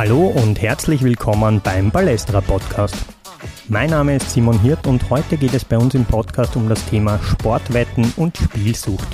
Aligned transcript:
Hallo 0.00 0.28
und 0.28 0.62
herzlich 0.62 1.02
willkommen 1.02 1.60
beim 1.62 1.90
Balestra 1.90 2.40
Podcast. 2.40 2.96
Mein 3.68 3.90
Name 3.90 4.16
ist 4.16 4.30
Simon 4.30 4.58
Hirt 4.62 4.86
und 4.86 5.10
heute 5.10 5.36
geht 5.36 5.52
es 5.52 5.62
bei 5.62 5.76
uns 5.76 5.94
im 5.94 6.06
Podcast 6.06 6.56
um 6.56 6.70
das 6.70 6.82
Thema 6.86 7.18
Sportwetten 7.22 8.10
und 8.16 8.34
Spielsucht. 8.38 9.06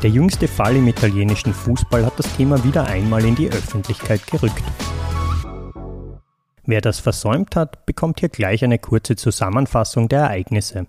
Der 0.00 0.10
jüngste 0.10 0.46
Fall 0.46 0.76
im 0.76 0.86
italienischen 0.86 1.52
Fußball 1.52 2.06
hat 2.06 2.16
das 2.20 2.36
Thema 2.36 2.62
wieder 2.62 2.84
einmal 2.84 3.24
in 3.24 3.34
die 3.34 3.48
Öffentlichkeit 3.48 4.24
gerückt. 4.28 4.62
Wer 6.66 6.82
das 6.82 7.00
versäumt 7.00 7.56
hat, 7.56 7.84
bekommt 7.84 8.20
hier 8.20 8.28
gleich 8.28 8.62
eine 8.62 8.78
kurze 8.78 9.16
Zusammenfassung 9.16 10.08
der 10.08 10.20
Ereignisse. 10.20 10.86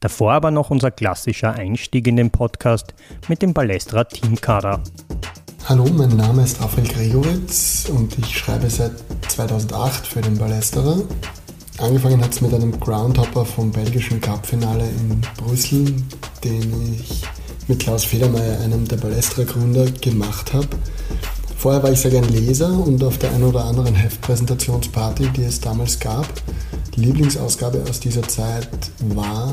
Davor 0.00 0.32
aber 0.32 0.50
noch 0.50 0.70
unser 0.70 0.90
klassischer 0.90 1.52
Einstieg 1.52 2.06
in 2.06 2.16
den 2.16 2.30
Podcast 2.30 2.94
mit 3.28 3.42
dem 3.42 3.52
Balestra 3.52 4.04
Teamkader. 4.04 4.80
Hallo, 5.68 5.84
mein 5.92 6.10
Name 6.10 6.44
ist 6.44 6.60
Raphael 6.60 6.86
Gregoritz 6.86 7.88
und 7.88 8.16
ich 8.20 8.38
schreibe 8.38 8.70
seit 8.70 8.92
2008 9.26 10.06
für 10.06 10.20
den 10.20 10.38
Ballesterer. 10.38 11.02
Angefangen 11.78 12.22
hat 12.22 12.32
es 12.32 12.40
mit 12.40 12.54
einem 12.54 12.78
Groundhopper 12.78 13.44
vom 13.44 13.72
belgischen 13.72 14.20
Cup-Finale 14.20 14.84
in 14.84 15.20
Brüssel, 15.36 15.92
den 16.44 16.94
ich 16.94 17.20
mit 17.66 17.80
Klaus 17.80 18.04
Federmeier, 18.04 18.60
einem 18.60 18.86
der 18.86 18.98
Ballesterer-Gründer, 18.98 19.86
gemacht 20.00 20.52
habe. 20.52 20.68
Vorher 21.58 21.82
war 21.82 21.90
ich 21.90 21.98
sehr 21.98 22.12
gern 22.12 22.28
Leser 22.28 22.70
und 22.70 23.02
auf 23.02 23.18
der 23.18 23.32
einen 23.32 23.42
oder 23.42 23.64
anderen 23.64 23.96
Heftpräsentationsparty, 23.96 25.30
die 25.30 25.42
es 25.42 25.60
damals 25.60 25.98
gab. 25.98 26.28
Die 26.94 27.00
Lieblingsausgabe 27.00 27.82
aus 27.90 27.98
dieser 27.98 28.22
Zeit 28.22 28.68
war 29.16 29.52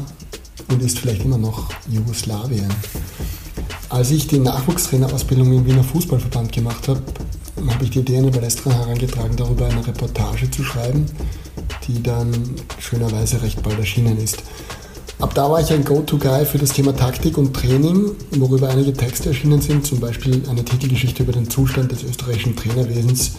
und 0.70 0.80
ist 0.84 1.00
vielleicht 1.00 1.26
immer 1.26 1.40
noch 1.40 1.72
Jugoslawien. 1.90 2.70
Als 3.90 4.12
ich 4.12 4.28
die 4.28 4.40
Nachwuchstrainerausbildung 4.40 5.54
im 5.54 5.66
Wiener 5.66 5.84
Fußballverband 5.84 6.52
gemacht 6.52 6.88
habe, 6.88 7.02
habe 7.70 7.84
ich 7.84 7.92
die 7.92 8.00
Idee 8.00 8.18
an 8.18 8.32
Balestra 8.32 8.72
herangetragen, 8.72 9.36
darüber 9.36 9.68
eine 9.68 9.86
Reportage 9.86 10.50
zu 10.50 10.64
schreiben, 10.64 11.06
die 11.88 12.02
dann 12.02 12.34
schönerweise 12.80 13.42
recht 13.42 13.62
bald 13.62 13.80
erschienen 13.80 14.18
ist. 14.18 14.44
Ab 15.20 15.34
da 15.36 15.50
war 15.50 15.62
ich 15.62 15.72
ein 15.72 15.86
Go-To-Guy 15.86 16.46
für 16.46 16.58
das 16.58 16.74
Thema 16.74 16.96
Taktik 16.96 17.38
und 17.38 17.54
Training, 17.54 18.12
worüber 18.32 18.70
einige 18.70 18.92
Texte 18.94 19.30
erschienen 19.30 19.62
sind, 19.62 19.86
zum 19.86 20.00
Beispiel 20.00 20.42
eine 20.50 20.66
Titelgeschichte 20.66 21.24
über 21.24 21.32
den 21.32 21.50
Zustand 21.50 21.92
des 21.92 22.04
österreichischen 22.04 22.56
Trainerwesens, 22.56 23.32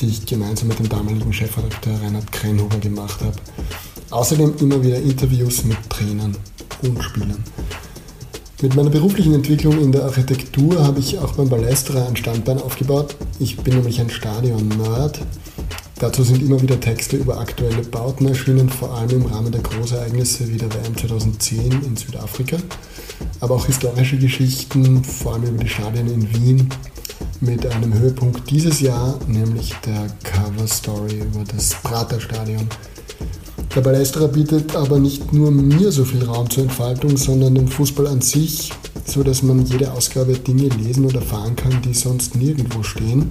die 0.00 0.06
ich 0.06 0.26
gemeinsam 0.26 0.68
mit 0.68 0.80
dem 0.80 0.88
damaligen 0.88 1.32
Chefredakteur 1.32 1.98
Reinhard 2.02 2.30
Krenhuber 2.30 2.78
gemacht 2.78 3.20
habe. 3.20 3.36
Außerdem 4.10 4.54
immer 4.60 4.82
wieder 4.82 4.98
Interviews 4.98 5.64
mit 5.64 5.78
Trainern 5.88 6.36
und 6.82 7.02
Spielern. 7.02 7.42
Mit 8.64 8.76
meiner 8.76 8.88
beruflichen 8.88 9.34
Entwicklung 9.34 9.78
in 9.78 9.92
der 9.92 10.04
Architektur 10.04 10.82
habe 10.82 10.98
ich 10.98 11.18
auch 11.18 11.34
beim 11.34 11.50
Ballestra 11.50 12.06
ein 12.06 12.16
Standbein 12.16 12.58
aufgebaut. 12.62 13.14
Ich 13.38 13.58
bin 13.58 13.74
nämlich 13.74 14.00
ein 14.00 14.08
Stadion-Nerd. 14.08 15.20
Dazu 15.98 16.22
sind 16.22 16.40
immer 16.40 16.62
wieder 16.62 16.80
Texte 16.80 17.18
über 17.18 17.38
aktuelle 17.38 17.82
Bauten 17.82 18.26
erschienen, 18.26 18.70
vor 18.70 18.94
allem 18.94 19.10
im 19.20 19.26
Rahmen 19.26 19.52
der 19.52 19.60
Großereignisse 19.60 20.50
wie 20.50 20.56
der 20.56 20.72
WM 20.72 20.96
2010 20.96 21.82
in 21.84 21.94
Südafrika, 21.94 22.56
aber 23.40 23.56
auch 23.56 23.66
historische 23.66 24.16
Geschichten, 24.16 25.04
vor 25.04 25.34
allem 25.34 25.44
über 25.44 25.64
die 25.64 25.68
Stadien 25.68 26.08
in 26.08 26.34
Wien, 26.34 26.68
mit 27.42 27.66
einem 27.66 27.92
Höhepunkt 27.92 28.48
dieses 28.48 28.80
Jahr, 28.80 29.18
nämlich 29.28 29.74
der 29.84 30.06
Cover 30.22 30.66
Story 30.66 31.18
über 31.18 31.44
das 31.54 31.74
Praterstadion 31.82 32.66
der 33.74 33.80
Ballesterer 33.80 34.28
bietet 34.28 34.76
aber 34.76 35.00
nicht 35.00 35.32
nur 35.32 35.50
mir 35.50 35.90
so 35.90 36.04
viel 36.04 36.22
Raum 36.24 36.48
zur 36.48 36.64
Entfaltung, 36.64 37.16
sondern 37.16 37.56
dem 37.56 37.66
Fußball 37.66 38.06
an 38.06 38.20
sich, 38.20 38.70
so 39.04 39.24
dass 39.24 39.42
man 39.42 39.66
jede 39.66 39.92
Ausgabe 39.92 40.34
Dinge 40.34 40.68
lesen 40.68 41.04
oder 41.04 41.16
erfahren 41.20 41.56
kann, 41.56 41.82
die 41.82 41.94
sonst 41.94 42.36
nirgendwo 42.36 42.84
stehen. 42.84 43.30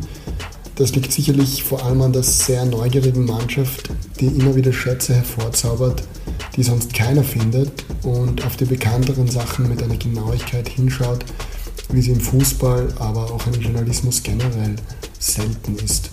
Das 0.75 0.93
liegt 0.95 1.13
sicherlich 1.13 1.63
vor 1.63 1.85
allem 1.85 2.01
an 2.01 2.13
der 2.13 2.23
sehr 2.23 2.65
neugierigen 2.65 3.25
Mannschaft, 3.25 3.89
die 4.19 4.25
immer 4.25 4.55
wieder 4.55 4.73
Schätze 4.73 5.13
hervorzaubert, 5.13 6.03
die 6.57 6.63
sonst 6.63 6.93
keiner 6.93 7.23
findet 7.23 7.71
und 8.03 8.45
auf 8.45 8.57
die 8.57 8.65
bekannteren 8.65 9.29
Sachen 9.29 9.69
mit 9.69 9.81
einer 9.81 9.97
Genauigkeit 9.97 10.67
hinschaut, 10.67 11.23
wie 11.91 12.01
sie 12.01 12.11
im 12.11 12.19
Fußball, 12.19 12.87
aber 12.99 13.31
auch 13.31 13.45
im 13.47 13.61
Journalismus 13.61 14.21
generell 14.23 14.75
selten 15.19 15.77
ist. 15.77 16.09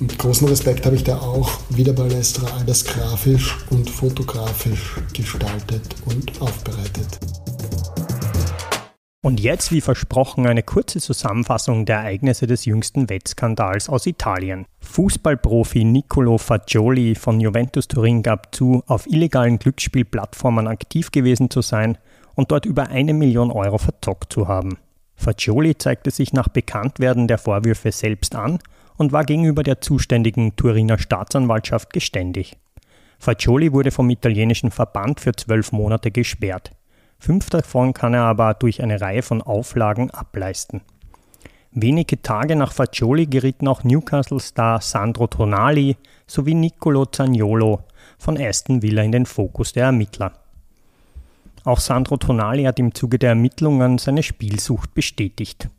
Mit 0.00 0.18
großen 0.18 0.48
Respekt 0.48 0.86
habe 0.86 0.96
ich 0.96 1.04
da 1.04 1.18
auch 1.18 1.60
wieder 1.68 1.92
Balestra 1.92 2.46
alles 2.58 2.86
grafisch 2.86 3.58
und 3.68 3.90
fotografisch 3.90 4.96
gestaltet 5.12 5.82
und 6.06 6.40
aufbereitet. 6.40 7.20
Und 9.22 9.40
jetzt, 9.40 9.72
wie 9.72 9.82
versprochen, 9.82 10.46
eine 10.46 10.62
kurze 10.62 11.00
Zusammenfassung 11.00 11.84
der 11.84 11.98
Ereignisse 11.98 12.46
des 12.46 12.64
jüngsten 12.64 13.10
Wettskandals 13.10 13.90
aus 13.90 14.06
Italien. 14.06 14.64
Fußballprofi 14.80 15.84
Nicolo 15.84 16.38
Fagioli 16.38 17.14
von 17.14 17.38
Juventus 17.38 17.86
Turin 17.86 18.22
gab 18.22 18.54
zu, 18.54 18.82
auf 18.86 19.06
illegalen 19.06 19.58
Glücksspielplattformen 19.58 20.66
aktiv 20.66 21.10
gewesen 21.10 21.50
zu 21.50 21.60
sein 21.60 21.98
und 22.34 22.50
dort 22.50 22.64
über 22.64 22.88
eine 22.88 23.12
Million 23.12 23.50
Euro 23.50 23.76
verzockt 23.76 24.32
zu 24.32 24.48
haben. 24.48 24.78
Fagioli 25.14 25.76
zeigte 25.76 26.10
sich 26.10 26.32
nach 26.32 26.48
Bekanntwerden 26.48 27.28
der 27.28 27.36
Vorwürfe 27.36 27.92
selbst 27.92 28.34
an 28.34 28.60
und 29.00 29.12
war 29.12 29.24
gegenüber 29.24 29.62
der 29.62 29.80
zuständigen 29.80 30.56
Turiner 30.56 30.98
Staatsanwaltschaft 30.98 31.94
geständig. 31.94 32.58
Fagioli 33.18 33.72
wurde 33.72 33.92
vom 33.92 34.10
italienischen 34.10 34.70
Verband 34.70 35.20
für 35.20 35.32
zwölf 35.32 35.72
Monate 35.72 36.10
gesperrt. 36.10 36.72
Fünf 37.18 37.48
davon 37.48 37.94
kann 37.94 38.12
er 38.12 38.24
aber 38.24 38.52
durch 38.52 38.82
eine 38.82 39.00
Reihe 39.00 39.22
von 39.22 39.40
Auflagen 39.40 40.10
ableisten. 40.10 40.82
Wenige 41.72 42.20
Tage 42.20 42.56
nach 42.56 42.74
Fagioli 42.74 43.24
gerieten 43.24 43.68
auch 43.68 43.84
Newcastle-Star 43.84 44.82
Sandro 44.82 45.28
Tonali 45.28 45.96
sowie 46.26 46.54
Nicolo 46.54 47.06
Zagnolo 47.06 47.84
von 48.18 48.36
Aston 48.38 48.82
Villa 48.82 49.02
in 49.02 49.12
den 49.12 49.24
Fokus 49.24 49.72
der 49.72 49.86
Ermittler. 49.86 50.32
Auch 51.64 51.80
Sandro 51.80 52.18
Tonali 52.18 52.64
hat 52.64 52.78
im 52.78 52.94
Zuge 52.94 53.18
der 53.18 53.30
Ermittlungen 53.30 53.96
seine 53.96 54.22
Spielsucht 54.22 54.92
bestätigt. 54.92 55.70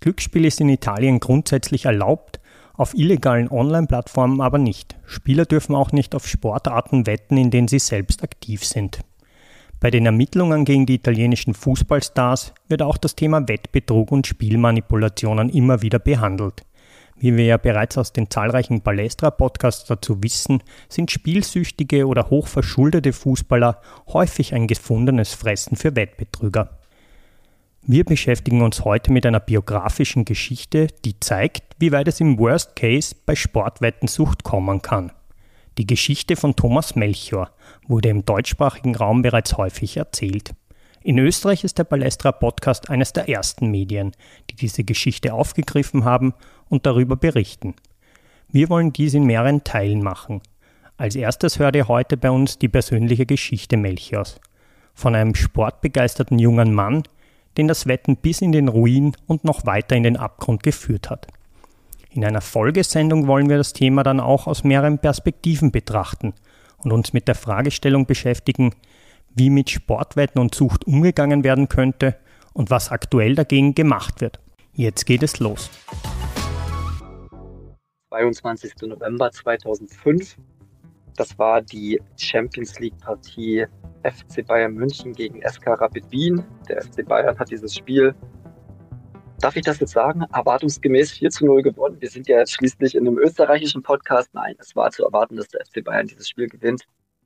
Glücksspiel 0.00 0.44
ist 0.44 0.60
in 0.60 0.68
Italien 0.68 1.20
grundsätzlich 1.20 1.86
erlaubt, 1.86 2.40
auf 2.74 2.94
illegalen 2.94 3.50
Online-Plattformen 3.50 4.40
aber 4.40 4.58
nicht. 4.58 4.96
Spieler 5.06 5.46
dürfen 5.46 5.74
auch 5.74 5.92
nicht 5.92 6.14
auf 6.14 6.26
Sportarten 6.26 7.06
wetten, 7.06 7.36
in 7.36 7.50
denen 7.50 7.68
sie 7.68 7.78
selbst 7.78 8.22
aktiv 8.22 8.64
sind. 8.64 9.00
Bei 9.80 9.90
den 9.90 10.06
Ermittlungen 10.06 10.64
gegen 10.64 10.86
die 10.86 10.94
italienischen 10.94 11.54
Fußballstars 11.54 12.54
wird 12.68 12.82
auch 12.82 12.96
das 12.96 13.14
Thema 13.14 13.46
Wettbetrug 13.46 14.10
und 14.10 14.26
Spielmanipulationen 14.26 15.50
immer 15.50 15.82
wieder 15.82 15.98
behandelt. 15.98 16.64
Wie 17.18 17.36
wir 17.36 17.46
ja 17.46 17.56
bereits 17.56 17.96
aus 17.96 18.12
den 18.12 18.30
zahlreichen 18.30 18.82
Balestra-Podcasts 18.82 19.86
dazu 19.86 20.22
wissen, 20.22 20.62
sind 20.88 21.10
spielsüchtige 21.10 22.06
oder 22.06 22.28
hochverschuldete 22.28 23.12
Fußballer 23.12 23.80
häufig 24.08 24.54
ein 24.54 24.66
gefundenes 24.66 25.32
Fressen 25.32 25.76
für 25.76 25.96
Wettbetrüger. 25.96 26.78
Wir 27.88 28.02
beschäftigen 28.02 28.62
uns 28.62 28.84
heute 28.84 29.12
mit 29.12 29.24
einer 29.26 29.38
biografischen 29.38 30.24
Geschichte, 30.24 30.88
die 31.04 31.20
zeigt, 31.20 31.62
wie 31.78 31.92
weit 31.92 32.08
es 32.08 32.18
im 32.18 32.36
Worst 32.36 32.74
Case 32.74 33.14
bei 33.24 33.36
Sportwettensucht 33.36 34.42
kommen 34.42 34.82
kann. 34.82 35.12
Die 35.78 35.86
Geschichte 35.86 36.34
von 36.34 36.56
Thomas 36.56 36.96
Melchior 36.96 37.52
wurde 37.86 38.08
im 38.08 38.24
deutschsprachigen 38.24 38.96
Raum 38.96 39.22
bereits 39.22 39.56
häufig 39.56 39.98
erzählt. 39.98 40.52
In 41.04 41.16
Österreich 41.18 41.62
ist 41.62 41.78
der 41.78 41.84
Balestra 41.84 42.32
Podcast 42.32 42.90
eines 42.90 43.12
der 43.12 43.28
ersten 43.28 43.70
Medien, 43.70 44.10
die 44.50 44.56
diese 44.56 44.82
Geschichte 44.82 45.32
aufgegriffen 45.32 46.04
haben 46.04 46.34
und 46.68 46.86
darüber 46.86 47.14
berichten. 47.14 47.76
Wir 48.48 48.68
wollen 48.68 48.92
dies 48.92 49.14
in 49.14 49.26
mehreren 49.26 49.62
Teilen 49.62 50.02
machen. 50.02 50.40
Als 50.96 51.14
erstes 51.14 51.60
hört 51.60 51.76
ihr 51.76 51.86
heute 51.86 52.16
bei 52.16 52.32
uns 52.32 52.58
die 52.58 52.68
persönliche 52.68 53.26
Geschichte 53.26 53.76
Melchiors. 53.76 54.40
Von 54.92 55.14
einem 55.14 55.36
sportbegeisterten 55.36 56.40
jungen 56.40 56.74
Mann, 56.74 57.04
den 57.56 57.68
das 57.68 57.86
Wetten 57.86 58.16
bis 58.16 58.40
in 58.40 58.52
den 58.52 58.68
Ruin 58.68 59.16
und 59.26 59.44
noch 59.44 59.66
weiter 59.66 59.96
in 59.96 60.02
den 60.02 60.16
Abgrund 60.16 60.62
geführt 60.62 61.10
hat. 61.10 61.26
In 62.10 62.24
einer 62.24 62.40
Folgesendung 62.40 63.26
wollen 63.26 63.48
wir 63.48 63.58
das 63.58 63.72
Thema 63.72 64.02
dann 64.02 64.20
auch 64.20 64.46
aus 64.46 64.64
mehreren 64.64 64.98
Perspektiven 64.98 65.70
betrachten 65.70 66.34
und 66.78 66.92
uns 66.92 67.12
mit 67.12 67.28
der 67.28 67.34
Fragestellung 67.34 68.06
beschäftigen, 68.06 68.74
wie 69.34 69.50
mit 69.50 69.70
Sportwetten 69.70 70.40
und 70.40 70.54
Sucht 70.54 70.86
umgegangen 70.86 71.44
werden 71.44 71.68
könnte 71.68 72.16
und 72.54 72.70
was 72.70 72.90
aktuell 72.90 73.34
dagegen 73.34 73.74
gemacht 73.74 74.20
wird. 74.20 74.40
Jetzt 74.72 75.04
geht 75.04 75.22
es 75.22 75.40
los. 75.40 75.70
22. 78.08 78.72
November 78.82 79.30
2005. 79.30 80.36
Das 81.16 81.38
war 81.38 81.62
die 81.62 82.00
Champions 82.18 82.78
League 82.78 82.98
Partie 82.98 83.66
FC 84.02 84.46
Bayern 84.46 84.74
München 84.74 85.12
gegen 85.12 85.40
SK 85.48 85.68
Rapid 85.68 86.10
Wien. 86.10 86.44
Der 86.68 86.82
FC 86.82 87.06
Bayern 87.06 87.38
hat 87.38 87.50
dieses 87.50 87.74
Spiel, 87.74 88.14
darf 89.40 89.56
ich 89.56 89.64
das 89.64 89.80
jetzt 89.80 89.92
sagen, 89.92 90.24
erwartungsgemäß 90.32 91.12
4 91.12 91.30
zu 91.30 91.46
0 91.46 91.62
gewonnen. 91.62 92.00
Wir 92.00 92.10
sind 92.10 92.28
ja 92.28 92.38
jetzt 92.38 92.52
schließlich 92.52 92.94
in 92.94 93.06
einem 93.06 93.18
österreichischen 93.18 93.82
Podcast. 93.82 94.28
Nein, 94.34 94.54
es 94.58 94.76
war 94.76 94.90
zu 94.90 95.04
erwarten, 95.04 95.36
dass 95.36 95.48
der 95.48 95.64
FC 95.64 95.82
Bayern 95.82 96.06
dieses 96.06 96.28
Spiel 96.28 96.48
gewinnt. 96.48 96.84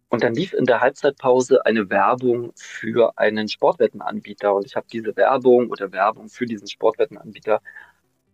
Und 0.08 0.22
dann 0.22 0.34
lief 0.34 0.52
in 0.52 0.64
der 0.64 0.80
Halbzeitpause 0.80 1.64
eine 1.66 1.88
Werbung 1.90 2.52
für 2.56 3.12
einen 3.16 3.48
Sportwettenanbieter. 3.48 4.54
Und 4.54 4.66
ich 4.66 4.76
habe 4.76 4.86
diese 4.92 5.16
Werbung 5.16 5.70
oder 5.70 5.92
Werbung 5.92 6.28
für 6.28 6.46
diesen 6.46 6.66
Sportwettenanbieter 6.66 7.60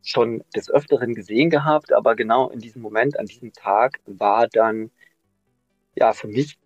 schon 0.03 0.45
des 0.55 0.71
Öfteren 0.71 1.15
gesehen 1.15 1.51
gehabt, 1.51 1.93
aber 1.93 2.15
genau 2.15 2.49
in 2.51 2.61
diesem 2.61 2.81
Moment, 2.81 3.19
an 3.19 3.27
diesem 3.27 3.53
Tag 3.53 4.01
war 4.07 4.47
dann 4.47 4.91
ja 5.97 6.13
für 6.13 6.29
mich 6.29 6.59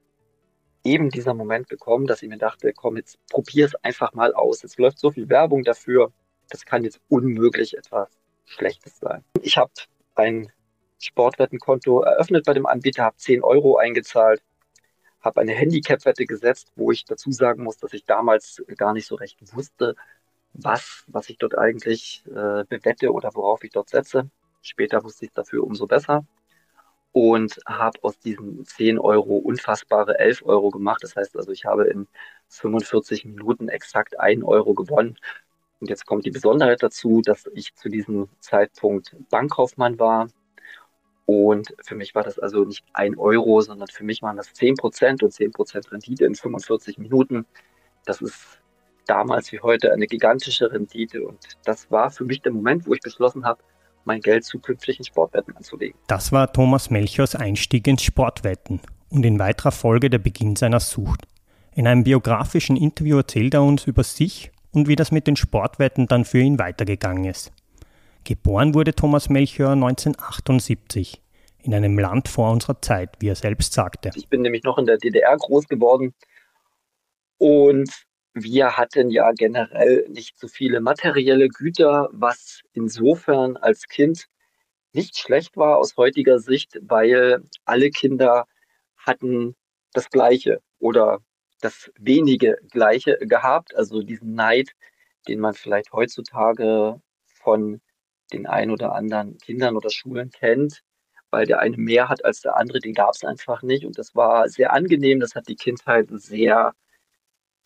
eben 0.84 1.10
dieser 1.10 1.34
Moment 1.34 1.68
gekommen, 1.68 2.06
dass 2.06 2.22
ich 2.22 2.28
mir 2.28 2.38
dachte, 2.38 2.72
komm, 2.72 2.96
jetzt 2.96 3.18
probier 3.28 3.66
es 3.66 3.74
einfach 3.76 4.12
mal 4.14 4.34
aus. 4.34 4.64
Es 4.64 4.78
läuft 4.78 4.98
so 4.98 5.10
viel 5.10 5.28
Werbung 5.28 5.62
dafür, 5.62 6.12
das 6.48 6.64
kann 6.64 6.84
jetzt 6.84 7.00
unmöglich 7.08 7.76
etwas 7.76 8.08
Schlechtes 8.44 8.98
sein. 8.98 9.24
Ich 9.42 9.56
habe 9.56 9.70
ein 10.14 10.50
Sportwettenkonto 10.98 12.00
eröffnet 12.00 12.44
bei 12.44 12.52
dem 12.52 12.66
Anbieter, 12.66 13.04
habe 13.04 13.16
10 13.16 13.42
Euro 13.42 13.76
eingezahlt, 13.76 14.42
habe 15.20 15.40
eine 15.40 15.52
Handicap-Wette 15.52 16.26
gesetzt, 16.26 16.72
wo 16.76 16.90
ich 16.90 17.04
dazu 17.04 17.30
sagen 17.30 17.62
muss, 17.62 17.76
dass 17.76 17.92
ich 17.92 18.04
damals 18.04 18.62
gar 18.76 18.92
nicht 18.92 19.06
so 19.06 19.14
recht 19.14 19.38
wusste, 19.54 19.94
was, 20.52 21.04
was 21.06 21.28
ich 21.28 21.38
dort 21.38 21.56
eigentlich 21.56 22.24
äh, 22.26 22.64
bewette 22.64 23.12
oder 23.12 23.30
worauf 23.34 23.62
ich 23.62 23.70
dort 23.70 23.90
setze. 23.90 24.28
Später 24.62 25.04
wusste 25.04 25.26
ich 25.26 25.32
dafür 25.32 25.62
umso 25.62 25.86
besser 25.86 26.24
und 27.12 27.58
habe 27.66 27.98
aus 28.02 28.18
diesen 28.18 28.64
10 28.64 28.98
Euro 28.98 29.36
unfassbare 29.36 30.18
11 30.18 30.42
Euro 30.44 30.70
gemacht. 30.70 31.02
Das 31.02 31.16
heißt 31.16 31.36
also, 31.36 31.50
ich 31.50 31.64
habe 31.64 31.84
in 31.84 32.06
45 32.48 33.24
Minuten 33.24 33.68
exakt 33.68 34.18
1 34.18 34.44
Euro 34.44 34.74
gewonnen. 34.74 35.16
Und 35.80 35.88
jetzt 35.88 36.06
kommt 36.06 36.26
die 36.26 36.30
Besonderheit 36.30 36.82
dazu, 36.82 37.22
dass 37.22 37.46
ich 37.54 37.74
zu 37.74 37.88
diesem 37.88 38.28
Zeitpunkt 38.38 39.16
Bankkaufmann 39.30 39.98
war. 39.98 40.28
Und 41.26 41.74
für 41.84 41.94
mich 41.94 42.14
war 42.14 42.22
das 42.22 42.38
also 42.38 42.64
nicht 42.64 42.84
1 42.92 43.16
Euro, 43.18 43.60
sondern 43.60 43.88
für 43.88 44.04
mich 44.04 44.22
waren 44.22 44.36
das 44.36 44.52
10 44.52 44.76
Prozent 44.76 45.22
und 45.22 45.32
10 45.32 45.52
Prozent 45.52 45.90
Rendite 45.90 46.24
in 46.26 46.34
45 46.34 46.98
Minuten. 46.98 47.46
Das 48.04 48.20
ist 48.20 48.60
damals 49.06 49.50
wie 49.52 49.60
heute 49.60 49.92
eine 49.92 50.06
gigantische 50.06 50.70
Rendite. 50.70 51.24
Und 51.24 51.38
das 51.64 51.90
war 51.90 52.10
für 52.10 52.24
mich 52.24 52.42
der 52.42 52.52
Moment, 52.52 52.86
wo 52.86 52.94
ich 52.94 53.00
beschlossen 53.00 53.44
habe, 53.44 53.62
mein 54.04 54.20
Geld 54.20 54.44
zukünftig 54.44 54.98
in 54.98 55.04
Sportwetten 55.04 55.56
anzulegen. 55.56 55.98
Das 56.06 56.32
war 56.32 56.52
Thomas 56.52 56.90
Melchers 56.90 57.34
Einstieg 57.34 57.86
ins 57.86 58.02
Sportwetten 58.02 58.80
und 59.08 59.24
in 59.24 59.38
weiterer 59.38 59.72
Folge 59.72 60.10
der 60.10 60.18
Beginn 60.18 60.56
seiner 60.56 60.80
Sucht. 60.80 61.26
In 61.74 61.86
einem 61.86 62.04
biografischen 62.04 62.76
Interview 62.76 63.18
erzählt 63.18 63.54
er 63.54 63.62
uns 63.62 63.86
über 63.86 64.04
sich 64.04 64.50
und 64.72 64.88
wie 64.88 64.96
das 64.96 65.12
mit 65.12 65.26
den 65.26 65.36
Sportwetten 65.36 66.06
dann 66.06 66.24
für 66.24 66.40
ihn 66.40 66.58
weitergegangen 66.58 67.24
ist. 67.24 67.52
Geboren 68.24 68.74
wurde 68.74 68.94
Thomas 68.94 69.28
Melchior 69.28 69.72
1978 69.72 71.22
in 71.62 71.74
einem 71.74 71.98
Land 71.98 72.28
vor 72.28 72.50
unserer 72.50 72.80
Zeit, 72.80 73.16
wie 73.20 73.28
er 73.28 73.34
selbst 73.34 73.72
sagte. 73.72 74.10
Ich 74.14 74.28
bin 74.28 74.42
nämlich 74.42 74.62
noch 74.62 74.78
in 74.78 74.86
der 74.86 74.98
DDR 74.98 75.36
groß 75.36 75.68
geworden 75.68 76.14
und 77.38 77.90
wir 78.34 78.76
hatten 78.76 79.10
ja 79.10 79.32
generell 79.32 80.06
nicht 80.08 80.38
so 80.38 80.48
viele 80.48 80.80
materielle 80.80 81.48
Güter, 81.48 82.08
was 82.12 82.60
insofern 82.72 83.56
als 83.56 83.88
Kind 83.88 84.26
nicht 84.92 85.18
schlecht 85.18 85.56
war 85.56 85.78
aus 85.78 85.96
heutiger 85.96 86.38
Sicht, 86.38 86.78
weil 86.82 87.42
alle 87.64 87.90
Kinder 87.90 88.46
hatten 88.96 89.56
das 89.92 90.10
Gleiche 90.10 90.60
oder 90.78 91.20
das 91.60 91.90
wenige 91.98 92.58
Gleiche 92.70 93.18
gehabt. 93.20 93.74
Also 93.76 94.02
diesen 94.02 94.34
Neid, 94.34 94.70
den 95.28 95.40
man 95.40 95.54
vielleicht 95.54 95.92
heutzutage 95.92 97.00
von 97.26 97.80
den 98.32 98.46
ein 98.46 98.70
oder 98.70 98.94
anderen 98.94 99.38
Kindern 99.38 99.76
oder 99.76 99.90
Schulen 99.90 100.30
kennt, 100.30 100.82
weil 101.30 101.46
der 101.46 101.60
eine 101.60 101.76
mehr 101.76 102.08
hat 102.08 102.24
als 102.24 102.40
der 102.42 102.56
andere, 102.56 102.80
den 102.80 102.94
gab 102.94 103.14
es 103.14 103.24
einfach 103.24 103.62
nicht. 103.62 103.84
Und 103.84 103.98
das 103.98 104.14
war 104.14 104.48
sehr 104.48 104.72
angenehm, 104.72 105.20
das 105.20 105.34
hat 105.34 105.48
die 105.48 105.56
Kindheit 105.56 106.08
sehr 106.10 106.74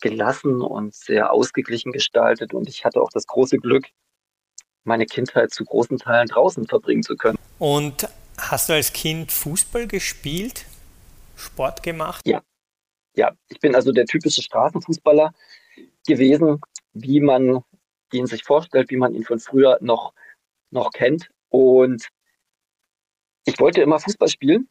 gelassen 0.05 0.61
und 0.61 0.95
sehr 0.95 1.33
ausgeglichen 1.33 1.91
gestaltet. 1.91 2.53
Und 2.53 2.69
ich 2.69 2.85
hatte 2.85 3.01
auch 3.01 3.11
das 3.11 3.27
große 3.27 3.57
Glück, 3.57 3.87
meine 4.85 5.07
Kindheit 5.07 5.51
zu 5.51 5.65
großen 5.65 5.97
Teilen 5.97 6.29
draußen 6.29 6.67
verbringen 6.67 7.03
zu 7.03 7.17
können. 7.17 7.39
Und 7.59 8.07
hast 8.37 8.69
du 8.69 8.75
als 8.75 8.93
Kind 8.93 9.33
Fußball 9.33 9.87
gespielt, 9.87 10.67
Sport 11.37 11.83
gemacht? 11.83 12.27
Ja. 12.27 12.43
Ja, 13.17 13.33
ich 13.49 13.61
bin 13.61 13.75
also 13.75 13.93
der 13.93 14.07
typische 14.07 14.43
Straßenfußballer 14.43 15.33
gewesen, 16.07 16.61
wie 16.93 17.21
man 17.21 17.63
ihn 18.13 18.27
sich 18.27 18.43
vorstellt, 18.43 18.91
wie 18.91 18.97
man 18.97 19.15
ihn 19.15 19.25
von 19.25 19.39
früher 19.39 19.79
noch, 19.81 20.13
noch 20.71 20.91
kennt. 20.91 21.31
Und 21.49 22.09
ich 23.47 23.59
wollte 23.59 23.81
immer 23.81 24.01
Fußball 24.01 24.29
spielen. 24.29 24.69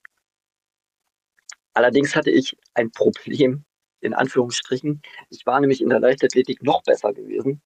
Allerdings 1.74 2.15
hatte 2.15 2.30
ich 2.30 2.56
ein 2.74 2.91
Problem 2.91 3.65
in 4.04 4.14
Anführungsstrichen. 4.14 5.02
Ich 5.30 5.46
war 5.46 5.60
nämlich 5.60 5.82
in 5.82 5.90
der 5.90 6.00
Leichtathletik 6.00 6.64
noch 6.64 6.84
besser 6.84 7.12
gewesen. 7.14 7.62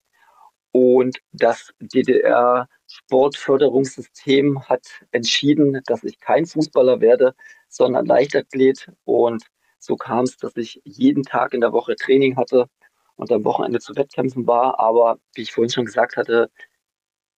Und 0.72 1.20
das 1.32 1.74
DDR-Sportförderungssystem 1.80 4.68
hat 4.70 5.06
entschieden, 5.12 5.82
dass 5.88 6.04
ich 6.04 6.20
kein 6.20 6.46
Fußballer 6.46 7.02
werde, 7.02 7.34
sondern 7.68 8.06
Leichtathlet. 8.06 8.92
Und 9.04 9.44
so 9.80 9.96
kam 9.96 10.26
es, 10.26 10.38
dass 10.38 10.56
ich 10.56 10.80
jeden 10.84 11.24
Tag 11.24 11.54
in 11.54 11.62
der 11.62 11.74
Woche 11.74 11.96
Training 11.96 12.38
hatte 12.38 12.70
und 13.16 13.32
am 13.32 13.44
Wochenende 13.46 13.80
zu 13.80 13.96
Wettkämpfen 13.96 14.46
war. 14.46 14.80
Aber 14.80 15.18
wie 15.34 15.42
ich 15.42 15.52
vorhin 15.52 15.72
schon 15.72 15.86
gesagt 15.86 16.18
hatte, 16.18 16.52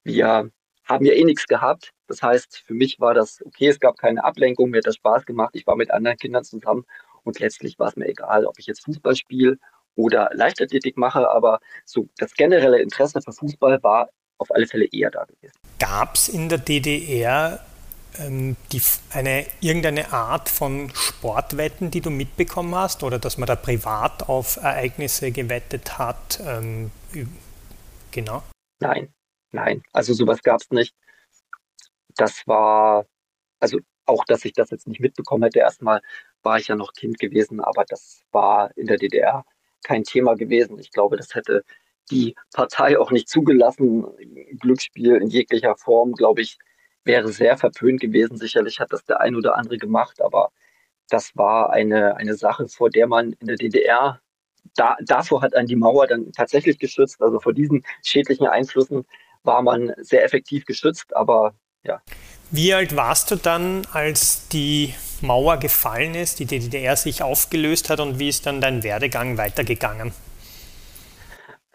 wir 0.03 0.51
haben 0.83 1.05
ja 1.05 1.13
eh 1.13 1.23
nichts 1.23 1.47
gehabt. 1.47 1.93
Das 2.07 2.21
heißt, 2.23 2.63
für 2.65 2.73
mich 2.73 2.99
war 2.99 3.13
das 3.13 3.41
okay, 3.45 3.67
es 3.67 3.79
gab 3.79 3.97
keine 3.97 4.23
Ablenkung, 4.23 4.71
mir 4.71 4.79
hat 4.79 4.87
das 4.87 4.95
Spaß 4.95 5.25
gemacht. 5.25 5.51
Ich 5.53 5.67
war 5.67 5.75
mit 5.75 5.91
anderen 5.91 6.17
Kindern 6.17 6.43
zusammen 6.43 6.85
und 7.23 7.39
letztlich 7.39 7.77
war 7.79 7.89
es 7.89 7.95
mir 7.95 8.07
egal, 8.07 8.45
ob 8.45 8.59
ich 8.59 8.65
jetzt 8.67 8.83
Fußball 8.85 9.15
spiele 9.15 9.57
oder 9.95 10.29
Leichtathletik 10.33 10.97
mache, 10.97 11.29
aber 11.29 11.59
so 11.85 12.07
das 12.17 12.33
generelle 12.33 12.81
Interesse 12.81 13.21
für 13.21 13.33
Fußball 13.33 13.83
war 13.83 14.09
auf 14.37 14.51
alle 14.51 14.65
Fälle 14.67 14.85
eher 14.91 15.11
da 15.11 15.25
gewesen. 15.25 15.53
Gab 15.79 16.15
es 16.15 16.29
in 16.29 16.49
der 16.49 16.57
DDR 16.59 17.63
ähm, 18.17 18.55
die, 18.71 18.81
eine, 19.11 19.45
irgendeine 19.59 20.11
Art 20.11 20.49
von 20.49 20.91
Sportwetten, 20.95 21.91
die 21.91 22.01
du 22.01 22.09
mitbekommen 22.09 22.73
hast 22.75 23.03
oder 23.03 23.19
dass 23.19 23.37
man 23.37 23.47
da 23.47 23.55
privat 23.55 24.27
auf 24.29 24.57
Ereignisse 24.57 25.31
gewettet 25.31 25.97
hat? 25.97 26.39
Ähm, 26.45 26.91
genau. 28.11 28.43
Nein, 28.79 29.13
nein, 29.51 29.83
also 29.93 30.13
sowas 30.13 30.41
gab 30.41 30.61
es 30.61 30.69
nicht. 30.71 30.95
Das 32.15 32.47
war, 32.47 33.05
also 33.59 33.79
auch, 34.09 34.25
dass 34.25 34.45
ich 34.45 34.53
das 34.53 34.71
jetzt 34.71 34.87
nicht 34.87 34.99
mitbekommen 34.99 35.43
hätte, 35.43 35.59
erstmal 35.59 36.01
war 36.43 36.57
ich 36.57 36.67
ja 36.67 36.75
noch 36.75 36.93
Kind 36.93 37.19
gewesen, 37.19 37.59
aber 37.59 37.85
das 37.87 38.23
war 38.31 38.75
in 38.77 38.87
der 38.87 38.97
DDR 38.97 39.45
kein 39.83 40.03
Thema 40.03 40.35
gewesen. 40.35 40.79
Ich 40.79 40.91
glaube, 40.91 41.17
das 41.17 41.35
hätte 41.35 41.63
die 42.11 42.35
Partei 42.53 42.99
auch 42.99 43.11
nicht 43.11 43.29
zugelassen. 43.29 44.05
Glücksspiel 44.59 45.15
in 45.15 45.29
jeglicher 45.29 45.75
Form, 45.75 46.13
glaube 46.13 46.41
ich, 46.41 46.57
wäre 47.03 47.29
sehr 47.29 47.57
verpönt 47.57 48.01
gewesen. 48.01 48.37
Sicherlich 48.37 48.79
hat 48.79 48.91
das 48.91 49.05
der 49.05 49.21
ein 49.21 49.35
oder 49.35 49.55
andere 49.55 49.77
gemacht, 49.77 50.21
aber 50.21 50.51
das 51.09 51.31
war 51.35 51.71
eine, 51.71 52.17
eine 52.17 52.35
Sache, 52.35 52.67
vor 52.67 52.89
der 52.89 53.07
man 53.07 53.33
in 53.33 53.47
der 53.47 53.55
DDR, 53.55 54.21
da, 54.75 54.97
davor 55.03 55.41
hat 55.41 55.55
an 55.55 55.65
die 55.65 55.75
Mauer 55.75 56.07
dann 56.07 56.31
tatsächlich 56.31 56.79
geschützt. 56.79 57.21
Also 57.21 57.39
vor 57.39 57.53
diesen 57.53 57.83
schädlichen 58.03 58.47
Einflüssen 58.47 59.05
war 59.43 59.61
man 59.61 59.93
sehr 59.97 60.23
effektiv 60.23 60.65
geschützt, 60.65 61.15
aber 61.15 61.55
ja. 61.83 62.01
Wie 62.51 62.73
alt 62.73 62.95
warst 62.95 63.29
du 63.29 63.35
dann, 63.35 63.85
als 63.93 64.47
die 64.47 64.95
Mauer 65.21 65.57
gefallen 65.57 66.15
ist, 66.15 66.39
die 66.39 66.45
DDR 66.45 66.95
sich 66.95 67.21
aufgelöst 67.21 67.89
hat 67.91 67.99
und 67.99 68.17
wie 68.17 68.29
ist 68.29 68.47
dann 68.47 68.59
dein 68.59 68.83
Werdegang 68.83 69.37
weitergegangen? 69.37 70.13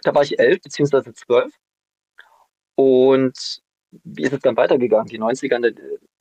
Da 0.03 0.15
war 0.15 0.23
ich 0.23 0.39
elf 0.39 0.61
bzw. 0.63 1.13
zwölf 1.13 1.53
und 2.75 3.63
wie 4.03 4.25
ist 4.25 4.33
es 4.33 4.41
dann 4.41 4.57
weitergegangen? 4.57 5.07
Die 5.07 5.21
90er 5.21 5.77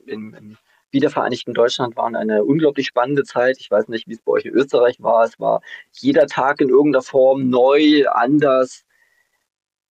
im, 0.06 0.36
im 0.36 0.58
wiedervereinigten 0.92 1.56
Deutschland 1.56 1.98
waren 1.98 2.16
eine 2.16 2.44
unglaublich 2.44 2.86
spannende 2.86 3.24
Zeit. 3.24 3.58
Ich 3.60 3.72
weiß 3.72 3.88
nicht, 3.88 4.08
wie 4.08 4.14
es 4.14 4.22
bei 4.22 4.34
euch 4.34 4.46
in 4.46 4.54
Österreich 4.54 5.02
war. 5.02 5.26
Es 5.26 5.40
war 5.40 5.62
jeder 5.94 6.28
Tag 6.28 6.62
in 6.62 6.70
irgendeiner 6.70 7.02
Form 7.02 7.50
neu, 7.50 8.06
anders 8.08 8.86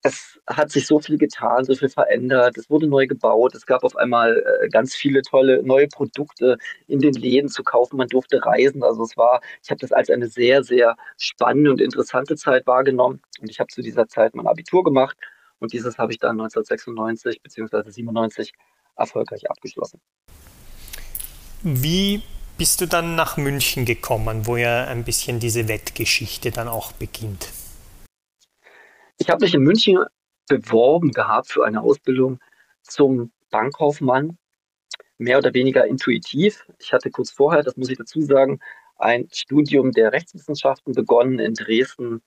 es 0.03 0.37
hat 0.47 0.69
sich 0.69 0.85
so 0.85 0.99
viel 0.99 1.17
getan, 1.17 1.63
so 1.63 1.73
viel 1.73 1.87
verändert, 1.87 2.57
es 2.57 2.69
wurde 2.69 2.87
neu 2.87 3.07
gebaut, 3.07 3.55
es 3.55 3.65
gab 3.65 3.85
auf 3.85 3.95
einmal 3.95 4.43
äh, 4.61 4.67
ganz 4.67 4.93
viele 4.93 5.21
tolle 5.21 5.63
neue 5.63 5.87
Produkte 5.87 6.57
in 6.87 6.99
den 6.99 7.13
Läden 7.13 7.49
zu 7.49 7.63
kaufen, 7.63 7.95
man 7.95 8.09
durfte 8.09 8.45
reisen. 8.45 8.83
Also 8.83 9.03
es 9.03 9.15
war, 9.15 9.41
ich 9.63 9.71
habe 9.71 9.79
das 9.79 9.93
als 9.93 10.09
eine 10.09 10.27
sehr, 10.27 10.63
sehr 10.63 10.97
spannende 11.17 11.71
und 11.71 11.79
interessante 11.79 12.35
Zeit 12.35 12.67
wahrgenommen 12.67 13.21
und 13.39 13.49
ich 13.49 13.59
habe 13.61 13.69
zu 13.69 13.81
dieser 13.81 14.07
Zeit 14.07 14.35
mein 14.35 14.45
Abitur 14.45 14.83
gemacht 14.83 15.17
und 15.59 15.71
dieses 15.71 15.97
habe 15.97 16.11
ich 16.11 16.19
dann 16.19 16.31
1996 16.31 17.41
bzw. 17.41 17.89
97 17.89 18.51
erfolgreich 18.97 19.49
abgeschlossen. 19.49 20.01
Wie 21.61 22.21
bist 22.57 22.81
du 22.81 22.87
dann 22.87 23.15
nach 23.15 23.37
München 23.37 23.85
gekommen, 23.85 24.47
wo 24.47 24.57
ja 24.57 24.83
ein 24.83 25.05
bisschen 25.05 25.39
diese 25.39 25.69
Wettgeschichte 25.69 26.51
dann 26.51 26.67
auch 26.67 26.91
beginnt? 26.91 27.47
Ich 29.17 29.29
habe 29.29 29.45
mich 29.45 29.53
in 29.53 29.61
München 29.61 30.03
beworben 30.47 31.11
gehabt 31.11 31.51
für 31.51 31.65
eine 31.65 31.81
Ausbildung 31.81 32.39
zum 32.81 33.31
Bankkaufmann, 33.49 34.37
mehr 35.17 35.37
oder 35.37 35.53
weniger 35.53 35.85
intuitiv. 35.85 36.65
Ich 36.79 36.91
hatte 36.93 37.11
kurz 37.11 37.31
vorher, 37.31 37.63
das 37.63 37.77
muss 37.77 37.89
ich 37.89 37.97
dazu 37.97 38.21
sagen, 38.21 38.59
ein 38.97 39.27
Studium 39.31 39.91
der 39.91 40.11
Rechtswissenschaften 40.11 40.93
begonnen 40.93 41.39
in 41.39 41.53
Dresden. 41.53 42.21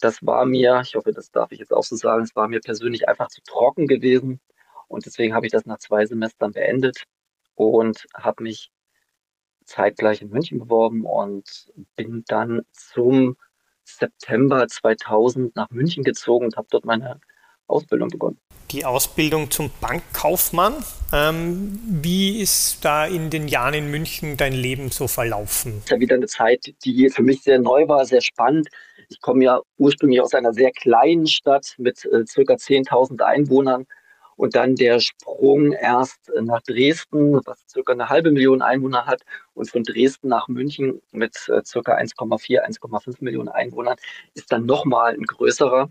Das 0.00 0.24
war 0.24 0.46
mir, 0.46 0.80
ich 0.82 0.94
hoffe, 0.94 1.12
das 1.12 1.30
darf 1.30 1.52
ich 1.52 1.58
jetzt 1.58 1.72
auch 1.72 1.84
so 1.84 1.96
sagen, 1.96 2.24
es 2.24 2.34
war 2.34 2.48
mir 2.48 2.60
persönlich 2.60 3.08
einfach 3.08 3.28
zu 3.28 3.42
trocken 3.42 3.86
gewesen. 3.86 4.40
Und 4.88 5.06
deswegen 5.06 5.34
habe 5.34 5.46
ich 5.46 5.52
das 5.52 5.66
nach 5.66 5.78
zwei 5.78 6.06
Semestern 6.06 6.52
beendet 6.52 7.04
und 7.54 8.06
habe 8.14 8.42
mich 8.42 8.70
zeitgleich 9.64 10.22
in 10.22 10.30
München 10.30 10.58
beworben 10.58 11.04
und 11.04 11.72
bin 11.94 12.24
dann 12.26 12.62
zum 12.72 13.36
September 13.96 14.66
2000 14.66 15.56
nach 15.56 15.70
München 15.70 16.04
gezogen 16.04 16.46
und 16.46 16.56
habe 16.56 16.68
dort 16.70 16.84
meine 16.84 17.20
Ausbildung 17.66 18.08
begonnen. 18.08 18.38
Die 18.70 18.84
Ausbildung 18.84 19.50
zum 19.50 19.70
Bankkaufmann. 19.80 20.74
Ähm, 21.12 21.80
wie 22.02 22.40
ist 22.40 22.84
da 22.84 23.06
in 23.06 23.30
den 23.30 23.48
Jahren 23.48 23.74
in 23.74 23.90
München 23.90 24.36
dein 24.36 24.52
Leben 24.52 24.90
so 24.90 25.08
verlaufen? 25.08 25.72
Das 25.74 25.84
ist 25.84 25.90
ja 25.90 26.00
wieder 26.00 26.16
eine 26.16 26.26
Zeit, 26.26 26.74
die 26.84 27.10
für 27.10 27.22
mich 27.22 27.42
sehr 27.42 27.58
neu 27.58 27.88
war, 27.88 28.04
sehr 28.04 28.20
spannend. 28.20 28.68
Ich 29.08 29.20
komme 29.20 29.44
ja 29.44 29.60
ursprünglich 29.76 30.20
aus 30.20 30.34
einer 30.34 30.52
sehr 30.52 30.70
kleinen 30.70 31.26
Stadt 31.26 31.74
mit 31.78 32.04
äh, 32.04 32.24
circa 32.26 32.54
10.000 32.54 33.22
Einwohnern 33.22 33.86
und 34.40 34.54
dann 34.56 34.74
der 34.74 35.00
Sprung 35.00 35.72
erst 35.72 36.32
nach 36.40 36.62
Dresden, 36.62 37.40
was 37.44 37.62
circa 37.68 37.92
eine 37.92 38.08
halbe 38.08 38.30
Million 38.30 38.62
Einwohner 38.62 39.04
hat, 39.04 39.20
und 39.52 39.70
von 39.70 39.82
Dresden 39.82 40.28
nach 40.28 40.48
München 40.48 41.02
mit 41.12 41.36
äh, 41.48 41.62
circa 41.62 41.94
1,4, 41.96 42.64
1,5 42.66 43.16
Millionen 43.20 43.50
Einwohnern 43.50 43.96
ist 44.32 44.50
dann 44.50 44.64
nochmal 44.64 45.12
ein 45.12 45.24
größerer. 45.24 45.90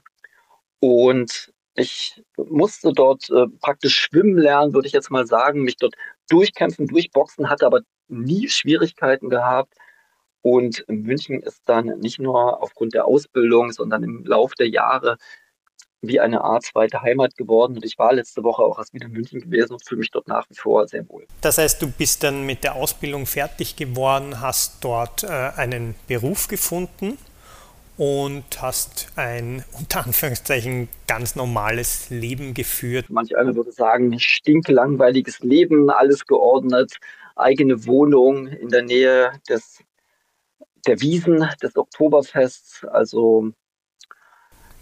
Und 0.80 1.54
ich 1.76 2.24
musste 2.38 2.92
dort 2.92 3.30
äh, 3.30 3.46
praktisch 3.62 3.96
schwimmen 3.96 4.40
lernen, 4.40 4.74
würde 4.74 4.88
ich 4.88 4.94
jetzt 4.94 5.12
mal 5.12 5.28
sagen, 5.28 5.62
mich 5.62 5.78
dort 5.78 5.94
durchkämpfen, 6.28 6.88
durchboxen, 6.88 7.52
hatte 7.52 7.68
aber 7.68 7.82
nie 8.08 8.50
Schwierigkeiten 8.50 9.30
gehabt. 9.30 9.76
Und 10.42 10.86
München 10.88 11.44
ist 11.44 11.62
dann 11.66 12.00
nicht 12.00 12.18
nur 12.18 12.64
aufgrund 12.64 12.96
der 12.96 13.06
Ausbildung, 13.06 13.72
sondern 13.74 14.02
im 14.02 14.26
Laufe 14.26 14.56
der 14.58 14.70
Jahre 14.70 15.18
wie 16.02 16.20
eine 16.20 16.42
Art 16.42 16.64
zweite 16.64 17.02
Heimat 17.02 17.36
geworden. 17.36 17.76
Und 17.76 17.86
ich 17.86 17.98
war 17.98 18.14
letzte 18.14 18.44
Woche 18.44 18.64
auch 18.64 18.78
erst 18.78 18.94
wieder 18.94 19.08
in 19.08 19.14
München 19.14 19.42
gewesen 19.42 19.74
und 19.74 19.86
fühle 19.86 20.00
mich 20.00 20.12
dort 20.12 20.28
nach 20.28 20.50
wie 20.50 20.56
vor 20.56 20.88
sehr 20.88 21.08
wohl. 21.10 21.26
Das 21.42 21.58
heißt, 21.58 21.82
du 21.82 21.92
bist 21.92 22.24
dann 22.24 22.46
mit 22.46 22.64
der 22.64 22.76
Ausbildung 22.76 23.26
fertig 23.26 23.76
geworden, 23.76 24.42
hast 24.42 24.84
dort 24.84 25.24
äh, 25.24 25.28
einen 25.28 25.96
Beruf 26.08 26.48
gefunden 26.48 27.18
und 27.98 28.62
hast 28.62 29.12
ein 29.16 29.66
unter 29.78 30.06
Anführungszeichen 30.06 30.88
ganz 31.08 31.36
normales 31.36 32.10
Leben 32.10 32.54
geführt. 32.54 33.10
Manch 33.10 33.36
einer 33.36 33.56
würde 33.56 33.72
sagen, 33.72 34.18
stinklangweiliges 34.20 35.40
Leben, 35.40 35.90
alles 35.90 36.26
geordnet, 36.26 36.98
eigene 37.36 37.86
Wohnung 37.86 38.48
in 38.48 38.70
der 38.70 38.84
Nähe 38.84 39.32
des 39.50 39.80
der 40.88 41.02
Wiesen 41.02 41.46
des 41.62 41.76
Oktoberfests, 41.76 42.86
also 42.86 43.52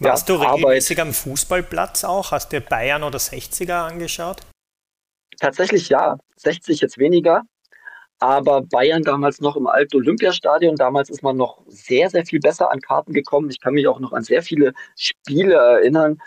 warst 0.00 0.28
ja, 0.28 0.36
du 0.36 0.42
regelmäßig 0.42 0.98
Arbeit. 0.98 1.08
am 1.08 1.14
Fußballplatz 1.14 2.04
auch? 2.04 2.30
Hast 2.30 2.52
du 2.52 2.60
Bayern 2.60 3.02
oder 3.02 3.18
60er 3.18 3.86
angeschaut? 3.86 4.38
Tatsächlich 5.38 5.88
ja. 5.88 6.18
60 6.36 6.80
jetzt 6.80 6.98
weniger. 6.98 7.42
Aber 8.20 8.62
Bayern 8.62 9.02
damals 9.02 9.40
noch 9.40 9.56
im 9.56 9.68
alten 9.68 9.96
Olympiastadion. 9.96 10.74
Damals 10.74 11.08
ist 11.08 11.22
man 11.22 11.36
noch 11.36 11.62
sehr, 11.68 12.10
sehr 12.10 12.26
viel 12.26 12.40
besser 12.40 12.72
an 12.72 12.80
Karten 12.80 13.12
gekommen. 13.12 13.48
Ich 13.48 13.60
kann 13.60 13.74
mich 13.74 13.86
auch 13.86 14.00
noch 14.00 14.12
an 14.12 14.24
sehr 14.24 14.42
viele 14.42 14.72
Spiele 14.96 15.54
erinnern, 15.54 16.20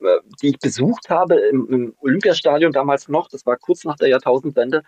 äh, 0.00 0.18
die 0.42 0.48
ich 0.50 0.58
besucht 0.58 1.08
habe 1.08 1.36
im, 1.36 1.66
im 1.70 1.94
Olympiastadion 2.00 2.72
damals 2.72 3.08
noch. 3.08 3.28
Das 3.28 3.46
war 3.46 3.56
kurz 3.56 3.84
nach 3.84 3.96
der 3.96 4.08
Jahrtausendwende, 4.08 4.82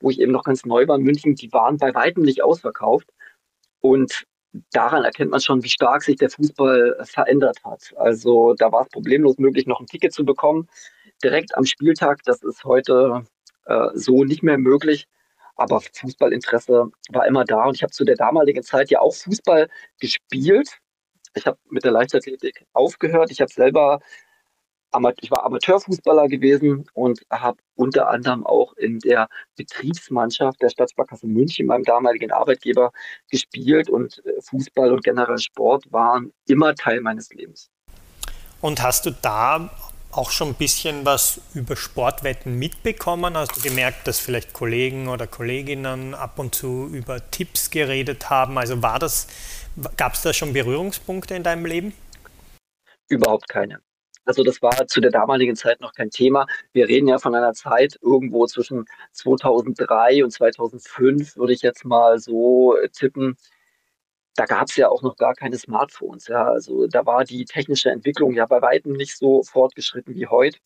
wo 0.00 0.10
ich 0.10 0.20
eben 0.20 0.32
noch 0.32 0.42
ganz 0.42 0.64
neu 0.64 0.88
war 0.88 0.96
in 0.96 1.04
München. 1.04 1.36
Die 1.36 1.52
waren 1.52 1.76
bei 1.76 1.94
weitem 1.94 2.24
nicht 2.24 2.42
ausverkauft. 2.42 3.08
Und 3.80 4.24
daran 4.72 5.04
erkennt 5.04 5.30
man 5.30 5.40
schon, 5.40 5.62
wie 5.62 5.68
stark 5.68 6.02
sich 6.02 6.16
der 6.16 6.30
Fußball 6.30 6.98
verändert 7.04 7.58
hat. 7.64 7.92
Also 7.96 8.54
da 8.54 8.70
war 8.72 8.82
es 8.82 8.88
problemlos 8.88 9.38
möglich, 9.38 9.66
noch 9.66 9.80
ein 9.80 9.86
Ticket 9.86 10.12
zu 10.12 10.24
bekommen, 10.24 10.68
direkt 11.22 11.56
am 11.56 11.64
Spieltag. 11.64 12.22
Das 12.24 12.42
ist 12.42 12.64
heute 12.64 13.24
äh, 13.66 13.88
so 13.94 14.24
nicht 14.24 14.42
mehr 14.42 14.58
möglich. 14.58 15.06
Aber 15.56 15.80
Fußballinteresse 15.80 16.90
war 17.10 17.26
immer 17.26 17.44
da 17.44 17.64
und 17.64 17.76
ich 17.76 17.82
habe 17.82 17.92
zu 17.92 18.04
der 18.04 18.16
damaligen 18.16 18.62
Zeit 18.62 18.90
ja 18.90 19.00
auch 19.00 19.14
Fußball 19.14 19.68
gespielt. 20.00 20.78
Ich 21.34 21.46
habe 21.46 21.58
mit 21.70 21.84
der 21.84 21.92
Leichtathletik 21.92 22.66
aufgehört. 22.72 23.30
Ich 23.30 23.40
habe 23.40 23.52
selber 23.52 24.00
ich 25.20 25.30
war 25.30 25.44
Amateurfußballer 25.44 26.28
gewesen 26.28 26.86
und 26.94 27.20
habe 27.30 27.58
unter 27.74 28.08
anderem 28.08 28.46
auch 28.46 28.74
in 28.74 28.98
der 28.98 29.28
Betriebsmannschaft 29.56 30.60
der 30.60 30.68
Stadtsparkasse 30.68 31.26
München, 31.26 31.66
meinem 31.66 31.84
damaligen 31.84 32.30
Arbeitgeber, 32.30 32.92
gespielt 33.30 33.88
und 33.88 34.22
äh, 34.24 34.40
Fußball 34.42 34.92
und 34.92 35.02
generell 35.02 35.38
Sport 35.38 35.90
waren 35.90 36.32
immer 36.46 36.74
Teil 36.74 37.00
meines 37.00 37.30
Lebens. 37.30 37.70
Und 38.60 38.82
hast 38.82 39.06
du 39.06 39.10
da 39.10 39.70
auch 40.12 40.30
schon 40.30 40.48
ein 40.48 40.54
bisschen 40.54 41.04
was 41.04 41.40
über 41.54 41.74
Sportwetten 41.74 42.58
mitbekommen? 42.58 43.36
Hast 43.36 43.56
du 43.56 43.60
gemerkt, 43.60 44.06
dass 44.06 44.20
vielleicht 44.20 44.52
Kollegen 44.52 45.08
oder 45.08 45.26
Kolleginnen 45.26 46.14
ab 46.14 46.38
und 46.38 46.54
zu 46.54 46.88
über 46.92 47.30
Tipps 47.30 47.70
geredet 47.70 48.30
haben? 48.30 48.58
Also 48.58 48.82
war 48.82 48.98
das, 48.98 49.26
gab 49.96 50.14
es 50.14 50.22
da 50.22 50.32
schon 50.32 50.52
Berührungspunkte 50.52 51.34
in 51.34 51.42
deinem 51.42 51.64
Leben? 51.64 51.94
Überhaupt 53.08 53.48
keine. 53.48 53.80
Also 54.24 54.44
das 54.44 54.62
war 54.62 54.86
zu 54.86 55.00
der 55.00 55.10
damaligen 55.10 55.56
Zeit 55.56 55.80
noch 55.80 55.92
kein 55.92 56.10
Thema. 56.10 56.46
Wir 56.72 56.88
reden 56.88 57.08
ja 57.08 57.18
von 57.18 57.34
einer 57.34 57.54
Zeit 57.54 57.98
irgendwo 58.00 58.46
zwischen 58.46 58.84
2003 59.12 60.22
und 60.24 60.30
2005, 60.30 61.36
würde 61.36 61.52
ich 61.52 61.62
jetzt 61.62 61.84
mal 61.84 62.18
so 62.18 62.76
äh, 62.76 62.88
tippen. 62.88 63.36
Da 64.36 64.46
gab 64.46 64.68
es 64.68 64.76
ja 64.76 64.88
auch 64.88 65.02
noch 65.02 65.16
gar 65.16 65.34
keine 65.34 65.58
Smartphones. 65.58 66.28
Ja. 66.28 66.44
Also 66.44 66.86
da 66.86 67.04
war 67.04 67.24
die 67.24 67.44
technische 67.44 67.90
Entwicklung 67.90 68.32
ja 68.34 68.46
bei 68.46 68.62
weitem 68.62 68.92
nicht 68.92 69.16
so 69.18 69.42
fortgeschritten 69.42 70.14
wie 70.14 70.26
heute. 70.26 70.58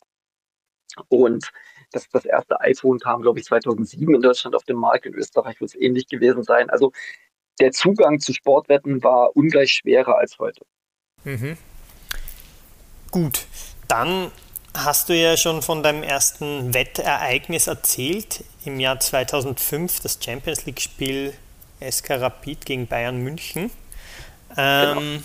Und 1.09 1.51
das, 1.91 2.07
das 2.09 2.25
erste 2.25 2.59
iPhone 2.61 2.99
kam, 2.99 3.21
glaube 3.21 3.39
ich, 3.39 3.45
2007 3.45 4.13
in 4.13 4.21
Deutschland 4.21 4.55
auf 4.55 4.63
den 4.63 4.77
Markt. 4.77 5.05
In 5.05 5.13
Österreich 5.15 5.59
wird 5.59 5.71
es 5.71 5.75
ähnlich 5.75 6.07
gewesen 6.07 6.43
sein. 6.43 6.69
Also 6.69 6.91
der 7.59 7.71
Zugang 7.71 8.19
zu 8.19 8.33
Sportwetten 8.33 9.03
war 9.03 9.35
ungleich 9.35 9.71
schwerer 9.71 10.17
als 10.17 10.37
heute. 10.39 10.61
Mhm. 11.23 11.57
Gut, 13.11 13.45
dann 13.87 14.31
hast 14.73 15.09
du 15.09 15.15
ja 15.15 15.37
schon 15.37 15.61
von 15.61 15.81
deinem 15.81 16.03
ersten 16.03 16.73
Wettereignis 16.73 17.67
erzählt. 17.67 18.43
Im 18.65 18.79
Jahr 18.79 18.99
2005 18.99 20.01
das 20.01 20.19
Champions 20.23 20.65
League-Spiel 20.65 21.33
SK 21.79 22.11
Rapid 22.11 22.65
gegen 22.65 22.87
Bayern 22.87 23.17
München. 23.17 23.71
Ähm, 24.55 24.97
genau. 24.97 25.23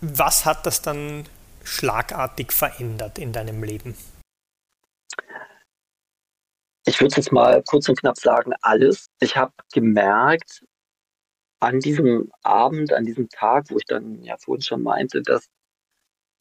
Was 0.00 0.44
hat 0.44 0.66
das 0.66 0.82
dann 0.82 1.26
schlagartig 1.62 2.52
verändert 2.52 3.18
in 3.18 3.32
deinem 3.32 3.62
Leben? 3.62 3.96
Ich 6.84 7.00
würde 7.00 7.14
jetzt 7.16 7.30
mal 7.30 7.62
kurz 7.62 7.88
und 7.88 8.00
knapp 8.00 8.18
sagen, 8.18 8.52
alles. 8.60 9.06
Ich 9.20 9.36
habe 9.36 9.52
gemerkt, 9.72 10.64
an 11.60 11.78
diesem 11.78 12.32
Abend, 12.42 12.92
an 12.92 13.04
diesem 13.04 13.28
Tag, 13.28 13.66
wo 13.70 13.76
ich 13.76 13.84
dann 13.84 14.20
ja 14.24 14.36
vorhin 14.36 14.62
schon 14.62 14.82
meinte, 14.82 15.22
dass 15.22 15.46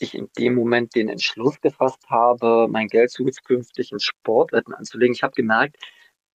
ich 0.02 0.16
in 0.16 0.30
dem 0.38 0.56
Moment 0.56 0.96
den 0.96 1.10
Entschluss 1.10 1.60
gefasst 1.62 2.10
habe, 2.10 2.68
mein 2.70 2.88
Geld 2.88 3.12
zukünftig 3.12 3.92
in 3.92 4.00
Sportwetten 4.00 4.74
anzulegen. 4.74 5.14
Ich 5.14 5.24
habe 5.24 5.34
gemerkt, 5.34 5.78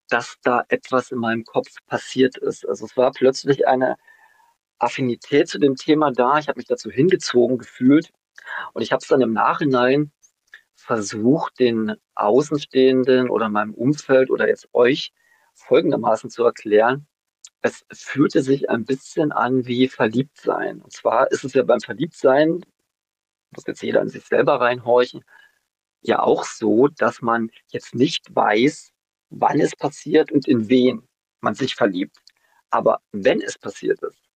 dass 0.08 0.36
da 0.42 0.64
etwas 0.68 1.10
in 1.10 1.18
meinem 1.18 1.44
Kopf 1.44 1.68
passiert 1.86 2.36
ist. 2.38 2.66
Also 2.68 2.86
es 2.86 2.96
war 2.96 3.10
plötzlich 3.12 3.66
eine 3.66 3.96
Affinität 4.78 5.48
zu 5.48 5.58
dem 5.58 5.76
Thema 5.76 6.12
da. 6.12 6.38
Ich 6.38 6.48
habe 6.48 6.58
mich 6.58 6.66
dazu 6.66 6.90
hingezogen 6.90 7.58
gefühlt 7.58 8.12
und 8.72 8.82
ich 8.82 8.92
habe 8.92 9.00
es 9.02 9.08
dann 9.08 9.20
im 9.20 9.32
Nachhinein 9.32 10.12
versucht, 10.74 11.58
den 11.58 11.96
Außenstehenden 12.14 13.30
oder 13.30 13.48
meinem 13.48 13.74
Umfeld 13.74 14.30
oder 14.30 14.48
jetzt 14.48 14.68
euch 14.72 15.12
folgendermaßen 15.54 16.30
zu 16.30 16.44
erklären. 16.44 17.06
Es 17.62 17.84
fühlte 17.92 18.42
sich 18.42 18.70
ein 18.70 18.84
bisschen 18.84 19.32
an 19.32 19.66
wie 19.66 19.88
Verliebtsein. 19.88 20.82
Und 20.82 20.92
zwar 20.92 21.32
ist 21.32 21.44
es 21.44 21.54
ja 21.54 21.64
beim 21.64 21.80
Verliebtsein, 21.80 22.64
muss 23.56 23.66
jetzt 23.66 23.82
jeder 23.82 24.02
in 24.02 24.08
sich 24.08 24.24
selber 24.24 24.60
reinhorchen, 24.60 25.24
ja 26.02 26.20
auch 26.20 26.44
so, 26.44 26.88
dass 26.88 27.22
man 27.22 27.50
jetzt 27.68 27.94
nicht 27.94 28.34
weiß, 28.34 28.92
wann 29.30 29.60
es 29.60 29.74
passiert 29.74 30.30
und 30.32 30.46
in 30.46 30.68
wen 30.68 31.02
man 31.40 31.54
sich 31.54 31.74
verliebt. 31.74 32.16
Aber 32.70 33.00
wenn 33.12 33.40
es 33.40 33.58
passiert 33.58 34.02
ist, 34.02 34.26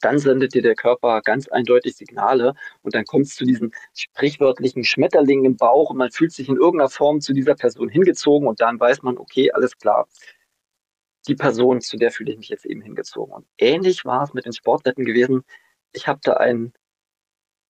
dann 0.00 0.18
sendet 0.18 0.54
dir 0.54 0.62
der 0.62 0.74
Körper 0.74 1.22
ganz 1.22 1.48
eindeutig 1.48 1.96
Signale 1.96 2.54
und 2.82 2.94
dann 2.94 3.04
kommt 3.04 3.26
es 3.26 3.36
zu 3.36 3.44
diesen 3.46 3.72
sprichwörtlichen 3.94 4.84
Schmetterlingen 4.84 5.46
im 5.46 5.56
Bauch 5.56 5.90
und 5.90 5.96
man 5.96 6.10
fühlt 6.10 6.32
sich 6.32 6.48
in 6.48 6.56
irgendeiner 6.56 6.90
Form 6.90 7.20
zu 7.20 7.32
dieser 7.32 7.54
Person 7.54 7.88
hingezogen 7.88 8.46
und 8.46 8.60
dann 8.60 8.78
weiß 8.78 9.02
man, 9.02 9.16
okay, 9.16 9.50
alles 9.52 9.76
klar. 9.78 10.06
Die 11.26 11.34
Person, 11.34 11.80
zu 11.80 11.96
der 11.96 12.10
fühle 12.10 12.32
ich 12.32 12.38
mich 12.38 12.50
jetzt 12.50 12.66
eben 12.66 12.82
hingezogen. 12.82 13.32
Und 13.32 13.46
ähnlich 13.56 14.04
war 14.04 14.24
es 14.24 14.34
mit 14.34 14.44
den 14.44 14.52
Sportwetten 14.52 15.06
gewesen. 15.06 15.42
Ich 15.92 16.06
habe 16.06 16.20
da 16.22 16.34
einen 16.34 16.74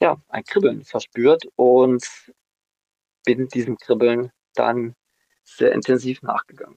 ja, 0.04 0.18
ein 0.28 0.44
Kribbeln 0.44 0.84
verspürt 0.84 1.46
und 1.56 2.04
bin 3.24 3.48
diesem 3.48 3.78
Kribbeln 3.78 4.30
dann 4.54 4.94
sehr 5.44 5.72
intensiv 5.72 6.20
nachgegangen. 6.20 6.76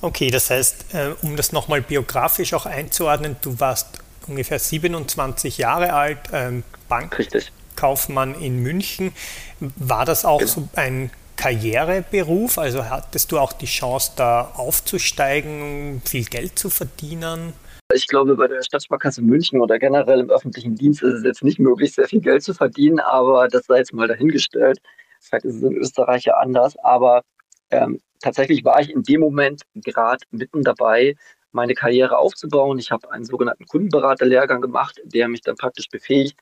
Okay, 0.00 0.30
das 0.30 0.48
heißt, 0.48 0.94
äh, 0.94 1.14
um 1.20 1.36
das 1.36 1.52
nochmal 1.52 1.82
biografisch 1.82 2.54
auch 2.54 2.64
einzuordnen, 2.64 3.36
du 3.42 3.60
warst 3.60 3.98
ungefähr 4.26 4.58
27 4.58 5.58
Jahre 5.58 5.92
alt, 5.92 6.18
ähm, 6.32 6.64
Bankkaufmann 6.88 8.34
in 8.40 8.62
München. 8.62 9.12
War 9.60 10.06
das 10.06 10.24
auch 10.24 10.38
genau. 10.38 10.50
so 10.50 10.68
ein 10.74 11.10
Karriereberuf? 11.36 12.56
Also 12.56 12.86
hattest 12.86 13.30
du 13.30 13.38
auch 13.38 13.52
die 13.52 13.66
Chance, 13.66 14.12
da 14.16 14.52
aufzusteigen, 14.56 16.00
viel 16.04 16.24
Geld 16.24 16.58
zu 16.58 16.70
verdienen? 16.70 17.52
Ich 17.94 18.06
glaube, 18.06 18.36
bei 18.36 18.48
der 18.48 18.62
Stadtsparkasse 18.62 19.22
München 19.22 19.60
oder 19.60 19.78
generell 19.78 20.20
im 20.20 20.30
öffentlichen 20.30 20.74
Dienst 20.74 21.02
ist 21.02 21.14
es 21.14 21.24
jetzt 21.24 21.44
nicht 21.44 21.58
möglich, 21.58 21.92
sehr 21.92 22.08
viel 22.08 22.20
Geld 22.20 22.42
zu 22.42 22.54
verdienen, 22.54 23.00
aber 23.00 23.48
das 23.48 23.66
sei 23.66 23.78
jetzt 23.78 23.92
mal 23.92 24.08
dahingestellt. 24.08 24.80
Vielleicht 25.20 25.44
ist 25.44 25.56
es 25.56 25.62
in 25.62 25.76
Österreich 25.76 26.24
ja 26.24 26.34
anders, 26.34 26.76
aber 26.78 27.22
ähm, 27.70 28.00
tatsächlich 28.20 28.64
war 28.64 28.80
ich 28.80 28.90
in 28.90 29.02
dem 29.02 29.20
Moment 29.20 29.62
gerade 29.74 30.24
mitten 30.30 30.62
dabei, 30.62 31.16
meine 31.52 31.74
Karriere 31.74 32.18
aufzubauen. 32.18 32.78
Ich 32.78 32.90
habe 32.90 33.10
einen 33.10 33.24
sogenannten 33.24 33.66
Kundenberaterlehrgang 33.66 34.60
gemacht, 34.60 35.00
der 35.04 35.28
mich 35.28 35.42
dann 35.42 35.56
praktisch 35.56 35.88
befähigt, 35.88 36.38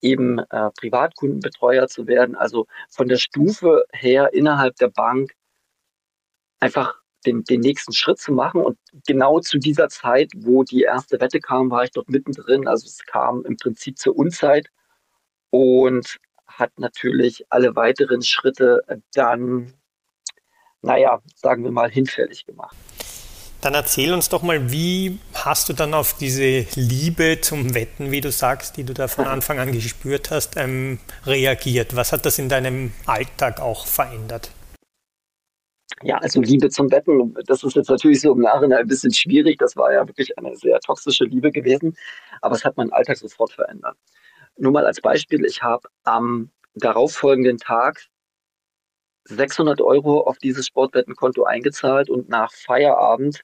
eben 0.00 0.38
äh, 0.38 0.70
Privatkundenbetreuer 0.78 1.88
zu 1.88 2.06
werden. 2.06 2.36
Also 2.36 2.66
von 2.90 3.08
der 3.08 3.16
Stufe 3.16 3.84
her 3.92 4.30
innerhalb 4.32 4.76
der 4.76 4.88
Bank 4.88 5.32
einfach 6.60 7.00
den, 7.26 7.44
den 7.44 7.60
nächsten 7.60 7.92
Schritt 7.92 8.18
zu 8.18 8.32
machen. 8.32 8.62
Und 8.62 8.78
genau 9.06 9.40
zu 9.40 9.58
dieser 9.58 9.88
Zeit, 9.88 10.30
wo 10.36 10.62
die 10.62 10.82
erste 10.82 11.20
Wette 11.20 11.40
kam, 11.40 11.70
war 11.70 11.84
ich 11.84 11.90
dort 11.90 12.08
mittendrin. 12.08 12.66
Also 12.66 12.86
es 12.86 13.04
kam 13.04 13.44
im 13.44 13.56
Prinzip 13.56 13.98
zur 13.98 14.16
Unzeit 14.16 14.68
und 15.50 16.18
hat 16.46 16.78
natürlich 16.78 17.44
alle 17.50 17.76
weiteren 17.76 18.22
Schritte 18.22 18.82
dann, 19.12 19.74
naja, 20.80 21.20
sagen 21.34 21.64
wir 21.64 21.70
mal, 21.70 21.90
hinfällig 21.90 22.46
gemacht. 22.46 22.76
Dann 23.62 23.74
erzähl 23.74 24.12
uns 24.12 24.28
doch 24.28 24.42
mal, 24.42 24.70
wie 24.70 25.18
hast 25.34 25.68
du 25.68 25.72
dann 25.72 25.94
auf 25.94 26.16
diese 26.16 26.66
Liebe 26.74 27.40
zum 27.40 27.74
Wetten, 27.74 28.12
wie 28.12 28.20
du 28.20 28.30
sagst, 28.30 28.76
die 28.76 28.84
du 28.84 28.92
da 28.92 29.08
von 29.08 29.26
Anfang 29.26 29.58
an 29.58 29.72
gespürt 29.72 30.30
hast, 30.30 30.56
ähm, 30.56 31.00
reagiert? 31.24 31.96
Was 31.96 32.12
hat 32.12 32.26
das 32.26 32.38
in 32.38 32.48
deinem 32.48 32.92
Alltag 33.06 33.60
auch 33.60 33.86
verändert? 33.86 34.50
Ja, 36.02 36.18
also 36.18 36.40
Liebe 36.42 36.68
zum 36.68 36.90
Wetten, 36.90 37.34
das 37.46 37.62
ist 37.64 37.74
jetzt 37.74 37.88
natürlich 37.88 38.20
so 38.20 38.32
im 38.32 38.40
Nachhinein 38.40 38.80
ein 38.80 38.86
bisschen 38.86 39.12
schwierig. 39.12 39.58
Das 39.58 39.76
war 39.76 39.92
ja 39.92 40.06
wirklich 40.06 40.36
eine 40.38 40.54
sehr 40.54 40.78
toxische 40.80 41.24
Liebe 41.24 41.50
gewesen, 41.50 41.96
aber 42.42 42.54
es 42.54 42.64
hat 42.64 42.76
meinen 42.76 42.92
Alltag 42.92 43.16
sofort 43.16 43.52
verändert. 43.52 43.96
Nur 44.58 44.72
mal 44.72 44.86
als 44.86 45.00
Beispiel, 45.00 45.44
ich 45.46 45.62
habe 45.62 45.88
am 46.04 46.50
darauffolgenden 46.74 47.56
Tag 47.58 48.06
600 49.24 49.80
Euro 49.80 50.20
auf 50.20 50.38
dieses 50.38 50.66
Sportwettenkonto 50.66 51.44
eingezahlt 51.44 52.10
und 52.10 52.28
nach 52.28 52.52
Feierabend 52.52 53.42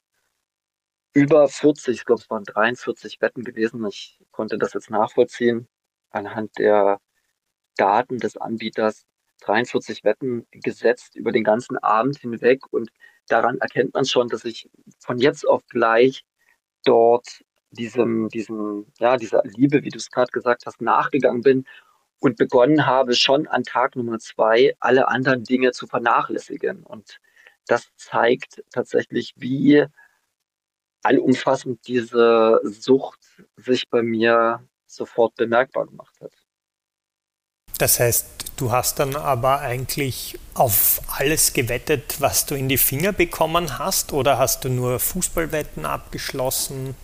über 1.15 1.49
40, 1.49 1.97
ich 1.97 2.05
glaube 2.05 2.23
es 2.23 2.31
waren 2.31 2.45
43 2.45 3.21
Wetten 3.21 3.45
gewesen. 3.45 3.85
Ich 3.87 4.19
konnte 4.31 4.59
das 4.59 4.75
jetzt 4.75 4.91
nachvollziehen 4.91 5.69
anhand 6.11 6.59
der 6.59 6.99
Daten 7.77 8.19
des 8.19 8.37
Anbieters. 8.37 9.05
43 9.45 10.05
Wetten 10.05 10.47
gesetzt 10.51 11.17
über 11.17 11.33
den 11.33 11.45
ganzen 11.45 11.79
Abend 11.79 12.19
hinweg 12.19 12.61
und 12.71 12.91
daran 13.29 13.59
erkennt 13.59 13.95
man 13.95 14.05
schon, 14.05 14.29
dass 14.29 14.45
ich 14.45 14.71
von 14.99 15.19
jetzt 15.19 15.47
auf 15.47 15.67
gleich 15.69 16.25
dort 16.85 17.43
diesem, 17.71 18.29
diesem, 18.29 18.87
ja, 18.99 19.17
dieser 19.17 19.43
Liebe, 19.45 19.83
wie 19.83 19.89
du 19.89 19.99
es 19.99 20.11
gerade 20.11 20.31
gesagt 20.31 20.67
hast, 20.67 20.81
nachgegangen 20.81 21.43
bin 21.43 21.65
und 22.21 22.37
begonnen 22.37 22.87
habe, 22.87 23.15
schon 23.15 23.49
an 23.49 23.65
Tag 23.65 23.97
Nummer 23.97 24.19
zwei 24.19 24.75
alle 24.81 25.09
anderen 25.09 25.45
Dinge 25.45 25.73
zu 25.73 25.87
vernachlässigen. 25.87 26.83
Und 26.85 27.19
das 27.67 27.89
zeigt 27.97 28.63
tatsächlich, 28.71 29.35
wie 29.37 29.87
allumfassend 31.03 31.87
diese 31.87 32.61
Sucht 32.63 33.45
sich 33.57 33.89
bei 33.89 34.03
mir 34.03 34.69
sofort 34.87 35.35
bemerkbar 35.35 35.87
gemacht 35.87 36.21
hat. 36.21 36.33
Das 37.83 37.99
heißt, 37.99 38.53
du 38.59 38.71
hast 38.71 39.01
dann 39.01 39.17
aber 39.17 39.59
eigentlich 39.59 40.39
auf 40.55 41.01
alles 41.19 41.53
gewettet, 41.53 42.21
was 42.21 42.47
du 42.47 42.55
in 42.55 42.69
die 42.69 42.79
Finger 42.79 43.13
bekommen 43.13 43.81
hast, 43.81 44.13
oder 44.13 44.39
hast 44.39 44.65
du 44.65 44.69
nur 44.69 45.01
Fußballwetten 45.01 45.85
abgeschlossen? 45.85 46.95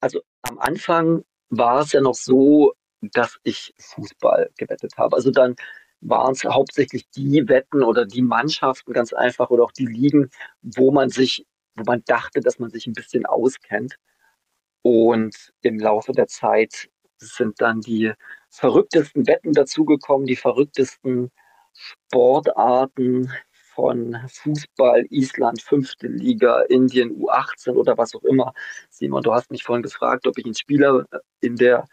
Also 0.00 0.22
am 0.42 0.58
Anfang 0.58 1.22
war 1.50 1.82
es 1.82 1.92
ja 1.92 2.00
noch 2.00 2.16
so, 2.16 2.72
dass 3.00 3.38
ich 3.44 3.72
Fußball 3.78 4.50
gewettet 4.58 4.94
habe. 4.96 5.14
Also 5.14 5.30
dann 5.30 5.54
waren 6.00 6.32
es 6.32 6.42
hauptsächlich 6.42 7.08
die 7.10 7.46
Wetten 7.46 7.84
oder 7.84 8.06
die 8.06 8.22
Mannschaften 8.22 8.92
ganz 8.92 9.12
einfach 9.12 9.50
oder 9.50 9.62
auch 9.62 9.72
die 9.72 9.86
Ligen, 9.86 10.30
wo 10.62 10.90
man 10.90 11.10
sich 11.10 11.46
wo 11.76 11.84
man 11.84 12.02
dachte, 12.06 12.40
dass 12.40 12.58
man 12.58 12.70
sich 12.70 12.88
ein 12.88 12.94
bisschen 12.94 13.24
auskennt. 13.24 13.94
Und 14.82 15.52
im 15.62 15.78
Laufe 15.78 16.10
der 16.10 16.26
Zeit 16.26 16.88
sind 17.18 17.60
dann 17.60 17.80
die 17.82 18.14
verrücktesten 18.50 19.26
Wetten 19.26 19.52
dazugekommen, 19.52 20.26
die 20.26 20.36
verrücktesten 20.36 21.30
Sportarten 21.72 23.32
von 23.74 24.18
Fußball, 24.28 25.06
Island, 25.10 25.62
fünfte 25.62 26.08
Liga, 26.08 26.62
Indien, 26.62 27.10
U18 27.12 27.74
oder 27.74 27.96
was 27.96 28.14
auch 28.14 28.24
immer. 28.24 28.52
Simon, 28.90 29.22
du 29.22 29.32
hast 29.32 29.50
mich 29.50 29.62
vorhin 29.62 29.82
gefragt, 29.82 30.26
ob 30.26 30.36
ich 30.36 30.44
einen 30.44 30.54
Spieler 30.54 31.06
in 31.40 31.56
der 31.56 31.86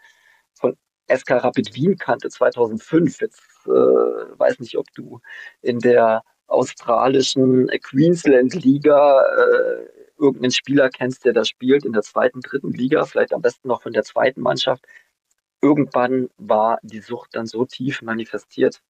von 0.54 0.76
SK 1.10 1.30
Rapid 1.44 1.74
Wien 1.74 1.96
kannte 1.96 2.28
2005. 2.28 3.20
Jetzt 3.20 3.40
äh, 3.66 3.70
weiß 3.70 4.58
nicht, 4.58 4.76
ob 4.76 4.86
du 4.94 5.20
in 5.62 5.78
der 5.78 6.22
australischen 6.48 7.68
Queensland 7.82 8.54
Liga 8.54 9.22
äh, 9.22 9.86
irgendeinen 10.18 10.50
Spieler 10.50 10.90
kennst, 10.90 11.24
der 11.24 11.32
da 11.32 11.44
spielt 11.44 11.84
in 11.84 11.92
der 11.92 12.02
zweiten, 12.02 12.40
dritten 12.40 12.72
Liga, 12.72 13.04
vielleicht 13.04 13.32
am 13.32 13.42
besten 13.42 13.68
noch 13.68 13.82
von 13.82 13.92
der 13.92 14.02
zweiten 14.02 14.40
Mannschaft. 14.40 14.84
Irgendwann 15.60 16.28
war 16.36 16.78
die 16.82 17.00
Sucht 17.00 17.34
dann 17.34 17.46
so 17.46 17.64
tief 17.64 18.02
manifestiert. 18.02 18.80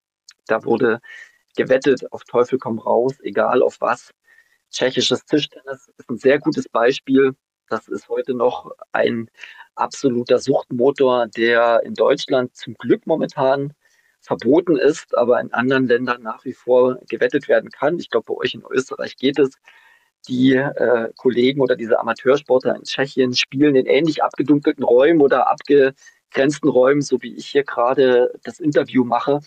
Da 0.46 0.64
wurde 0.64 1.00
gewettet 1.56 2.12
auf 2.12 2.24
Teufel 2.24 2.58
komm 2.58 2.78
raus, 2.78 3.14
egal 3.22 3.62
auf 3.62 3.80
was. 3.80 4.12
Tschechisches 4.70 5.24
Tischtennis 5.24 5.90
ist 5.96 6.10
ein 6.10 6.18
sehr 6.18 6.38
gutes 6.38 6.68
Beispiel. 6.68 7.34
Das 7.68 7.88
ist 7.88 8.08
heute 8.08 8.34
noch 8.34 8.70
ein 8.92 9.30
absoluter 9.74 10.38
Suchtmotor, 10.38 11.26
der 11.28 11.82
in 11.84 11.94
Deutschland 11.94 12.54
zum 12.56 12.74
Glück 12.74 13.06
momentan 13.06 13.74
verboten 14.20 14.76
ist, 14.76 15.16
aber 15.16 15.40
in 15.40 15.52
anderen 15.52 15.86
Ländern 15.86 16.22
nach 16.22 16.44
wie 16.44 16.52
vor 16.52 16.98
gewettet 17.08 17.48
werden 17.48 17.70
kann. 17.70 17.98
Ich 17.98 18.10
glaube, 18.10 18.26
bei 18.32 18.34
euch 18.34 18.54
in 18.54 18.62
Österreich 18.70 19.16
geht 19.16 19.38
es. 19.38 19.50
Die 20.28 20.54
äh, 20.54 21.10
Kollegen 21.16 21.60
oder 21.60 21.76
diese 21.76 21.98
Amateursportler 22.00 22.74
in 22.74 22.82
Tschechien 22.82 23.34
spielen 23.34 23.76
in 23.76 23.86
ähnlich 23.86 24.22
abgedunkelten 24.22 24.84
Räumen 24.84 25.20
oder 25.20 25.48
abgegrenzten 26.28 26.68
Räumen, 26.68 27.02
so 27.02 27.20
wie 27.22 27.34
ich 27.34 27.48
hier 27.48 27.64
gerade 27.64 28.32
das 28.44 28.60
Interview 28.60 29.04
mache, 29.04 29.40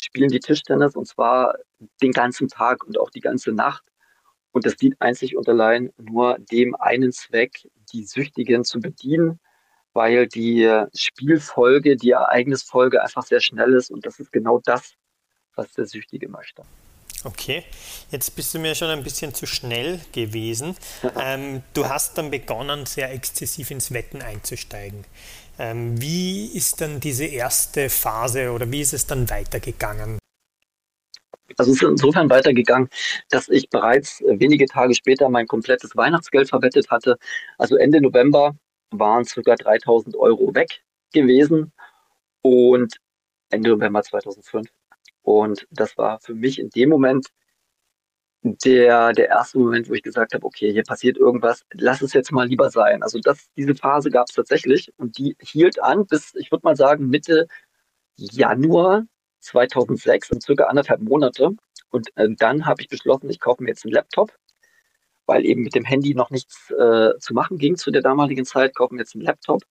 spielen 0.00 0.30
die 0.30 0.40
Tischtennis 0.40 0.96
und 0.96 1.06
zwar 1.06 1.56
den 2.02 2.12
ganzen 2.12 2.48
Tag 2.48 2.84
und 2.84 2.98
auch 2.98 3.10
die 3.10 3.20
ganze 3.20 3.52
Nacht. 3.52 3.84
Und 4.52 4.66
das 4.66 4.76
dient 4.76 5.00
einzig 5.00 5.36
und 5.36 5.48
allein 5.48 5.90
nur 5.98 6.38
dem 6.38 6.74
einen 6.74 7.12
Zweck, 7.12 7.68
die 7.92 8.04
Süchtigen 8.04 8.64
zu 8.64 8.80
bedienen 8.80 9.40
weil 9.94 10.26
die 10.26 10.86
Spielfolge, 10.94 11.96
die 11.96 12.10
Ereignisfolge 12.10 13.02
einfach 13.02 13.24
sehr 13.24 13.40
schnell 13.40 13.74
ist 13.74 13.90
und 13.90 14.06
das 14.06 14.18
ist 14.20 14.32
genau 14.32 14.60
das, 14.64 14.94
was 15.54 15.72
der 15.72 15.86
Süchtige 15.86 16.28
möchte. 16.28 16.62
Okay, 17.24 17.62
jetzt 18.10 18.34
bist 18.34 18.52
du 18.52 18.58
mir 18.58 18.74
schon 18.74 18.88
ein 18.88 19.04
bisschen 19.04 19.32
zu 19.32 19.46
schnell 19.46 20.00
gewesen. 20.12 20.76
Ähm, 21.20 21.62
du 21.74 21.88
hast 21.88 22.16
dann 22.16 22.30
begonnen, 22.30 22.86
sehr 22.86 23.12
exzessiv 23.12 23.70
ins 23.70 23.92
Wetten 23.92 24.22
einzusteigen. 24.22 25.04
Ähm, 25.58 26.00
wie 26.00 26.46
ist 26.46 26.80
dann 26.80 27.00
diese 27.00 27.24
erste 27.24 27.88
Phase 27.90 28.50
oder 28.52 28.70
wie 28.70 28.80
ist 28.80 28.94
es 28.94 29.06
dann 29.06 29.28
weitergegangen? 29.28 30.18
Also 31.58 31.72
es 31.72 31.82
ist 31.82 31.88
insofern 31.88 32.30
weitergegangen, 32.30 32.88
dass 33.28 33.48
ich 33.48 33.68
bereits 33.68 34.22
wenige 34.26 34.66
Tage 34.66 34.94
später 34.94 35.28
mein 35.28 35.46
komplettes 35.46 35.94
Weihnachtsgeld 35.96 36.48
verwettet 36.48 36.90
hatte. 36.90 37.18
Also 37.58 37.76
Ende 37.76 38.00
November 38.00 38.56
waren 38.90 39.24
ca. 39.24 39.54
3000 39.54 40.16
Euro 40.16 40.54
weg 40.54 40.82
gewesen 41.12 41.72
und 42.42 42.96
Ende 43.50 43.70
November 43.70 44.02
2005. 44.02 44.68
Und 45.22 45.66
das 45.70 45.96
war 45.98 46.20
für 46.20 46.34
mich 46.34 46.58
in 46.58 46.70
dem 46.70 46.88
Moment 46.88 47.28
der, 48.42 49.12
der 49.12 49.28
erste 49.28 49.58
Moment, 49.58 49.88
wo 49.88 49.94
ich 49.94 50.02
gesagt 50.02 50.34
habe, 50.34 50.44
okay, 50.44 50.72
hier 50.72 50.82
passiert 50.82 51.16
irgendwas, 51.16 51.64
lass 51.72 52.02
es 52.02 52.12
jetzt 52.12 52.32
mal 52.32 52.46
lieber 52.46 52.70
sein. 52.70 53.02
Also 53.02 53.18
das, 53.20 53.48
diese 53.56 53.74
Phase 53.74 54.10
gab 54.10 54.28
es 54.28 54.34
tatsächlich 54.34 54.92
und 54.98 55.18
die 55.18 55.36
hielt 55.40 55.82
an 55.82 56.06
bis, 56.06 56.34
ich 56.34 56.50
würde 56.50 56.64
mal 56.64 56.76
sagen, 56.76 57.08
Mitte 57.08 57.46
Januar 58.16 59.04
2006, 59.40 60.30
in 60.30 60.40
circa 60.40 60.64
anderthalb 60.64 61.02
Monate. 61.02 61.50
Und 61.90 62.08
äh, 62.16 62.28
dann 62.38 62.66
habe 62.66 62.82
ich 62.82 62.88
beschlossen, 62.88 63.30
ich 63.30 63.40
kaufe 63.40 63.62
mir 63.62 63.70
jetzt 63.70 63.84
einen 63.84 63.94
Laptop 63.94 64.32
weil 65.26 65.44
eben 65.44 65.62
mit 65.62 65.74
dem 65.74 65.84
Handy 65.84 66.14
noch 66.14 66.30
nichts 66.30 66.70
äh, 66.70 67.18
zu 67.18 67.34
machen 67.34 67.58
ging 67.58 67.76
zu 67.76 67.90
der 67.90 68.02
damaligen 68.02 68.44
Zeit, 68.44 68.74
kaufen 68.74 68.96
wir 68.96 69.00
jetzt 69.00 69.14
einen 69.14 69.24
Laptop 69.24 69.62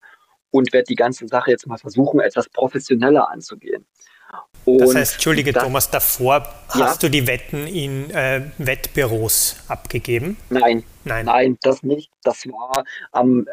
und 0.49 0.73
werde 0.73 0.85
die 0.85 0.95
ganze 0.95 1.27
Sache 1.27 1.51
jetzt 1.51 1.67
mal 1.67 1.77
versuchen, 1.77 2.19
etwas 2.19 2.49
professioneller 2.49 3.29
anzugehen. 3.29 3.85
Und 4.65 4.79
das 4.79 4.95
heißt, 4.95 5.13
Entschuldige 5.13 5.53
das, 5.53 5.63
Thomas, 5.63 5.89
davor 5.89 6.47
ja? 6.75 6.85
hast 6.85 7.01
du 7.03 7.09
die 7.09 7.25
Wetten 7.25 7.67
in 7.67 8.11
äh, 8.11 8.43
Wettbüros 8.57 9.57
abgegeben? 9.67 10.37
Nein, 10.49 10.83
nein, 11.03 11.25
nein, 11.25 11.57
das 11.61 11.81
nicht. 11.83 12.11
Das 12.23 12.45
war 12.47 12.83
am 13.11 13.41
äh, 13.41 13.51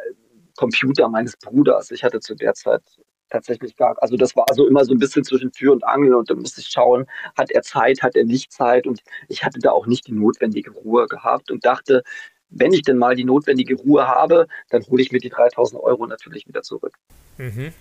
Computer 0.56 1.08
meines 1.08 1.36
Bruders. 1.36 1.90
Ich 1.90 2.04
hatte 2.04 2.20
zu 2.20 2.34
der 2.34 2.54
Zeit 2.54 2.82
tatsächlich 3.30 3.76
gar, 3.76 3.94
also 4.02 4.16
das 4.16 4.36
war 4.36 4.46
so 4.54 4.66
immer 4.66 4.84
so 4.84 4.92
ein 4.92 4.98
bisschen 4.98 5.24
zwischen 5.24 5.52
Tür 5.52 5.72
und 5.72 5.84
Angel 5.84 6.14
und 6.14 6.30
da 6.30 6.34
musste 6.34 6.60
ich 6.60 6.68
schauen, 6.68 7.06
hat 7.36 7.50
er 7.50 7.62
Zeit, 7.62 8.02
hat 8.02 8.16
er 8.16 8.24
nicht 8.24 8.52
Zeit 8.52 8.86
und 8.86 9.02
ich 9.28 9.44
hatte 9.44 9.58
da 9.58 9.70
auch 9.70 9.86
nicht 9.86 10.06
die 10.06 10.12
notwendige 10.12 10.70
Ruhe 10.70 11.06
gehabt 11.06 11.50
und 11.50 11.64
dachte, 11.64 12.02
wenn 12.50 12.72
ich 12.72 12.82
denn 12.82 12.96
mal 12.96 13.14
die 13.14 13.24
notwendige 13.24 13.74
Ruhe 13.74 14.06
habe, 14.06 14.46
dann 14.70 14.82
hole 14.86 15.02
ich 15.02 15.12
mir 15.12 15.18
die 15.18 15.28
3000 15.28 15.80
Euro 15.82 16.06
natürlich 16.06 16.46
wieder 16.48 16.62
zurück. 16.62 16.94
Mhm. 17.36 17.72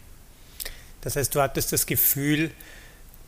Das 1.01 1.15
heißt, 1.15 1.33
du 1.33 1.41
hattest 1.41 1.71
das 1.71 1.85
Gefühl, 1.85 2.51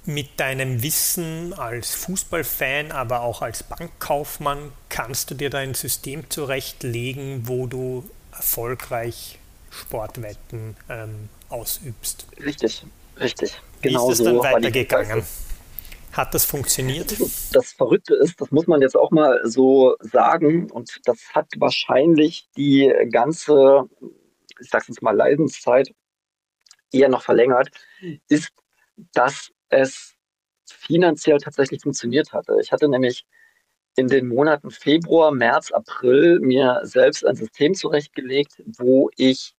mit 0.06 0.40
deinem 0.40 0.82
Wissen 0.82 1.54
als 1.54 1.94
Fußballfan, 1.96 2.92
aber 2.92 3.22
auch 3.22 3.42
als 3.42 3.64
Bankkaufmann, 3.64 4.72
kannst 4.90 5.30
du 5.30 5.36
dir 5.36 5.50
da 5.50 5.60
ein 5.60 5.74
System 5.74 6.30
zurechtlegen, 6.30 7.48
wo 7.48 7.68
du 7.68 8.10
erfolgreich 8.32 9.40
Sportwetten 9.70 10.76
ähm, 10.90 11.30
ausübst. 11.50 12.26
Richtig, 12.44 12.86
richtig. 13.20 13.60
Genau 13.82 14.08
Wie 14.08 14.12
ist 14.14 14.20
es 14.20 14.26
dann 14.26 14.36
so 14.36 14.44
weitergegangen? 14.44 15.24
Hat 16.12 16.34
das 16.34 16.44
funktioniert? 16.44 17.16
Das 17.54 17.72
Verrückte 17.74 18.16
ist, 18.16 18.42
das 18.42 18.50
muss 18.50 18.66
man 18.66 18.82
jetzt 18.82 18.98
auch 18.98 19.12
mal 19.12 19.42
so 19.44 19.96
sagen, 20.00 20.70
und 20.72 21.00
das 21.06 21.20
hat 21.34 21.48
wahrscheinlich 21.58 22.50
die 22.58 22.92
ganze, 23.12 23.84
ich 24.60 24.70
sag's 24.70 24.88
jetzt 24.88 25.04
mal, 25.04 25.16
Leidenszeit 25.16 25.94
eher 26.92 27.10
noch 27.10 27.22
verlängert, 27.22 27.70
ist, 28.28 28.50
dass 29.14 29.52
es 29.70 30.16
finanziell 30.66 31.40
tatsächlich 31.40 31.82
funktioniert 31.82 32.34
hatte. 32.34 32.58
Ich 32.62 32.72
hatte 32.72 32.88
nämlich 32.90 33.26
in 33.96 34.08
den 34.08 34.28
Monaten 34.28 34.72
Februar, 34.72 35.32
März, 35.32 35.72
April 35.72 36.40
mir 36.40 36.82
selbst 36.84 37.26
ein 37.26 37.36
System 37.36 37.74
zurechtgelegt, 37.74 38.64
wo 38.78 39.10
ich 39.16 39.56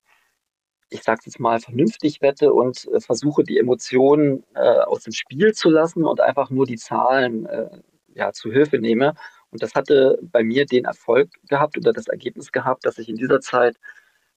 ich 0.90 1.02
sage 1.04 1.20
jetzt 1.24 1.40
mal, 1.40 1.60
vernünftig 1.60 2.20
wette 2.20 2.52
und 2.52 2.86
äh, 2.92 3.00
versuche, 3.00 3.44
die 3.44 3.58
Emotionen 3.58 4.44
äh, 4.54 4.60
aus 4.60 5.04
dem 5.04 5.12
Spiel 5.12 5.54
zu 5.54 5.70
lassen 5.70 6.04
und 6.04 6.20
einfach 6.20 6.50
nur 6.50 6.66
die 6.66 6.76
Zahlen 6.76 7.46
äh, 7.46 7.68
ja, 8.14 8.32
zu 8.32 8.50
Hilfe 8.50 8.78
nehme. 8.78 9.14
Und 9.50 9.62
das 9.62 9.74
hatte 9.74 10.18
bei 10.20 10.42
mir 10.42 10.66
den 10.66 10.84
Erfolg 10.84 11.30
gehabt 11.48 11.76
oder 11.76 11.92
das 11.92 12.08
Ergebnis 12.08 12.52
gehabt, 12.52 12.84
dass 12.84 12.98
ich 12.98 13.08
in 13.08 13.16
dieser 13.16 13.40
Zeit 13.40 13.76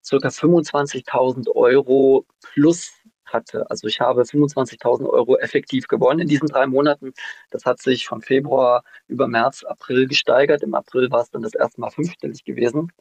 circa 0.04 0.30
25.000 0.30 1.50
Euro 1.56 2.26
plus 2.42 2.92
hatte. 3.26 3.70
Also 3.70 3.88
ich 3.88 4.00
habe 4.00 4.22
25.000 4.22 5.08
Euro 5.10 5.38
effektiv 5.38 5.88
gewonnen 5.88 6.22
in 6.22 6.28
diesen 6.28 6.48
drei 6.48 6.68
Monaten. 6.68 7.14
Das 7.52 7.66
hat 7.66 7.82
sich 7.82 8.08
von 8.08 8.22
Februar 8.22 8.84
über 9.08 9.28
März, 9.28 9.64
April 9.64 10.08
gesteigert. 10.08 10.64
Im 10.64 10.74
April 10.74 11.12
war 11.12 11.22
es 11.22 11.30
dann 11.32 11.42
das 11.42 11.56
erste 11.56 11.82
Mal 11.82 11.92
fünfstellig 11.92 12.44
gewesen. 12.44 12.92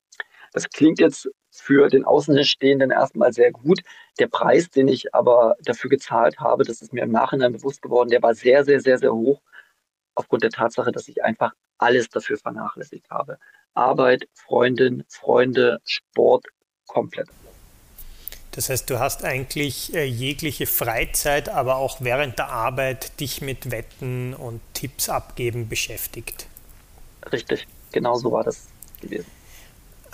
Das 0.52 0.68
klingt 0.68 1.00
jetzt 1.00 1.30
für 1.50 1.88
den 1.88 2.04
Außenstehenden 2.04 2.90
erstmal 2.90 3.32
sehr 3.32 3.52
gut. 3.52 3.80
Der 4.18 4.28
Preis, 4.28 4.70
den 4.70 4.88
ich 4.88 5.14
aber 5.14 5.56
dafür 5.62 5.90
gezahlt 5.90 6.38
habe, 6.40 6.64
das 6.64 6.82
ist 6.82 6.92
mir 6.92 7.02
im 7.02 7.10
Nachhinein 7.10 7.52
bewusst 7.52 7.82
geworden, 7.82 8.10
der 8.10 8.22
war 8.22 8.34
sehr, 8.34 8.64
sehr, 8.64 8.80
sehr, 8.80 8.98
sehr 8.98 9.14
hoch. 9.14 9.40
Aufgrund 10.14 10.42
der 10.42 10.50
Tatsache, 10.50 10.92
dass 10.92 11.08
ich 11.08 11.24
einfach 11.24 11.54
alles 11.78 12.08
dafür 12.10 12.36
vernachlässigt 12.36 13.10
habe. 13.10 13.38
Arbeit, 13.74 14.28
Freundin, 14.34 15.04
Freunde, 15.08 15.80
Sport, 15.84 16.46
komplett. 16.86 17.28
Das 18.52 18.68
heißt, 18.68 18.88
du 18.90 18.98
hast 18.98 19.24
eigentlich 19.24 19.94
äh, 19.94 20.04
jegliche 20.04 20.66
Freizeit, 20.66 21.48
aber 21.48 21.76
auch 21.76 22.00
während 22.00 22.38
der 22.38 22.50
Arbeit 22.50 23.18
dich 23.18 23.40
mit 23.40 23.70
Wetten 23.70 24.34
und 24.34 24.60
Tipps 24.74 25.08
abgeben 25.08 25.68
beschäftigt. 25.68 26.46
Richtig, 27.32 27.66
genau 27.92 28.14
so 28.14 28.30
war 28.30 28.44
das 28.44 28.68
gewesen. 29.00 29.26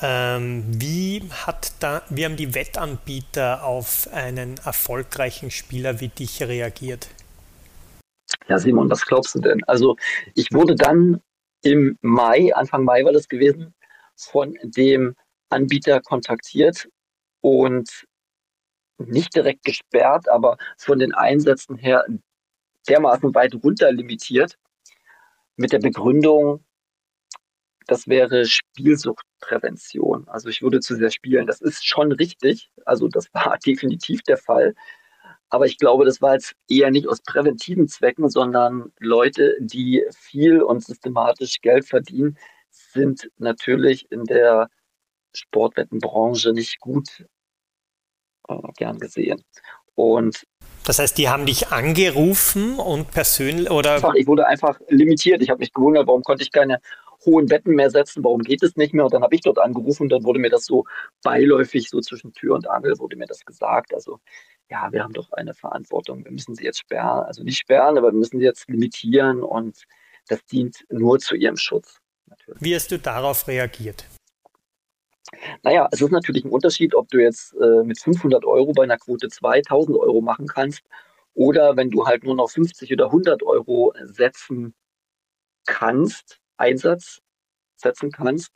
Ähm, 0.00 0.64
wie, 0.68 1.28
hat 1.46 1.72
da, 1.80 2.02
wie 2.10 2.24
haben 2.24 2.36
die 2.36 2.54
Wettanbieter 2.54 3.64
auf 3.64 4.08
einen 4.12 4.56
erfolgreichen 4.64 5.50
Spieler 5.50 5.98
wie 5.98 6.08
dich 6.08 6.40
reagiert? 6.40 7.08
Ja, 8.46 8.58
Simon, 8.58 8.88
was 8.88 9.04
glaubst 9.04 9.34
du 9.34 9.40
denn? 9.40 9.64
Also, 9.64 9.96
ich 10.36 10.52
wurde 10.52 10.76
dann 10.76 11.20
im 11.62 11.98
Mai, 12.02 12.54
Anfang 12.54 12.84
Mai 12.84 13.04
war 13.04 13.12
das 13.12 13.28
gewesen, 13.28 13.74
von 14.14 14.56
dem 14.62 15.16
Anbieter 15.50 16.00
kontaktiert 16.00 16.88
und 17.40 18.06
nicht 18.98 19.34
direkt 19.34 19.64
gesperrt, 19.64 20.28
aber 20.28 20.56
von 20.76 20.98
den 20.98 21.14
Einsätzen 21.14 21.76
her 21.76 22.04
dermaßen 22.88 23.34
weit 23.34 23.54
runter 23.62 23.92
limitiert 23.92 24.58
mit 25.56 25.72
der 25.72 25.80
Begründung, 25.80 26.64
das 27.86 28.06
wäre 28.06 28.46
Spielsuchtprävention. 28.46 30.28
Also 30.28 30.48
ich 30.48 30.62
würde 30.62 30.80
zu 30.80 30.94
sehr 30.94 31.10
spielen. 31.10 31.46
Das 31.46 31.60
ist 31.60 31.86
schon 31.86 32.12
richtig. 32.12 32.70
Also 32.84 33.08
das 33.08 33.26
war 33.32 33.58
definitiv 33.66 34.22
der 34.22 34.36
Fall. 34.36 34.74
Aber 35.50 35.66
ich 35.66 35.78
glaube, 35.78 36.04
das 36.04 36.20
war 36.20 36.34
jetzt 36.34 36.54
eher 36.68 36.90
nicht 36.90 37.08
aus 37.08 37.22
präventiven 37.22 37.88
Zwecken, 37.88 38.28
sondern 38.28 38.92
Leute, 39.00 39.56
die 39.60 40.04
viel 40.12 40.62
und 40.62 40.84
systematisch 40.84 41.60
Geld 41.62 41.86
verdienen, 41.86 42.36
sind 42.70 43.30
natürlich 43.38 44.10
in 44.12 44.24
der 44.24 44.68
Sportwettenbranche 45.34 46.52
nicht 46.52 46.80
gut 46.80 47.24
äh, 48.48 48.54
gern 48.76 48.98
gesehen. 48.98 49.42
Und 49.94 50.46
das 50.84 50.98
heißt, 50.98 51.18
die 51.18 51.28
haben 51.28 51.44
dich 51.44 51.68
angerufen 51.68 52.78
und 52.78 53.10
persönlich 53.10 53.70
oder? 53.70 53.96
Einfach, 53.96 54.14
ich 54.14 54.26
wurde 54.26 54.46
einfach 54.46 54.80
limitiert. 54.88 55.42
Ich 55.42 55.50
habe 55.50 55.58
mich 55.58 55.72
gewundert, 55.72 56.06
warum 56.06 56.22
konnte 56.22 56.42
ich 56.42 56.52
keine 56.52 56.80
hohen 57.26 57.46
Betten 57.46 57.74
mehr 57.74 57.90
setzen, 57.90 58.24
warum 58.24 58.42
geht 58.42 58.62
es 58.62 58.76
nicht 58.76 58.94
mehr? 58.94 59.04
Und 59.04 59.12
dann 59.12 59.22
habe 59.22 59.34
ich 59.34 59.40
dort 59.40 59.58
angerufen 59.58 60.04
und 60.04 60.08
dann 60.10 60.24
wurde 60.24 60.38
mir 60.38 60.50
das 60.50 60.64
so 60.64 60.84
beiläufig, 61.22 61.90
so 61.90 62.00
zwischen 62.00 62.32
Tür 62.32 62.54
und 62.54 62.70
Angel, 62.70 62.98
wurde 62.98 63.16
mir 63.16 63.26
das 63.26 63.44
gesagt. 63.44 63.92
Also 63.92 64.20
ja, 64.70 64.88
wir 64.92 65.02
haben 65.02 65.12
doch 65.12 65.32
eine 65.32 65.54
Verantwortung. 65.54 66.24
Wir 66.24 66.30
müssen 66.32 66.54
sie 66.54 66.64
jetzt 66.64 66.78
sperren, 66.78 67.24
also 67.24 67.42
nicht 67.42 67.58
sperren, 67.58 67.98
aber 67.98 68.08
wir 68.08 68.18
müssen 68.18 68.38
sie 68.38 68.44
jetzt 68.44 68.68
limitieren 68.68 69.42
und 69.42 69.84
das 70.28 70.44
dient 70.44 70.84
nur 70.90 71.18
zu 71.18 71.34
ihrem 71.34 71.56
Schutz. 71.56 71.98
Natürlich. 72.26 72.60
Wie 72.62 72.74
hast 72.74 72.90
du 72.92 72.98
darauf 72.98 73.48
reagiert? 73.48 74.04
Naja, 75.62 75.88
es 75.92 76.00
ist 76.00 76.10
natürlich 76.10 76.44
ein 76.44 76.50
Unterschied, 76.50 76.94
ob 76.94 77.08
du 77.08 77.18
jetzt 77.18 77.54
äh, 77.54 77.82
mit 77.84 77.98
500 78.00 78.44
Euro 78.44 78.72
bei 78.72 78.84
einer 78.84 78.98
Quote 78.98 79.28
2000 79.28 79.96
Euro 79.98 80.20
machen 80.20 80.46
kannst 80.46 80.82
oder 81.34 81.76
wenn 81.76 81.90
du 81.90 82.06
halt 82.06 82.24
nur 82.24 82.34
noch 82.34 82.50
50 82.50 82.92
oder 82.92 83.06
100 83.06 83.42
Euro 83.42 83.92
setzen 84.02 84.74
kannst, 85.66 86.40
Einsatz 86.56 87.20
setzen 87.76 88.10
kannst, 88.10 88.50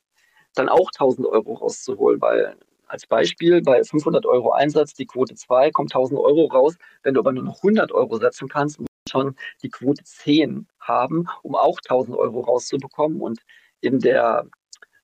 dann 0.54 0.68
auch 0.68 0.90
1000 0.92 1.26
Euro 1.28 1.54
rauszuholen, 1.54 2.20
weil 2.20 2.56
als 2.86 3.06
Beispiel 3.06 3.62
bei 3.62 3.82
500 3.84 4.26
Euro 4.26 4.52
Einsatz 4.52 4.94
die 4.94 5.06
Quote 5.06 5.34
2 5.34 5.70
kommt 5.70 5.94
1000 5.94 6.18
Euro 6.20 6.46
raus. 6.46 6.76
Wenn 7.02 7.14
du 7.14 7.20
aber 7.20 7.32
nur 7.32 7.44
noch 7.44 7.56
100 7.58 7.92
Euro 7.92 8.18
setzen 8.18 8.48
kannst, 8.48 8.80
musst 8.80 8.90
du 9.06 9.10
schon 9.10 9.36
die 9.62 9.70
Quote 9.70 10.04
10 10.04 10.66
haben, 10.80 11.26
um 11.42 11.54
auch 11.54 11.78
1000 11.78 12.16
Euro 12.16 12.40
rauszubekommen. 12.40 13.20
Und 13.20 13.40
in 13.80 13.98
der 14.00 14.46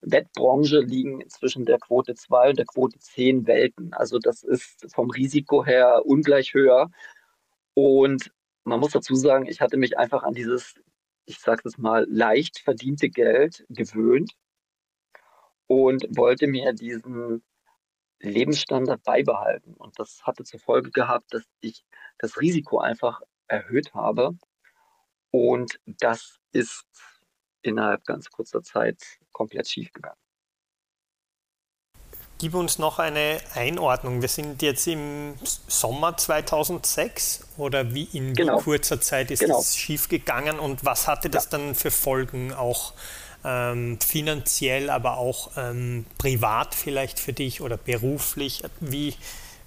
Wettbranche 0.01 0.81
liegen 0.81 1.29
zwischen 1.29 1.65
der 1.65 1.79
Quote 1.79 2.15
2 2.15 2.51
und 2.51 2.59
der 2.59 2.67
Quote 2.67 2.99
10 2.99 3.47
Welten. 3.47 3.93
Also 3.93 4.19
das 4.19 4.43
ist 4.43 4.87
vom 4.95 5.11
Risiko 5.11 5.65
her 5.65 6.03
ungleich 6.05 6.55
höher. 6.55 6.91
Und 7.75 8.31
man 8.65 8.81
muss 8.81 8.93
dazu 8.93 9.15
sagen, 9.15 9.47
ich 9.47 9.61
hatte 9.61 9.77
mich 9.77 9.99
einfach 9.99 10.23
an 10.23 10.35
dieses 10.35 10.75
ich 11.29 11.39
sage 11.41 11.63
es 11.67 11.77
mal, 11.77 12.07
leicht 12.09 12.59
verdiente 12.61 13.11
Geld 13.11 13.65
gewöhnt 13.69 14.33
und 15.67 16.07
wollte 16.17 16.47
mir 16.47 16.73
diesen 16.73 17.45
Lebensstandard 18.21 19.03
beibehalten. 19.03 19.75
Und 19.75 19.99
das 19.99 20.23
hatte 20.23 20.45
zur 20.45 20.59
Folge 20.59 20.91
gehabt, 20.91 21.35
dass 21.35 21.45
ich 21.61 21.85
das 22.19 22.41
Risiko 22.41 22.79
einfach 22.79 23.21
erhöht 23.47 23.93
habe. 23.93 24.39
Und 25.31 25.79
das 25.85 26.39
ist 26.53 26.87
innerhalb 27.69 28.05
ganz 28.05 28.31
kurzer 28.31 28.63
Zeit 28.63 29.03
komplett 29.33 29.69
schiefgegangen. 29.69 30.19
Gib 32.41 32.55
uns 32.55 32.79
noch 32.79 33.01
eine 33.01 33.41
Einordnung. 33.55 34.23
Wir 34.23 34.29
sind 34.29 34.63
jetzt 34.63 34.87
im 34.87 35.35
Sommer 35.43 36.17
2006 36.17 37.49
oder 37.57 37.93
wie 37.95 38.05
in 38.13 38.33
genau. 38.33 38.59
wie 38.59 38.63
kurzer 38.63 39.01
Zeit 39.01 39.33
ist 39.33 39.41
genau. 39.41 39.57
das 39.57 39.77
schiefgegangen 39.77 40.61
und 40.61 40.85
was 40.85 41.09
hatte 41.09 41.31
das 41.31 41.47
ja. 41.47 41.51
dann 41.59 41.75
für 41.75 41.91
Folgen 41.91 42.53
auch 42.53 42.93
ähm, 43.45 43.99
finanziell, 44.01 44.89
aber 44.89 45.17
auch 45.17 45.51
ähm, 45.57 46.07
privat 46.17 46.77
vielleicht 46.77 47.19
für 47.19 47.33
dich 47.33 47.61
oder 47.61 47.77
beruflich? 47.77 48.63
Wie, 48.79 49.17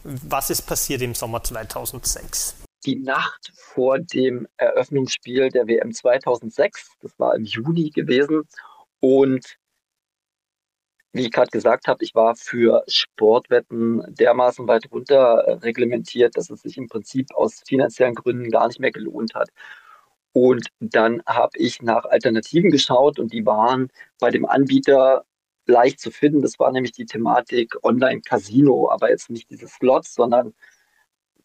was 0.04 0.50
ist 0.50 0.62
passiert 0.62 1.02
im 1.02 1.14
Sommer 1.14 1.44
2006? 1.44 2.56
Die 2.86 2.96
Nacht 2.96 3.52
vor 3.56 4.00
dem 4.00 4.48
Eröffnungsspiel 4.58 5.50
der 5.50 5.68
WM 5.68 5.94
2006, 5.94 6.98
das 7.02 7.18
war 7.20 7.36
im 7.36 7.44
Juni 7.44 7.92
gewesen 7.92 8.48
und 9.00 9.58
wie 11.14 11.24
ich 11.24 11.32
gerade 11.32 11.52
gesagt 11.52 11.88
habe, 11.88 12.04
ich 12.04 12.16
war 12.16 12.36
für 12.36 12.84
Sportwetten 12.88 14.04
dermaßen 14.16 14.68
weit 14.68 14.90
runter 14.92 15.44
äh, 15.46 15.54
reglementiert, 15.56 16.38
dass 16.38 16.50
es 16.50 16.62
sich 16.62 16.78
im 16.78 16.88
Prinzip 16.88 17.34
aus 17.34 17.62
finanziellen 17.68 18.16
Gründen 18.16 18.50
gar 18.50 18.68
nicht 18.68 18.80
mehr 18.80 18.92
gelohnt 18.92 19.36
hat. 19.36 19.50
Und 20.34 20.68
dann 20.80 21.22
habe 21.26 21.58
ich 21.58 21.82
nach 21.82 22.06
Alternativen 22.06 22.72
geschaut 22.72 23.20
und 23.20 23.34
die 23.34 23.46
waren 23.46 23.90
bei 24.20 24.32
dem 24.32 24.46
Anbieter 24.46 25.26
leicht 25.66 26.00
zu 26.00 26.12
finden. 26.12 26.42
Das 26.42 26.60
war 26.60 26.72
nämlich 26.72 26.94
die 26.94 27.06
Thematik 27.06 27.76
Online-Casino, 27.84 28.90
aber 28.90 29.10
jetzt 29.10 29.30
nicht 29.30 29.50
diese 29.50 29.68
Slots, 29.68 30.14
sondern 30.14 30.54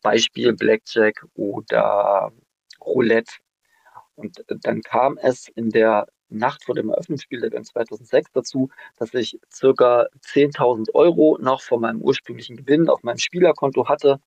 Beispiel 0.07 0.53
Blackjack 0.53 1.27
oder 1.35 2.31
Roulette. 2.81 3.33
Und 4.15 4.45
dann 4.47 4.81
kam 4.83 5.19
es 5.19 5.49
in 5.49 5.71
der 5.71 6.07
Nacht 6.29 6.65
vor 6.65 6.77
dem 6.77 6.91
Eröffnungsspiel 6.91 7.41
der 7.41 7.51
WM 7.51 7.65
2006 7.65 8.31
dazu, 8.33 8.69
dass 8.99 9.13
ich 9.15 9.41
circa 9.53 10.07
10.000 10.25 10.95
Euro 10.95 11.39
noch 11.41 11.61
von 11.61 11.81
meinem 11.81 12.01
ursprünglichen 12.01 12.57
Gewinn 12.57 12.89
auf 12.89 13.03
meinem 13.03 13.19
Spielerkonto 13.19 13.89
hatte. 13.89 14.21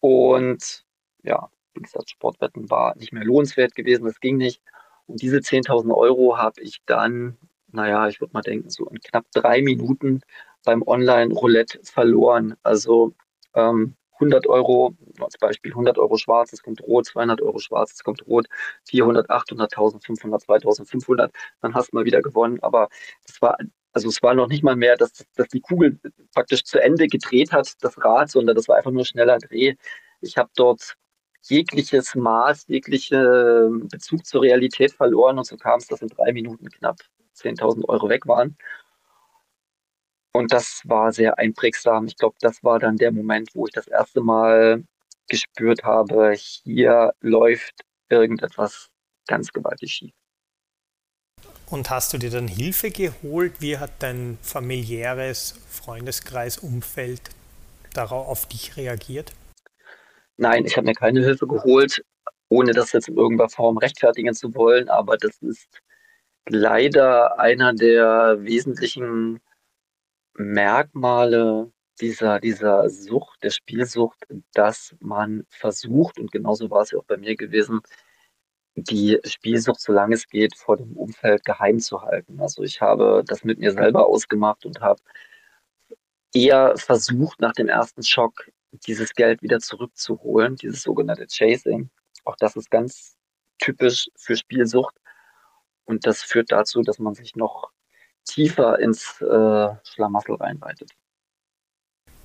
Und 0.00 0.86
ja, 1.22 1.50
wie 1.74 1.82
gesagt, 1.82 2.08
Sportwetten 2.08 2.70
war 2.70 2.96
nicht 2.96 3.12
mehr 3.12 3.24
lohnenswert 3.24 3.74
gewesen, 3.74 4.06
das 4.06 4.20
ging 4.20 4.38
nicht. 4.38 4.62
Und 5.04 5.20
diese 5.20 5.36
10.000 5.36 5.94
Euro 5.94 6.38
habe 6.38 6.62
ich 6.62 6.78
dann, 6.86 7.36
naja, 7.72 8.08
ich 8.08 8.22
würde 8.22 8.32
mal 8.32 8.40
denken, 8.40 8.70
so 8.70 8.86
in 8.86 9.00
knapp 9.00 9.26
drei 9.34 9.60
Minuten 9.60 10.22
beim 10.64 10.80
Online-Roulette 10.80 11.80
verloren. 11.84 12.54
Also 12.62 13.12
ähm, 13.54 13.96
100 14.22 14.46
Euro, 14.46 14.94
als 15.20 15.36
Beispiel 15.38 15.72
100 15.72 15.98
Euro 15.98 16.16
schwarz, 16.16 16.52
es 16.52 16.62
kommt 16.62 16.80
rot, 16.82 17.06
200 17.06 17.42
Euro 17.42 17.58
schwarz, 17.58 17.92
es 17.92 18.04
kommt 18.04 18.26
rot, 18.26 18.46
400, 18.88 19.28
800, 19.28 19.72
1500, 19.72 20.42
2500, 20.42 21.32
dann 21.60 21.74
hast 21.74 21.92
du 21.92 21.96
mal 21.96 22.04
wieder 22.04 22.22
gewonnen. 22.22 22.58
Aber 22.62 22.88
es 23.28 23.42
war, 23.42 23.56
also 23.92 24.08
es 24.08 24.22
war 24.22 24.34
noch 24.34 24.48
nicht 24.48 24.62
mal 24.62 24.76
mehr, 24.76 24.96
dass, 24.96 25.24
dass 25.34 25.48
die 25.48 25.60
Kugel 25.60 25.98
praktisch 26.34 26.64
zu 26.64 26.80
Ende 26.80 27.08
gedreht 27.08 27.52
hat, 27.52 27.72
das 27.80 28.02
Rad, 28.02 28.30
sondern 28.30 28.56
das 28.56 28.68
war 28.68 28.76
einfach 28.76 28.92
nur 28.92 29.04
schneller 29.04 29.38
Dreh. 29.38 29.74
Ich 30.20 30.36
habe 30.38 30.50
dort 30.54 30.96
jegliches 31.42 32.14
Maß, 32.14 32.66
jegliche 32.68 33.68
Bezug 33.90 34.24
zur 34.24 34.42
Realität 34.42 34.92
verloren 34.92 35.38
und 35.38 35.44
so 35.44 35.56
kam 35.56 35.80
es, 35.80 35.88
dass 35.88 36.00
in 36.00 36.08
drei 36.08 36.32
Minuten 36.32 36.68
knapp 36.70 36.98
10.000 37.36 37.88
Euro 37.88 38.08
weg 38.08 38.26
waren. 38.26 38.56
Und 40.32 40.52
das 40.52 40.80
war 40.84 41.12
sehr 41.12 41.38
einprägsam. 41.38 42.06
Ich 42.06 42.16
glaube, 42.16 42.36
das 42.40 42.64
war 42.64 42.78
dann 42.78 42.96
der 42.96 43.12
Moment, 43.12 43.50
wo 43.54 43.66
ich 43.66 43.72
das 43.72 43.86
erste 43.86 44.20
Mal 44.22 44.82
gespürt 45.28 45.84
habe, 45.84 46.32
hier 46.32 47.14
läuft 47.20 47.84
irgendetwas 48.08 48.90
ganz 49.26 49.52
gewaltig 49.52 49.92
schief. 49.92 50.12
Und 51.70 51.88
hast 51.88 52.12
du 52.12 52.18
dir 52.18 52.30
dann 52.30 52.48
Hilfe 52.48 52.90
geholt? 52.90 53.60
Wie 53.60 53.78
hat 53.78 53.90
dein 54.00 54.38
familiäres 54.42 55.54
Freundeskreis, 55.68 56.58
Umfeld 56.58 57.22
darauf 57.94 58.28
auf 58.28 58.46
dich 58.46 58.76
reagiert? 58.76 59.32
Nein, 60.36 60.66
ich 60.66 60.76
habe 60.76 60.86
mir 60.86 60.94
keine 60.94 61.20
Hilfe 61.20 61.46
geholt, 61.46 62.04
ohne 62.50 62.72
das 62.72 62.92
jetzt 62.92 63.08
in 63.08 63.16
irgendeiner 63.16 63.48
Form 63.48 63.78
rechtfertigen 63.78 64.34
zu 64.34 64.54
wollen, 64.54 64.90
aber 64.90 65.16
das 65.16 65.38
ist 65.40 65.80
leider 66.46 67.38
einer 67.38 67.72
der 67.72 68.36
wesentlichen 68.40 69.40
Merkmale 70.34 71.72
dieser, 72.00 72.40
dieser 72.40 72.88
Sucht, 72.90 73.42
der 73.42 73.50
Spielsucht, 73.50 74.26
dass 74.54 74.96
man 75.00 75.46
versucht, 75.50 76.18
und 76.18 76.32
genauso 76.32 76.70
war 76.70 76.82
es 76.82 76.90
ja 76.90 76.98
auch 76.98 77.04
bei 77.04 77.16
mir 77.16 77.36
gewesen, 77.36 77.80
die 78.74 79.20
Spielsucht, 79.24 79.80
solange 79.80 80.14
es 80.14 80.28
geht, 80.28 80.56
vor 80.56 80.76
dem 80.76 80.96
Umfeld 80.96 81.44
geheim 81.44 81.78
zu 81.78 82.02
halten. 82.02 82.40
Also 82.40 82.62
ich 82.62 82.80
habe 82.80 83.22
das 83.26 83.44
mit 83.44 83.58
mir 83.58 83.72
selber 83.72 84.06
ausgemacht 84.06 84.64
und 84.64 84.80
habe 84.80 85.02
eher 86.32 86.76
versucht, 86.76 87.40
nach 87.40 87.52
dem 87.52 87.68
ersten 87.68 88.02
Schock 88.02 88.50
dieses 88.72 89.12
Geld 89.14 89.42
wieder 89.42 89.60
zurückzuholen, 89.60 90.56
dieses 90.56 90.82
sogenannte 90.82 91.26
Chasing. 91.26 91.90
Auch 92.24 92.36
das 92.36 92.56
ist 92.56 92.70
ganz 92.70 93.16
typisch 93.58 94.08
für 94.16 94.36
Spielsucht. 94.36 94.96
Und 95.84 96.06
das 96.06 96.22
führt 96.22 96.50
dazu, 96.52 96.82
dass 96.82 96.98
man 96.98 97.14
sich 97.14 97.36
noch 97.36 97.70
tiefer 98.24 98.78
ins 98.78 99.20
äh, 99.20 99.68
Schlamassel 99.84 100.34
reinreitet. 100.36 100.90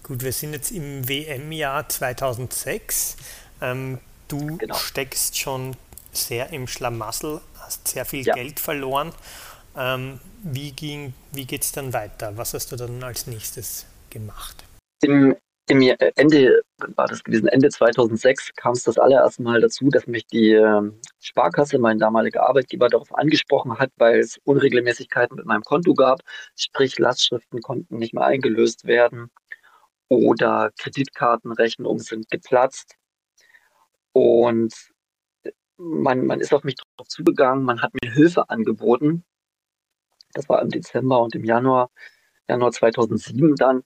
Gut, 0.03 0.23
wir 0.23 0.31
sind 0.31 0.53
jetzt 0.53 0.71
im 0.71 1.07
WM-Jahr 1.07 1.89
2006. 1.89 3.17
Ähm, 3.61 3.99
du 4.27 4.57
genau. 4.57 4.75
steckst 4.75 5.37
schon 5.37 5.75
sehr 6.11 6.51
im 6.51 6.67
Schlamassel, 6.67 7.41
hast 7.59 7.87
sehr 7.87 8.05
viel 8.05 8.25
ja. 8.25 8.33
Geld 8.33 8.59
verloren. 8.59 9.11
Ähm, 9.75 10.19
wie 10.43 10.73
wie 11.31 11.45
geht 11.45 11.63
es 11.63 11.71
dann 11.71 11.93
weiter? 11.93 12.37
Was 12.37 12.53
hast 12.53 12.71
du 12.71 12.75
dann 12.75 13.03
als 13.03 13.27
nächstes 13.27 13.85
gemacht? 14.09 14.63
Im, 15.01 15.35
im 15.69 15.81
Ende 16.15 16.61
war 16.95 17.07
das 17.07 17.23
gewesen, 17.23 17.47
Ende 17.47 17.69
2006 17.69 18.53
kam 18.55 18.71
es 18.71 18.83
das 18.83 18.97
allererste 18.97 19.43
Mal 19.43 19.59
dazu, 19.59 19.89
dass 19.89 20.07
mich 20.07 20.25
die 20.27 20.51
ähm, 20.53 20.99
Sparkasse, 21.19 21.77
mein 21.77 21.99
damaliger 21.99 22.47
Arbeitgeber, 22.47 22.87
darauf 22.87 23.13
angesprochen 23.13 23.77
hat, 23.77 23.91
weil 23.97 24.19
es 24.19 24.37
Unregelmäßigkeiten 24.45 25.35
mit 25.35 25.45
meinem 25.45 25.63
Konto 25.63 25.93
gab. 25.93 26.21
Sprich, 26.55 26.97
Lastschriften 26.99 27.61
konnten 27.61 27.97
nicht 27.97 28.13
mehr 28.13 28.23
eingelöst 28.25 28.85
werden 28.85 29.29
oder 30.07 30.71
Kreditkartenrechnungen 30.79 31.99
sind 31.99 32.29
geplatzt. 32.29 32.95
Und 34.13 34.73
man, 35.77 36.25
man 36.25 36.39
ist 36.39 36.53
auf 36.53 36.63
mich 36.63 36.75
drauf 36.75 37.07
zugegangen, 37.09 37.63
man 37.65 37.81
hat 37.81 37.91
mir 38.01 38.11
Hilfe 38.11 38.49
angeboten. 38.49 39.25
Das 40.33 40.47
war 40.49 40.61
im 40.61 40.69
Dezember 40.69 41.21
und 41.21 41.35
im 41.35 41.43
Januar, 41.43 41.89
Januar 42.47 42.71
2007 42.71 43.55
dann. 43.55 43.83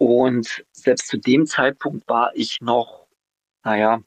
Und 0.00 0.64
selbst 0.72 1.08
zu 1.08 1.18
dem 1.18 1.44
Zeitpunkt 1.44 2.08
war 2.08 2.30
ich 2.34 2.62
noch, 2.62 3.06
naja, 3.62 4.00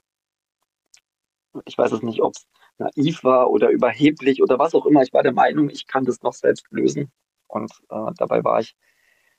ich 1.65 1.77
weiß 1.77 1.91
es 1.91 2.01
nicht, 2.01 2.19
ob 2.23 2.33
es 2.35 2.47
naiv 2.79 3.23
war 3.23 3.51
oder 3.51 3.69
überheblich 3.69 4.41
oder 4.41 4.57
was 4.57 4.73
auch 4.73 4.87
immer. 4.87 5.03
Ich 5.03 5.13
war 5.13 5.21
der 5.21 5.33
Meinung, 5.33 5.69
ich 5.69 5.85
kann 5.85 6.03
das 6.03 6.23
noch 6.23 6.33
selbst 6.33 6.65
lösen. 6.71 7.11
Und 7.47 7.71
äh, 7.91 8.11
dabei 8.17 8.43
war 8.43 8.59
ich 8.59 8.75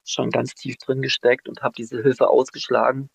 schon 0.05 0.31
ganz 0.31 0.55
tief 0.55 0.77
drin 0.77 1.03
gesteckt 1.03 1.49
und 1.49 1.63
habe 1.63 1.75
diese 1.77 2.01
Hilfe 2.01 2.29
ausgeschlagen. 2.29 3.11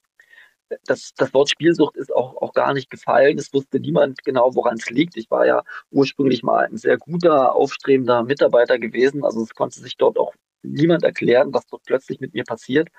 Das, 0.83 1.13
das 1.15 1.33
Wort 1.33 1.49
Spielsucht 1.49 1.95
ist 1.95 2.13
auch, 2.13 2.35
auch 2.41 2.51
gar 2.51 2.73
nicht 2.73 2.89
gefallen. 2.89 3.37
Es 3.37 3.53
wusste 3.53 3.79
niemand 3.79 4.21
genau, 4.25 4.53
woran 4.53 4.75
es 4.75 4.89
liegt. 4.89 5.15
Ich 5.15 5.31
war 5.31 5.45
ja 5.45 5.63
ursprünglich 5.91 6.43
mal 6.43 6.65
ein 6.65 6.75
sehr 6.75 6.97
guter, 6.97 7.55
aufstrebender 7.55 8.21
Mitarbeiter 8.23 8.79
gewesen. 8.79 9.23
Also 9.23 9.43
es 9.43 9.55
konnte 9.55 9.79
sich 9.79 9.95
dort 9.95 10.17
auch 10.19 10.33
niemand 10.61 11.03
erklären, 11.03 11.53
was 11.53 11.65
dort 11.67 11.83
plötzlich 11.85 12.19
mit 12.19 12.33
mir 12.33 12.43
passiert 12.43 12.89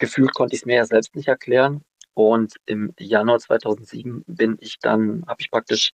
gefühlt 0.00 0.34
konnte 0.34 0.56
ich 0.56 0.62
es 0.62 0.66
mir 0.66 0.76
ja 0.76 0.84
selbst 0.84 1.14
nicht 1.14 1.28
erklären. 1.28 1.84
Und 2.14 2.56
im 2.66 2.92
Januar 2.98 3.38
2007 3.38 4.24
bin 4.26 4.56
ich 4.60 4.80
dann, 4.80 5.24
habe 5.28 5.40
ich 5.40 5.50
praktisch 5.50 5.92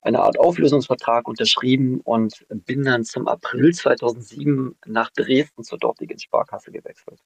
eine 0.00 0.20
Art 0.20 0.38
Auflösungsvertrag 0.38 1.28
unterschrieben 1.28 2.00
und 2.00 2.46
bin 2.48 2.84
dann 2.84 3.04
zum 3.04 3.28
April 3.28 3.74
2007 3.74 4.78
nach 4.86 5.10
Dresden 5.10 5.64
zur 5.64 5.78
dortigen 5.78 6.18
Sparkasse 6.18 6.70
gewechselt. 6.70 7.20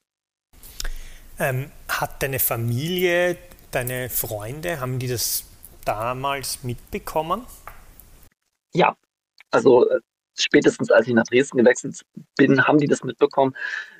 Ähm, 1.39 1.71
hat 1.89 2.23
deine 2.23 2.39
Familie, 2.39 3.37
deine 3.71 4.09
Freunde, 4.09 4.81
haben 4.81 4.99
die 4.99 5.09
das 5.09 5.45
damals 5.85 6.65
mitbekommen? 6.65 7.47
Ja, 8.75 8.97
also 9.51 9.89
äh, 9.89 10.01
spätestens 10.35 10.91
als 10.91 11.07
ich 11.07 11.15
nach 11.15 11.25
Dresden 11.25 11.59
gewechselt 11.59 12.01
bin, 12.37 12.67
haben 12.67 12.79
die 12.79 12.89
das 12.89 13.05
mitbekommen. 13.05 13.55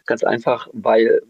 Ganz 0.07 0.25
einfach, 0.25 0.69
weil 0.73 1.23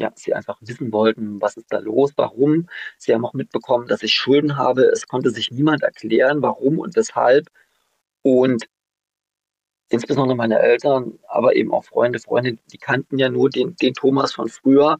ja, 0.00 0.10
sie 0.16 0.34
einfach 0.34 0.58
wissen 0.62 0.92
wollten, 0.92 1.40
was 1.40 1.56
ist 1.56 1.72
da 1.72 1.78
los, 1.78 2.12
warum. 2.16 2.68
Sie 2.98 3.12
haben 3.14 3.24
auch 3.24 3.34
mitbekommen, 3.34 3.86
dass 3.86 4.02
ich 4.02 4.14
Schulden 4.14 4.56
habe. 4.56 4.84
Es 4.84 5.06
konnte 5.06 5.30
sich 5.30 5.50
niemand 5.50 5.82
erklären, 5.82 6.42
warum 6.42 6.78
und 6.78 6.96
weshalb. 6.96 7.48
Und 8.22 8.66
insbesondere 9.90 10.36
meine 10.36 10.58
Eltern, 10.58 11.18
aber 11.28 11.54
eben 11.54 11.72
auch 11.72 11.84
Freunde, 11.84 12.18
Freunde, 12.18 12.56
die 12.72 12.78
kannten 12.78 13.18
ja 13.18 13.28
nur 13.28 13.50
den, 13.50 13.76
den 13.76 13.92
Thomas 13.94 14.32
von 14.32 14.48
früher, 14.48 14.98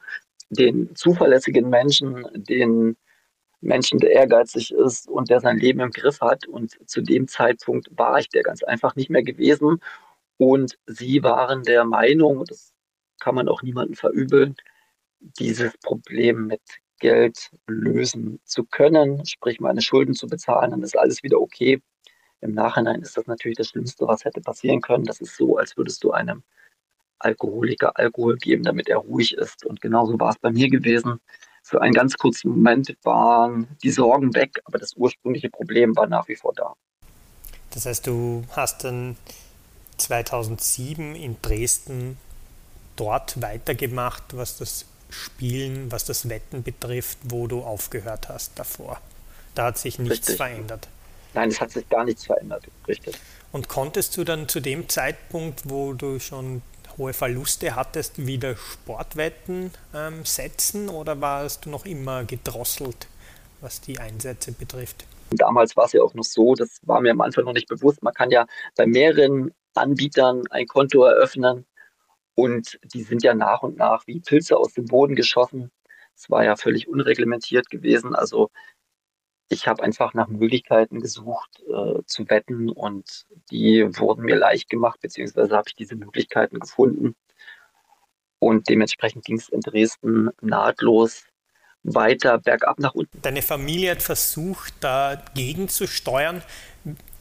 den 0.50 0.94
zuverlässigen 0.94 1.70
Menschen, 1.70 2.26
den 2.34 2.96
Menschen, 3.62 3.98
der 4.00 4.12
ehrgeizig 4.12 4.72
ist 4.72 5.08
und 5.08 5.30
der 5.30 5.40
sein 5.40 5.58
Leben 5.58 5.80
im 5.80 5.90
Griff 5.90 6.20
hat. 6.20 6.46
Und 6.46 6.78
zu 6.88 7.00
dem 7.00 7.26
Zeitpunkt 7.26 7.88
war 7.96 8.18
ich 8.18 8.28
der 8.28 8.42
ganz 8.42 8.62
einfach 8.62 8.96
nicht 8.96 9.10
mehr 9.10 9.22
gewesen. 9.22 9.80
Und 10.38 10.78
sie 10.86 11.22
waren 11.22 11.62
der 11.62 11.84
Meinung, 11.84 12.44
das 12.44 12.74
kann 13.20 13.34
man 13.34 13.48
auch 13.48 13.62
niemandem 13.62 13.94
verübeln, 13.94 14.56
dieses 15.20 15.76
Problem 15.78 16.46
mit 16.46 16.62
Geld 16.98 17.50
lösen 17.66 18.40
zu 18.44 18.64
können, 18.64 19.24
sprich 19.26 19.60
meine 19.60 19.80
Schulden 19.80 20.14
zu 20.14 20.26
bezahlen, 20.26 20.70
dann 20.70 20.82
ist 20.82 20.98
alles 20.98 21.22
wieder 21.22 21.40
okay. 21.40 21.82
Im 22.40 22.52
Nachhinein 22.52 23.02
ist 23.02 23.16
das 23.16 23.26
natürlich 23.26 23.56
das 23.56 23.68
Schlimmste, 23.68 24.06
was 24.06 24.24
hätte 24.24 24.40
passieren 24.40 24.80
können. 24.80 25.04
Das 25.04 25.20
ist 25.20 25.36
so, 25.36 25.56
als 25.56 25.76
würdest 25.76 26.02
du 26.04 26.12
einem 26.12 26.42
Alkoholiker 27.18 27.98
Alkohol 27.98 28.36
geben, 28.36 28.62
damit 28.62 28.88
er 28.88 28.98
ruhig 28.98 29.34
ist. 29.34 29.64
Und 29.66 29.80
genauso 29.80 30.18
war 30.18 30.30
es 30.30 30.38
bei 30.38 30.50
mir 30.50 30.70
gewesen. 30.70 31.20
Für 31.62 31.82
einen 31.82 31.92
ganz 31.92 32.16
kurzen 32.16 32.50
Moment 32.50 32.96
waren 33.02 33.68
die 33.82 33.90
Sorgen 33.90 34.34
weg, 34.34 34.60
aber 34.64 34.78
das 34.78 34.94
ursprüngliche 34.96 35.50
Problem 35.50 35.94
war 35.96 36.06
nach 36.06 36.28
wie 36.28 36.36
vor 36.36 36.54
da. 36.54 36.74
Das 37.70 37.86
heißt, 37.86 38.06
du 38.06 38.44
hast 38.52 38.84
dann 38.84 39.16
2007 39.98 41.14
in 41.14 41.36
Dresden 41.42 42.16
dort 42.96 43.40
weitergemacht, 43.42 44.36
was 44.36 44.56
das 44.56 44.86
Spielen, 45.10 45.90
was 45.92 46.04
das 46.04 46.28
Wetten 46.28 46.62
betrifft, 46.62 47.18
wo 47.24 47.46
du 47.46 47.62
aufgehört 47.62 48.28
hast 48.28 48.52
davor. 48.58 49.00
Da 49.54 49.66
hat 49.66 49.78
sich 49.78 49.98
nichts 49.98 50.18
richtig. 50.18 50.36
verändert. 50.36 50.88
Nein, 51.34 51.48
es 51.48 51.60
hat 51.60 51.70
sich 51.70 51.88
gar 51.88 52.04
nichts 52.04 52.24
verändert, 52.26 52.64
richtig. 52.88 53.16
Und 53.52 53.68
konntest 53.68 54.16
du 54.16 54.24
dann 54.24 54.48
zu 54.48 54.60
dem 54.60 54.88
Zeitpunkt, 54.88 55.68
wo 55.68 55.92
du 55.92 56.18
schon 56.18 56.62
hohe 56.98 57.12
Verluste 57.12 57.74
hattest, 57.76 58.26
wieder 58.26 58.56
Sportwetten 58.56 59.72
ähm, 59.94 60.24
setzen 60.24 60.88
oder 60.88 61.20
warst 61.20 61.64
du 61.64 61.70
noch 61.70 61.86
immer 61.86 62.24
gedrosselt, 62.24 63.08
was 63.60 63.80
die 63.80 63.98
Einsätze 63.98 64.52
betrifft? 64.52 65.04
Damals 65.30 65.76
war 65.76 65.86
es 65.86 65.92
ja 65.92 66.02
auch 66.02 66.14
noch 66.14 66.24
so, 66.24 66.54
das 66.54 66.78
war 66.82 67.00
mir 67.00 67.12
am 67.12 67.20
Anfang 67.20 67.44
noch 67.44 67.52
nicht 67.52 67.68
bewusst, 67.68 68.02
man 68.02 68.14
kann 68.14 68.30
ja 68.30 68.46
bei 68.76 68.86
mehreren 68.86 69.52
Anbietern 69.74 70.42
ein 70.50 70.66
Konto 70.66 71.04
eröffnen 71.04 71.64
und 72.34 72.78
die 72.84 73.02
sind 73.02 73.22
ja 73.22 73.34
nach 73.34 73.62
und 73.62 73.76
nach 73.76 74.06
wie 74.06 74.20
Pilze 74.20 74.56
aus 74.56 74.72
dem 74.74 74.86
Boden 74.86 75.14
geschossen. 75.14 75.70
Es 76.14 76.30
war 76.30 76.44
ja 76.44 76.56
völlig 76.56 76.88
unreglementiert 76.88 77.70
gewesen. 77.70 78.14
Also 78.14 78.50
ich 79.48 79.66
habe 79.66 79.82
einfach 79.82 80.14
nach 80.14 80.28
Möglichkeiten 80.28 81.00
gesucht 81.00 81.62
äh, 81.68 82.02
zu 82.06 82.28
wetten 82.30 82.70
und 82.70 83.26
die 83.50 83.84
wurden 83.98 84.24
mir 84.24 84.36
leicht 84.36 84.70
gemacht, 84.70 85.00
beziehungsweise 85.00 85.56
habe 85.56 85.68
ich 85.68 85.74
diese 85.74 85.96
Möglichkeiten 85.96 86.60
gefunden. 86.60 87.16
Und 88.38 88.68
dementsprechend 88.68 89.24
ging 89.24 89.36
es 89.36 89.48
in 89.48 89.60
Dresden 89.60 90.30
nahtlos 90.40 91.24
weiter 91.82 92.38
bergab 92.38 92.78
nach 92.78 92.94
unten. 92.94 93.20
Deine 93.22 93.42
Familie 93.42 93.92
hat 93.92 94.02
versucht, 94.02 94.74
dagegen 94.80 95.68
zu 95.68 95.86
steuern. 95.86 96.42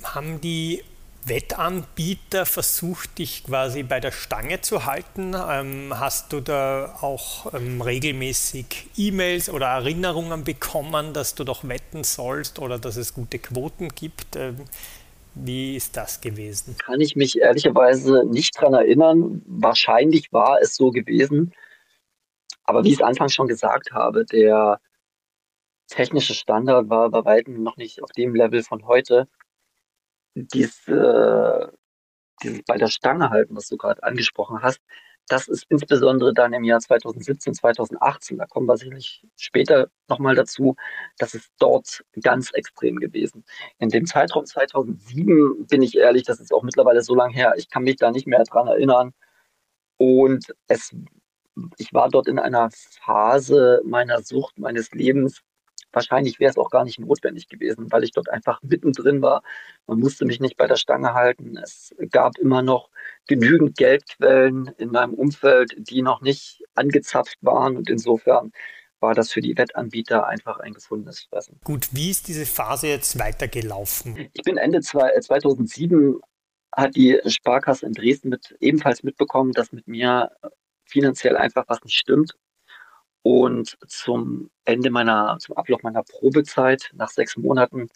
Haben 0.04 0.40
die 0.42 0.84
Wettanbieter 1.30 2.46
versucht, 2.46 3.20
dich 3.20 3.44
quasi 3.44 3.84
bei 3.84 4.00
der 4.00 4.12
Stange 4.12 4.62
zu 4.62 4.86
halten? 4.86 5.34
Ähm, 5.34 5.94
hast 5.98 6.34
du 6.34 6.42
da 6.42 6.98
auch 7.02 7.54
ähm, 7.54 7.82
regelmäßig 7.82 8.90
E-Mails 8.98 9.50
oder 9.50 9.68
Erinnerungen 9.68 10.44
bekommen, 10.44 11.14
dass 11.14 11.36
du 11.36 11.44
doch 11.44 11.68
wetten 11.68 12.04
sollst 12.04 12.60
oder 12.60 12.80
dass 12.80 12.98
es 12.98 13.14
gute 13.14 13.40
Quoten 13.40 13.90
gibt? 13.90 14.36
Ähm, 14.36 14.66
wie 15.36 15.76
ist 15.76 15.96
das 15.96 16.20
gewesen? 16.20 16.76
Kann 16.78 17.00
ich 17.00 17.16
mich 17.16 17.40
ehrlicherweise 17.40 18.26
nicht 18.26 18.58
daran 18.58 18.74
erinnern. 18.74 19.42
Wahrscheinlich 19.46 20.34
war 20.34 20.60
es 20.62 20.76
so 20.76 20.92
gewesen. 20.92 21.54
Aber 22.64 22.84
wie 22.84 22.90
ich 22.90 22.96
es 22.96 23.02
anfangs 23.02 23.34
schon 23.34 23.48
gesagt 23.48 23.92
habe, 23.92 24.26
der 24.26 24.82
technische 25.88 26.34
Standard 26.34 26.90
war 26.90 27.10
bei 27.10 27.24
weitem 27.26 27.64
noch 27.64 27.78
nicht 27.78 28.04
auf 28.04 28.12
dem 28.12 28.36
Level 28.36 28.64
von 28.64 28.86
heute 28.86 29.28
dies, 30.36 30.88
äh, 30.88 31.68
dieses 32.44 32.64
bei 32.64 32.78
der 32.78 32.88
Stange 32.88 33.30
halten, 33.30 33.56
was 33.56 33.68
du 33.68 33.78
gerade 33.78 34.04
angesprochen 34.04 34.62
hast, 34.62 34.80
das 35.30 35.48
ist 35.48 35.66
insbesondere 35.70 36.34
dann 36.34 36.54
im 36.54 36.64
Jahr 36.64 36.80
2017, 36.80 37.54
2018, 37.54 38.38
da 38.40 38.46
kommen 38.48 38.68
wir 38.68 38.78
sicherlich 38.78 39.24
später 39.38 39.90
nochmal 40.08 40.36
dazu, 40.36 40.76
das 41.18 41.36
ist 41.36 41.52
dort 41.60 42.04
ganz 42.22 42.52
extrem 42.54 42.98
gewesen. 42.98 43.46
In 43.78 43.90
dem 43.90 44.06
Zeitraum 44.06 44.46
2007 44.46 45.68
bin 45.68 45.82
ich 45.84 45.96
ehrlich, 45.96 46.24
das 46.24 46.40
ist 46.40 46.52
auch 46.52 46.64
mittlerweile 46.64 47.04
so 47.04 47.16
lange 47.16 47.34
her, 47.34 47.54
ich 47.58 47.70
kann 47.70 47.84
mich 47.84 47.98
da 47.98 48.12
nicht 48.12 48.28
mehr 48.28 48.44
dran 48.44 48.68
erinnern. 48.68 49.14
Und 49.98 50.54
es, 50.68 50.96
ich 51.78 51.94
war 51.94 52.10
dort 52.10 52.28
in 52.28 52.40
einer 52.40 52.70
Phase 52.72 53.82
meiner 53.86 54.22
Sucht, 54.24 54.58
meines 54.58 54.92
Lebens, 54.92 55.42
Wahrscheinlich 55.92 56.40
wäre 56.40 56.52
es 56.52 56.58
auch 56.58 56.70
gar 56.70 56.84
nicht 56.84 57.00
notwendig 57.00 57.48
gewesen, 57.48 57.92
weil 57.92 58.04
ich 58.04 58.12
dort 58.12 58.30
einfach 58.30 58.62
mittendrin 58.62 59.22
war. 59.22 59.42
Man 59.88 60.00
musste 60.00 60.26
mich 60.26 60.40
nicht 60.40 60.58
bei 60.58 60.68
der 60.68 60.76
Stange 60.76 61.14
halten. 61.14 61.58
Es 61.58 61.96
gab 62.12 62.38
immer 62.38 62.62
noch 62.62 62.90
genügend 63.28 63.78
Geldquellen 63.78 64.72
in 64.78 64.92
meinem 64.92 65.14
Umfeld, 65.14 65.74
die 65.78 66.02
noch 66.02 66.22
nicht 66.22 66.64
angezapft 66.76 67.38
waren. 67.42 67.76
Und 67.76 67.90
insofern 67.90 68.52
war 69.00 69.14
das 69.14 69.32
für 69.32 69.42
die 69.42 69.58
Wettanbieter 69.58 70.28
einfach 70.28 70.60
ein 70.60 70.74
gefundenes 70.74 71.22
Fressen. 71.22 71.60
Gut, 71.64 71.90
wie 71.92 72.12
ist 72.12 72.28
diese 72.28 72.46
Phase 72.46 72.88
jetzt 72.88 73.18
weitergelaufen? 73.18 74.30
Ich 74.34 74.44
bin 74.44 74.58
Ende 74.58 74.82
2007 74.82 76.16
äh, 76.16 76.20
hat 76.76 76.96
die 76.96 77.20
Sparkasse 77.26 77.86
in 77.86 77.94
Dresden 77.94 78.30
mit, 78.30 78.56
ebenfalls 78.60 79.02
mitbekommen, 79.02 79.54
dass 79.54 79.72
mit 79.72 79.88
mir 79.88 80.32
finanziell 80.86 81.36
einfach 81.36 81.66
was 81.68 81.84
nicht 81.84 81.98
stimmt 81.98 82.36
und 83.22 83.78
zum 83.88 84.50
Ende 84.66 84.90
meiner, 84.90 85.38
zum 85.40 85.58
Ablauf 85.58 85.84
meiner 85.84 86.04
Probezeit, 86.04 86.92
nach 86.94 87.10
sechs 87.10 87.38
Monaten, 87.38 87.90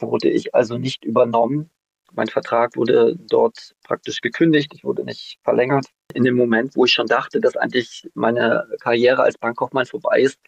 wurde 0.00 0.30
ich 0.30 0.54
also 0.54 0.78
nicht 0.78 1.04
übernommen. 1.04 1.70
Mein 2.12 2.28
Vertrag 2.28 2.76
wurde 2.76 3.16
dort 3.16 3.74
praktisch 3.84 4.20
gekündigt, 4.20 4.72
ich 4.74 4.84
wurde 4.84 5.04
nicht 5.04 5.38
verlängert. 5.42 5.86
In 6.14 6.24
dem 6.24 6.36
Moment, 6.36 6.74
wo 6.74 6.84
ich 6.84 6.92
schon 6.92 7.06
dachte, 7.06 7.40
dass 7.40 7.56
eigentlich 7.56 8.10
meine 8.14 8.66
Karriere 8.80 9.22
als 9.22 9.38
Bankkaufmann 9.38 9.86
vorbei 9.86 10.22
ist, 10.22 10.40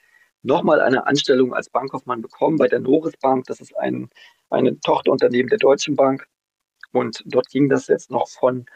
nochmal 0.42 0.80
eine 0.80 1.06
Anstellung 1.06 1.54
als 1.54 1.70
Bankkaufmann 1.70 2.22
bekommen 2.22 2.56
bei 2.56 2.66
der 2.68 2.80
Noris 2.80 3.16
Bank. 3.16 3.44
Das 3.46 3.60
ist 3.60 3.76
ein, 3.76 4.10
ein 4.50 4.80
Tochterunternehmen 4.80 5.48
der 5.48 5.58
Deutschen 5.58 5.94
Bank. 5.94 6.26
Und 6.92 7.22
dort 7.26 7.48
ging 7.48 7.68
das 7.68 7.86
jetzt 7.86 8.10
noch 8.10 8.28
von, 8.28 8.66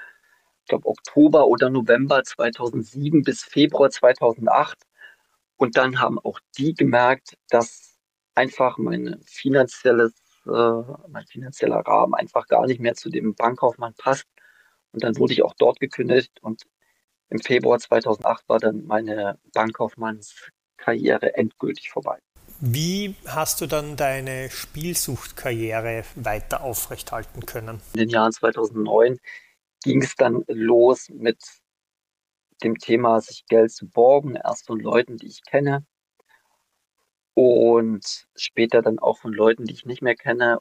ich 0.62 0.68
glaube, 0.68 0.88
Oktober 0.88 1.48
oder 1.48 1.70
November 1.70 2.22
2007 2.22 3.22
bis 3.22 3.42
Februar 3.42 3.90
2008. 3.90 4.78
Und 5.56 5.76
dann 5.76 6.00
haben 6.00 6.18
auch 6.18 6.38
die 6.58 6.74
gemerkt, 6.74 7.36
dass 7.48 7.98
einfach 8.34 8.78
mein 8.78 9.20
finanzielles, 9.24 10.12
äh, 10.46 10.82
mein 11.08 11.26
finanzieller 11.26 11.80
Rahmen 11.80 12.14
einfach 12.14 12.46
gar 12.46 12.66
nicht 12.66 12.80
mehr 12.80 12.94
zu 12.94 13.08
dem 13.10 13.34
Bankkaufmann 13.34 13.94
passt. 13.94 14.26
Und 14.92 15.02
dann 15.02 15.16
wurde 15.16 15.32
ich 15.32 15.42
auch 15.42 15.54
dort 15.58 15.80
gekündigt 15.80 16.32
und 16.42 16.62
im 17.28 17.38
Februar 17.38 17.78
2008 17.78 18.48
war 18.48 18.58
dann 18.58 18.84
meine 18.84 19.38
Bankkaufmannskarriere 19.52 21.34
endgültig 21.34 21.90
vorbei. 21.90 22.18
Wie 22.60 23.14
hast 23.26 23.60
du 23.60 23.66
dann 23.66 23.96
deine 23.96 24.48
Spielsuchtkarriere 24.48 26.04
weiter 26.14 26.62
aufrechthalten 26.62 27.44
können? 27.44 27.82
In 27.94 28.00
den 28.00 28.08
Jahren 28.08 28.32
2009 28.32 29.18
ging 29.82 30.02
es 30.02 30.14
dann 30.14 30.44
los 30.48 31.10
mit 31.10 31.38
dem 32.62 32.78
Thema, 32.78 33.20
sich 33.20 33.46
Geld 33.46 33.72
zu 33.72 33.88
borgen, 33.88 34.36
erst 34.36 34.66
von 34.66 34.80
Leuten, 34.80 35.16
die 35.16 35.26
ich 35.26 35.42
kenne 35.44 35.84
und 37.36 38.26
später 38.34 38.80
dann 38.80 38.98
auch 38.98 39.18
von 39.18 39.32
Leuten, 39.32 39.66
die 39.66 39.74
ich 39.74 39.84
nicht 39.84 40.00
mehr 40.00 40.16
kenne. 40.16 40.58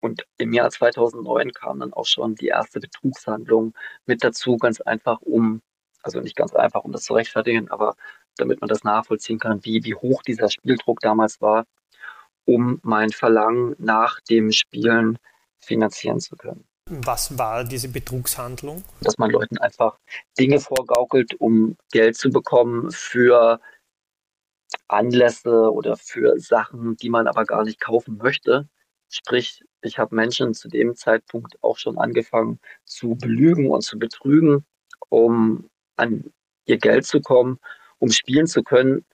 Und 0.00 0.26
im 0.38 0.52
Jahr 0.52 0.70
2009 0.70 1.52
kam 1.52 1.80
dann 1.80 1.94
auch 1.94 2.06
schon 2.06 2.34
die 2.34 2.48
erste 2.48 2.78
Betrugshandlung 2.78 3.74
mit 4.06 4.22
dazu, 4.22 4.58
ganz 4.58 4.82
einfach 4.82 5.20
um, 5.22 5.62
also 6.02 6.20
nicht 6.20 6.36
ganz 6.36 6.54
einfach, 6.54 6.84
um 6.84 6.92
das 6.92 7.04
zu 7.04 7.14
rechtfertigen, 7.14 7.70
aber 7.70 7.96
damit 8.36 8.60
man 8.60 8.68
das 8.68 8.84
nachvollziehen 8.84 9.38
kann, 9.38 9.64
wie, 9.64 9.82
wie 9.84 9.94
hoch 9.94 10.22
dieser 10.22 10.50
Spieldruck 10.50 11.00
damals 11.00 11.40
war, 11.40 11.64
um 12.44 12.80
mein 12.82 13.10
Verlangen 13.10 13.74
nach 13.78 14.20
dem 14.20 14.52
Spielen 14.52 15.18
finanzieren 15.58 16.20
zu 16.20 16.36
können. 16.36 16.69
Was 16.92 17.38
war 17.38 17.62
diese 17.62 17.88
Betrugshandlung? 17.88 18.82
Dass 19.00 19.16
man 19.16 19.30
Leuten 19.30 19.58
einfach 19.58 19.96
Dinge 20.36 20.58
vorgaukelt, 20.58 21.34
um 21.34 21.76
Geld 21.92 22.16
zu 22.16 22.30
bekommen 22.30 22.90
für 22.90 23.60
Anlässe 24.88 25.72
oder 25.72 25.96
für 25.96 26.40
Sachen, 26.40 26.96
die 26.96 27.08
man 27.08 27.28
aber 27.28 27.44
gar 27.44 27.62
nicht 27.62 27.80
kaufen 27.80 28.16
möchte. 28.16 28.68
Sprich, 29.08 29.62
ich 29.82 29.98
habe 29.98 30.16
Menschen 30.16 30.52
zu 30.52 30.68
dem 30.68 30.96
Zeitpunkt 30.96 31.62
auch 31.62 31.78
schon 31.78 31.96
angefangen 31.96 32.58
zu 32.84 33.14
belügen 33.14 33.70
und 33.70 33.82
zu 33.82 33.96
betrügen, 33.96 34.64
um 35.08 35.70
an 35.94 36.32
ihr 36.64 36.78
Geld 36.78 37.06
zu 37.06 37.20
kommen, 37.20 37.60
um 37.98 38.10
spielen 38.10 38.48
zu 38.48 38.64
können. 38.64 39.04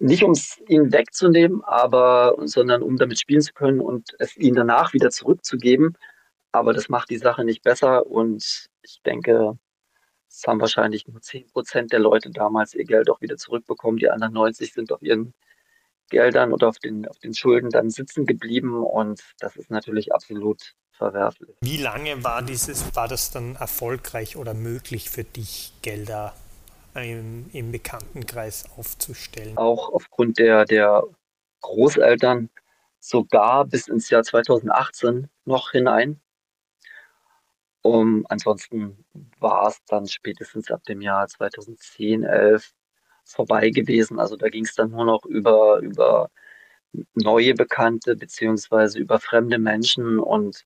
Nicht 0.00 0.24
um 0.24 0.32
es 0.32 0.60
ihnen 0.68 0.92
wegzunehmen, 0.92 1.62
aber 1.62 2.34
sondern 2.46 2.82
um 2.82 2.96
damit 2.96 3.20
spielen 3.20 3.42
zu 3.42 3.52
können 3.52 3.80
und 3.80 4.16
es 4.18 4.36
ihnen 4.36 4.56
danach 4.56 4.92
wieder 4.92 5.10
zurückzugeben, 5.10 5.96
aber 6.54 6.72
das 6.72 6.88
macht 6.88 7.10
die 7.10 7.18
Sache 7.18 7.44
nicht 7.44 7.62
besser 7.62 8.06
und 8.06 8.68
ich 8.82 9.02
denke, 9.04 9.58
es 10.28 10.44
haben 10.46 10.60
wahrscheinlich 10.60 11.06
nur 11.08 11.20
10 11.20 11.48
Prozent 11.48 11.92
der 11.92 11.98
Leute 11.98 12.30
damals 12.30 12.74
ihr 12.74 12.84
Geld 12.84 13.10
auch 13.10 13.20
wieder 13.20 13.36
zurückbekommen. 13.36 13.98
Die 13.98 14.08
anderen 14.08 14.34
90 14.34 14.72
sind 14.72 14.92
auf 14.92 15.02
ihren 15.02 15.34
Geldern 16.10 16.52
oder 16.52 16.68
auf 16.68 16.78
den, 16.78 17.08
auf 17.08 17.18
den 17.18 17.34
Schulden 17.34 17.70
dann 17.70 17.90
sitzen 17.90 18.24
geblieben 18.24 18.84
und 18.84 19.20
das 19.40 19.56
ist 19.56 19.70
natürlich 19.70 20.14
absolut 20.14 20.74
verwerflich. 20.92 21.56
Wie 21.60 21.76
lange 21.76 22.22
war 22.22 22.40
dieses, 22.40 22.94
war 22.94 23.08
das 23.08 23.32
dann 23.32 23.56
erfolgreich 23.56 24.36
oder 24.36 24.54
möglich 24.54 25.10
für 25.10 25.24
dich, 25.24 25.72
Gelder 25.82 26.34
im, 26.94 27.50
im 27.52 27.72
Bekanntenkreis 27.72 28.66
aufzustellen? 28.76 29.58
Auch 29.58 29.92
aufgrund 29.92 30.38
der, 30.38 30.66
der 30.66 31.02
Großeltern 31.62 32.48
sogar 33.00 33.64
bis 33.64 33.88
ins 33.88 34.08
Jahr 34.08 34.22
2018 34.22 35.28
noch 35.44 35.72
hinein. 35.72 36.20
Um, 37.86 38.24
ansonsten 38.30 39.04
war 39.40 39.68
es 39.68 39.84
dann 39.84 40.06
spätestens 40.06 40.70
ab 40.70 40.82
dem 40.84 41.02
Jahr 41.02 41.28
2010, 41.28 42.22
11 42.24 42.72
vorbei 43.24 43.68
gewesen. 43.68 44.18
Also 44.18 44.36
da 44.36 44.48
ging 44.48 44.64
es 44.64 44.74
dann 44.74 44.90
nur 44.90 45.04
noch 45.04 45.26
über, 45.26 45.80
über 45.80 46.30
neue 47.12 47.52
Bekannte 47.52 48.16
beziehungsweise 48.16 48.98
über 48.98 49.20
fremde 49.20 49.58
Menschen 49.58 50.18
und 50.18 50.64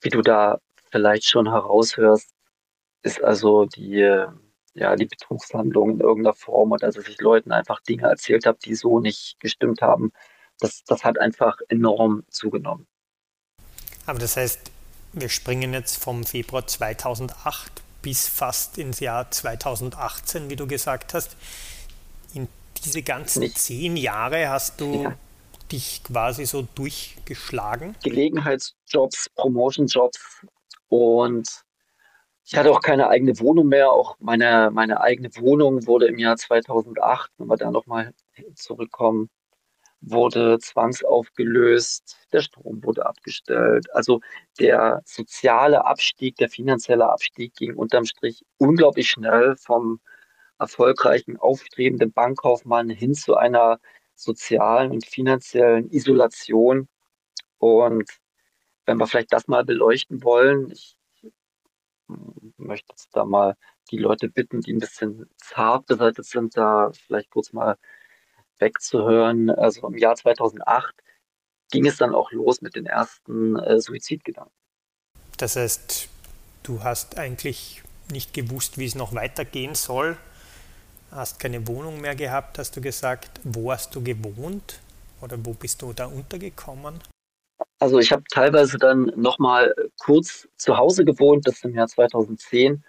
wie 0.00 0.08
du 0.08 0.22
da 0.22 0.60
vielleicht 0.90 1.28
schon 1.28 1.50
heraushörst, 1.50 2.30
ist 3.02 3.22
also 3.22 3.66
die, 3.66 4.24
ja, 4.72 4.96
die 4.96 5.06
Betrugshandlung 5.06 5.90
in 5.90 6.00
irgendeiner 6.00 6.34
Form 6.34 6.72
oder 6.72 6.86
dass 6.86 7.06
ich 7.06 7.20
Leuten 7.20 7.52
einfach 7.52 7.80
Dinge 7.80 8.08
erzählt 8.08 8.46
habe, 8.46 8.58
die 8.64 8.74
so 8.74 8.98
nicht 8.98 9.38
gestimmt 9.40 9.82
haben. 9.82 10.10
Das, 10.58 10.84
das 10.84 11.04
hat 11.04 11.18
einfach 11.18 11.58
enorm 11.68 12.24
zugenommen. 12.30 12.86
Aber 14.06 14.18
das 14.18 14.38
heißt, 14.38 14.70
wir 15.14 15.28
springen 15.28 15.72
jetzt 15.72 16.02
vom 16.02 16.24
Februar 16.24 16.66
2008 16.66 17.82
bis 18.02 18.28
fast 18.28 18.78
ins 18.78 19.00
Jahr 19.00 19.30
2018, 19.30 20.50
wie 20.50 20.56
du 20.56 20.66
gesagt 20.66 21.14
hast. 21.14 21.36
In 22.34 22.48
diese 22.84 23.02
ganzen 23.02 23.40
Nicht. 23.40 23.58
zehn 23.58 23.96
Jahre 23.96 24.48
hast 24.48 24.80
du 24.80 25.04
ja. 25.04 25.16
dich 25.70 26.02
quasi 26.04 26.44
so 26.44 26.66
durchgeschlagen? 26.74 27.94
Gelegenheitsjobs, 28.02 29.30
Promotionjobs 29.34 30.46
und 30.88 31.48
ich 32.46 32.56
hatte 32.56 32.70
auch 32.72 32.82
keine 32.82 33.08
eigene 33.08 33.40
Wohnung 33.40 33.68
mehr. 33.68 33.90
Auch 33.90 34.16
meine, 34.20 34.70
meine 34.70 35.00
eigene 35.00 35.34
Wohnung 35.36 35.86
wurde 35.86 36.08
im 36.08 36.18
Jahr 36.18 36.36
2008, 36.36 37.30
wenn 37.38 37.46
wir 37.46 37.56
da 37.56 37.70
nochmal 37.70 38.12
zurückkommen, 38.54 39.30
wurde 40.06 40.58
zwangsaufgelöst, 40.58 42.28
der 42.32 42.40
Strom 42.40 42.82
wurde 42.84 43.06
abgestellt. 43.06 43.86
Also 43.94 44.20
der 44.58 45.02
soziale 45.04 45.84
Abstieg, 45.84 46.36
der 46.36 46.48
finanzielle 46.48 47.08
Abstieg 47.08 47.54
ging 47.54 47.74
unterm 47.74 48.04
Strich 48.04 48.44
unglaublich 48.58 49.10
schnell 49.10 49.56
vom 49.56 50.00
erfolgreichen, 50.58 51.36
aufstrebenden 51.38 52.12
Bankkaufmann 52.12 52.90
hin 52.90 53.14
zu 53.14 53.36
einer 53.36 53.80
sozialen 54.14 54.92
und 54.92 55.06
finanziellen 55.06 55.90
Isolation. 55.90 56.88
Und 57.58 58.08
wenn 58.86 58.98
wir 58.98 59.06
vielleicht 59.06 59.32
das 59.32 59.48
mal 59.48 59.64
beleuchten 59.64 60.22
wollen, 60.22 60.70
ich 60.70 60.96
möchte 62.56 62.92
jetzt 62.92 63.08
da 63.16 63.24
mal 63.24 63.56
die 63.90 63.98
Leute 63.98 64.28
bitten, 64.28 64.60
die 64.60 64.72
ein 64.72 64.78
bisschen 64.78 65.28
zart 65.36 65.86
beseitigt 65.86 66.28
sind, 66.28 66.56
da 66.56 66.90
vielleicht 66.92 67.30
kurz 67.30 67.52
mal 67.52 67.76
wegzuhören. 68.58 69.50
Also 69.50 69.86
im 69.88 69.96
Jahr 69.96 70.16
2008 70.16 70.94
ging 71.70 71.86
es 71.86 71.96
dann 71.96 72.14
auch 72.14 72.30
los 72.32 72.62
mit 72.62 72.76
den 72.76 72.86
ersten 72.86 73.56
äh, 73.56 73.80
Suizidgedanken. 73.80 74.52
Das 75.38 75.56
heißt, 75.56 76.08
du 76.62 76.82
hast 76.82 77.18
eigentlich 77.18 77.82
nicht 78.10 78.34
gewusst, 78.34 78.78
wie 78.78 78.84
es 78.84 78.94
noch 78.94 79.14
weitergehen 79.14 79.74
soll, 79.74 80.16
hast 81.10 81.40
keine 81.40 81.66
Wohnung 81.66 82.00
mehr 82.00 82.14
gehabt, 82.14 82.58
hast 82.58 82.76
du 82.76 82.80
gesagt. 82.80 83.40
Wo 83.44 83.72
hast 83.72 83.94
du 83.94 84.02
gewohnt 84.02 84.80
oder 85.20 85.36
wo 85.44 85.52
bist 85.54 85.82
du 85.82 85.92
da 85.92 86.06
untergekommen? 86.06 87.00
Also 87.78 87.98
ich 87.98 88.12
habe 88.12 88.24
teilweise 88.30 88.78
dann 88.78 89.12
nochmal 89.16 89.74
kurz 89.98 90.48
zu 90.56 90.76
Hause 90.76 91.04
gewohnt, 91.04 91.46
das 91.46 91.62
im 91.64 91.74
Jahr 91.74 91.86
2010. 91.86 92.84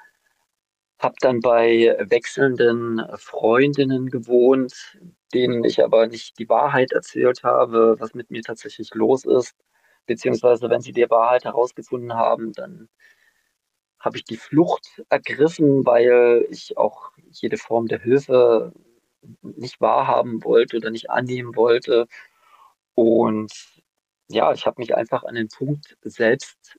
Habe 0.99 1.15
dann 1.19 1.39
bei 1.41 1.95
wechselnden 1.99 3.01
Freundinnen 3.17 4.09
gewohnt, 4.09 4.97
denen 5.35 5.63
ich 5.65 5.83
aber 5.83 6.07
nicht 6.07 6.39
die 6.39 6.49
Wahrheit 6.49 6.91
erzählt 6.93 7.43
habe, 7.43 7.97
was 7.99 8.15
mit 8.15 8.31
mir 8.31 8.41
tatsächlich 8.41 8.93
los 8.95 9.25
ist. 9.25 9.55
Beziehungsweise, 10.07 10.69
wenn 10.69 10.81
sie 10.81 10.93
die 10.93 11.09
Wahrheit 11.09 11.45
herausgefunden 11.45 12.13
haben, 12.15 12.53
dann 12.53 12.89
habe 13.99 14.17
ich 14.17 14.23
die 14.23 14.37
Flucht 14.37 15.03
ergriffen, 15.09 15.85
weil 15.85 16.45
ich 16.49 16.77
auch 16.77 17.11
jede 17.31 17.57
Form 17.57 17.87
der 17.87 17.99
Hilfe 17.99 18.71
nicht 19.41 19.81
wahrhaben 19.81 20.43
wollte 20.43 20.77
oder 20.77 20.91
nicht 20.91 21.09
annehmen 21.09 21.55
wollte. 21.55 22.07
Und 22.93 23.51
ja, 24.29 24.53
ich 24.53 24.65
habe 24.65 24.79
mich 24.79 24.95
einfach 24.95 25.23
an 25.23 25.35
den 25.35 25.49
Punkt 25.49 25.97
selbst 26.03 26.77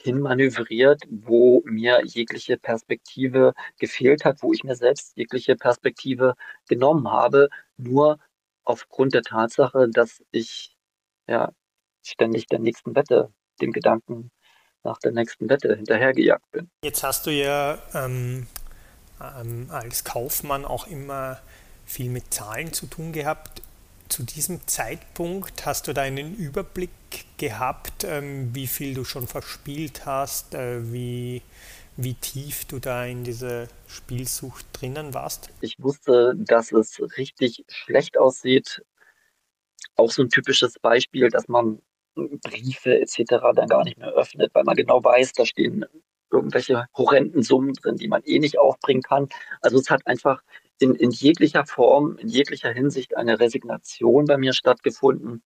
hinmanövriert, 0.00 1.02
wo 1.10 1.62
mir 1.64 2.02
jegliche 2.04 2.56
Perspektive 2.56 3.54
gefehlt 3.78 4.24
hat, 4.24 4.42
wo 4.42 4.52
ich 4.52 4.64
mir 4.64 4.76
selbst 4.76 5.16
jegliche 5.16 5.56
Perspektive 5.56 6.34
genommen 6.68 7.10
habe, 7.10 7.48
nur 7.76 8.18
aufgrund 8.64 9.14
der 9.14 9.22
Tatsache, 9.22 9.88
dass 9.90 10.22
ich 10.30 10.76
ja 11.26 11.52
ständig 12.02 12.46
der 12.46 12.58
nächsten 12.58 12.94
Wette, 12.94 13.32
dem 13.60 13.72
Gedanken 13.72 14.30
nach 14.84 14.98
der 14.98 15.12
nächsten 15.12 15.48
Wette 15.48 15.74
hinterhergejagt 15.74 16.50
bin. 16.52 16.70
Jetzt 16.84 17.02
hast 17.02 17.26
du 17.26 17.30
ja 17.30 17.78
ähm, 17.94 18.46
ähm, 19.20 19.68
als 19.70 20.04
Kaufmann 20.04 20.64
auch 20.64 20.86
immer 20.86 21.40
viel 21.84 22.10
mit 22.10 22.32
Zahlen 22.32 22.72
zu 22.72 22.86
tun 22.86 23.12
gehabt 23.12 23.57
zu 24.08 24.22
diesem 24.22 24.66
Zeitpunkt 24.66 25.66
hast 25.66 25.86
du 25.86 25.92
da 25.92 26.02
einen 26.02 26.34
Überblick 26.36 26.90
gehabt, 27.36 28.04
ähm, 28.04 28.54
wie 28.54 28.66
viel 28.66 28.94
du 28.94 29.04
schon 29.04 29.26
verspielt 29.26 30.06
hast, 30.06 30.54
äh, 30.54 30.92
wie, 30.92 31.42
wie 31.96 32.14
tief 32.14 32.64
du 32.64 32.78
da 32.78 33.04
in 33.04 33.24
dieser 33.24 33.68
Spielsucht 33.86 34.66
drinnen 34.72 35.14
warst? 35.14 35.50
Ich 35.60 35.76
wusste, 35.78 36.34
dass 36.36 36.72
es 36.72 37.00
richtig 37.16 37.64
schlecht 37.68 38.18
aussieht. 38.18 38.82
Auch 39.96 40.10
so 40.10 40.22
ein 40.22 40.30
typisches 40.30 40.78
Beispiel, 40.78 41.28
dass 41.28 41.48
man 41.48 41.80
Briefe 42.14 43.00
etc. 43.00 43.24
dann 43.54 43.68
gar 43.68 43.84
nicht 43.84 43.98
mehr 43.98 44.12
öffnet, 44.12 44.50
weil 44.54 44.64
man 44.64 44.76
genau 44.76 45.02
weiß, 45.02 45.32
da 45.32 45.46
stehen 45.46 45.84
irgendwelche 46.30 46.86
horrenden 46.96 47.42
Summen 47.42 47.72
drin, 47.74 47.96
die 47.96 48.08
man 48.08 48.22
eh 48.24 48.38
nicht 48.38 48.58
aufbringen 48.58 49.02
kann. 49.02 49.28
Also 49.60 49.78
es 49.78 49.90
hat 49.90 50.06
einfach 50.06 50.42
in, 50.78 50.94
in 50.94 51.10
jeglicher 51.10 51.66
Form, 51.66 52.16
in 52.18 52.28
jeglicher 52.28 52.72
Hinsicht 52.72 53.16
eine 53.16 53.40
Resignation 53.40 54.26
bei 54.26 54.36
mir 54.36 54.52
stattgefunden. 54.52 55.42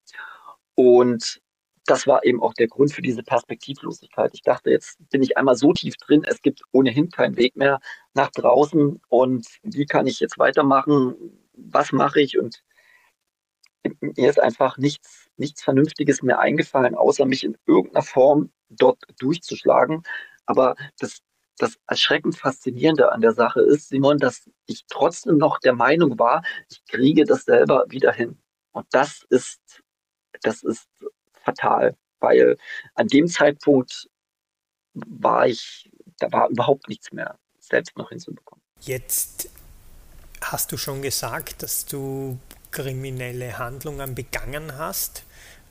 Und 0.75 1.41
das 1.87 2.07
war 2.07 2.25
eben 2.25 2.43
auch 2.43 2.55
der 2.55 2.69
Grund 2.69 2.93
für 2.93 3.03
diese 3.03 3.23
Perspektivlosigkeit. 3.23 4.31
Ich 4.35 4.43
dachte, 4.43 4.71
jetzt 4.71 4.99
bin 5.11 5.23
ich 5.23 5.37
einmal 5.37 5.57
so 5.57 5.73
tief 5.73 5.97
drin, 5.97 6.25
es 6.25 6.41
gibt 6.41 6.63
ohnehin 6.73 7.11
keinen 7.11 7.37
Weg 7.37 7.57
mehr 7.57 7.81
nach 8.15 8.31
draußen. 8.31 9.01
Und 9.09 9.47
wie 9.63 9.87
kann 9.87 10.07
ich 10.07 10.21
jetzt 10.21 10.39
weitermachen? 10.39 11.17
Was 11.55 11.93
mache 11.93 12.21
ich? 12.21 12.39
Und 12.39 12.63
mir 14.01 14.31
ist 14.31 14.41
einfach 14.41 14.79
nichts, 14.79 15.29
nichts 15.37 15.63
Vernünftiges 15.63 16.23
mehr 16.23 16.39
eingefallen, 16.39 16.95
außer 16.95 17.27
mich 17.27 17.43
in 17.43 17.57
irgendeiner 17.67 18.05
Form 18.05 18.53
dort 18.69 18.99
durchzuschlagen. 19.19 20.05
Aber 20.47 20.77
das, 20.99 21.21
das 21.59 21.79
erschreckend 21.87 22.37
Faszinierende 22.37 23.13
an 23.13 23.21
der 23.21 23.33
Sache 23.33 23.61
ist, 23.61 23.89
Simon, 23.89 24.19
dass 24.19 24.49
ich 24.67 24.85
trotzdem 24.89 25.37
noch 25.39 25.59
der 25.61 25.75
Meinung 25.75 26.19
war, 26.19 26.43
ich 26.69 26.85
kriege 26.87 27.25
das 27.25 27.45
selber 27.45 27.85
wieder 27.89 28.13
hin. 28.13 28.39
Und 28.73 28.87
das 28.91 29.25
ist, 29.29 29.61
das 30.43 30.63
ist 30.63 30.89
fatal, 31.33 31.97
weil 32.21 32.57
an 32.95 33.07
dem 33.09 33.27
Zeitpunkt 33.29 34.09
war 34.95 35.47
ich, 35.47 35.91
da 36.19 36.33
war 36.33 36.49
überhaupt 36.49 36.89
nichts 36.89 37.13
mehr 37.13 37.39
selbst 37.59 37.97
noch 37.97 38.09
hinzubekommen. 38.09 38.63
Jetzt 38.81 39.51
hast 40.41 40.73
du 40.73 40.77
schon 40.77 41.03
gesagt, 41.03 41.63
dass 41.63 41.87
du 41.87 42.39
kriminelle 42.71 43.59
Handlungen 43.59 44.15
begangen 44.15 44.77
hast. 44.77 45.25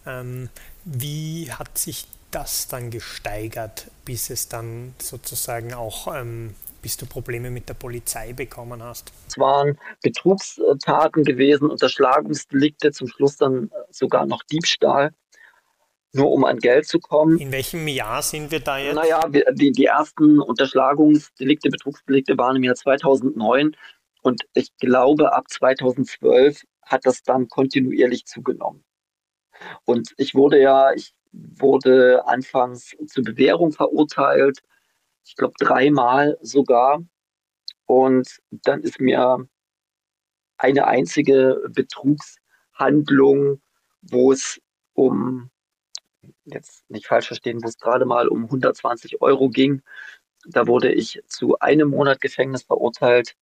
Ähm, 0.06 0.50
wie 0.86 1.52
hat 1.52 1.78
sich 1.78 2.08
das 2.32 2.68
dann 2.68 2.90
gesteigert, 2.90 3.92
bis 4.06 4.30
es 4.30 4.48
dann 4.48 4.94
sozusagen 5.00 5.74
auch, 5.74 6.14
ähm, 6.14 6.56
bis 6.82 6.98
du 6.98 7.06
Probleme 7.06 7.52
mit 7.52 7.70
der 7.70 7.74
Polizei 7.76 8.34
bekommen 8.34 8.82
hast? 8.82 9.12
Es 9.28 9.38
waren 9.38 9.78
Betrugstaten 10.02 11.24
gewesen, 11.24 11.70
Unterschlagungsdelikte, 11.70 12.92
zum 12.92 13.08
Schluss 13.08 13.38
dann 13.38 13.70
sogar 13.92 14.26
noch 14.26 14.44
Diebstahl, 14.44 15.14
nur 16.14 16.32
um 16.32 16.44
an 16.44 16.60
Geld 16.60 16.88
zu 16.88 17.00
kommen. 17.00 17.38
In 17.38 17.52
welchem 17.52 17.88
Jahr 17.88 18.22
sind 18.22 18.52
wir 18.52 18.60
da 18.60 18.78
jetzt? 18.78 18.96
Naja, 18.96 19.22
die, 19.30 19.72
die 19.72 19.86
ersten 19.86 20.40
Unterschlagungsdelikte, 20.40 21.70
Betrugsdelikte 21.70 22.38
waren 22.38 22.56
im 22.56 22.64
Jahr 22.64 22.76
2009 22.76 23.76
und 24.22 24.42
ich 24.54 24.76
glaube, 24.78 25.34
ab 25.34 25.46
2012 25.50 26.64
hat 26.84 27.06
das 27.06 27.24
dann 27.24 27.48
kontinuierlich 27.48 28.26
zugenommen. 28.26 28.84
Und 29.86 30.14
ich 30.18 30.36
wurde 30.36 30.59
ja, 30.62 30.93
ich 30.93 31.14
wurde 31.32 32.26
anfangs 32.28 32.95
zur 33.07 33.24
Bewährung 33.24 33.72
verurteilt, 33.72 34.59
ich 35.26 35.36
glaube 35.36 35.53
dreimal 35.59 36.38
sogar. 36.41 37.03
Und 37.86 38.39
dann 38.51 38.82
ist 38.82 38.99
mir 38.99 39.47
eine 40.57 40.88
einzige 40.88 41.62
Betrugshandlung, 41.70 43.62
wo 44.01 44.32
es 44.32 44.62
um, 44.93 45.49
jetzt 46.45 46.89
nicht 46.89 47.07
falsch 47.07 47.28
verstehen, 47.28 47.64
wo 47.64 47.68
es 47.68 47.78
gerade 47.78 48.05
mal 48.05 48.28
um 48.28 48.45
120 48.45 49.22
Euro 49.22 49.49
ging, 49.49 49.82
da 50.45 50.68
wurde 50.68 50.91
ich 50.91 51.22
zu 51.28 51.59
einem 51.59 51.89
Monat 51.89 52.22
Gefängnis 52.22 52.64
verurteilt. 52.64 53.36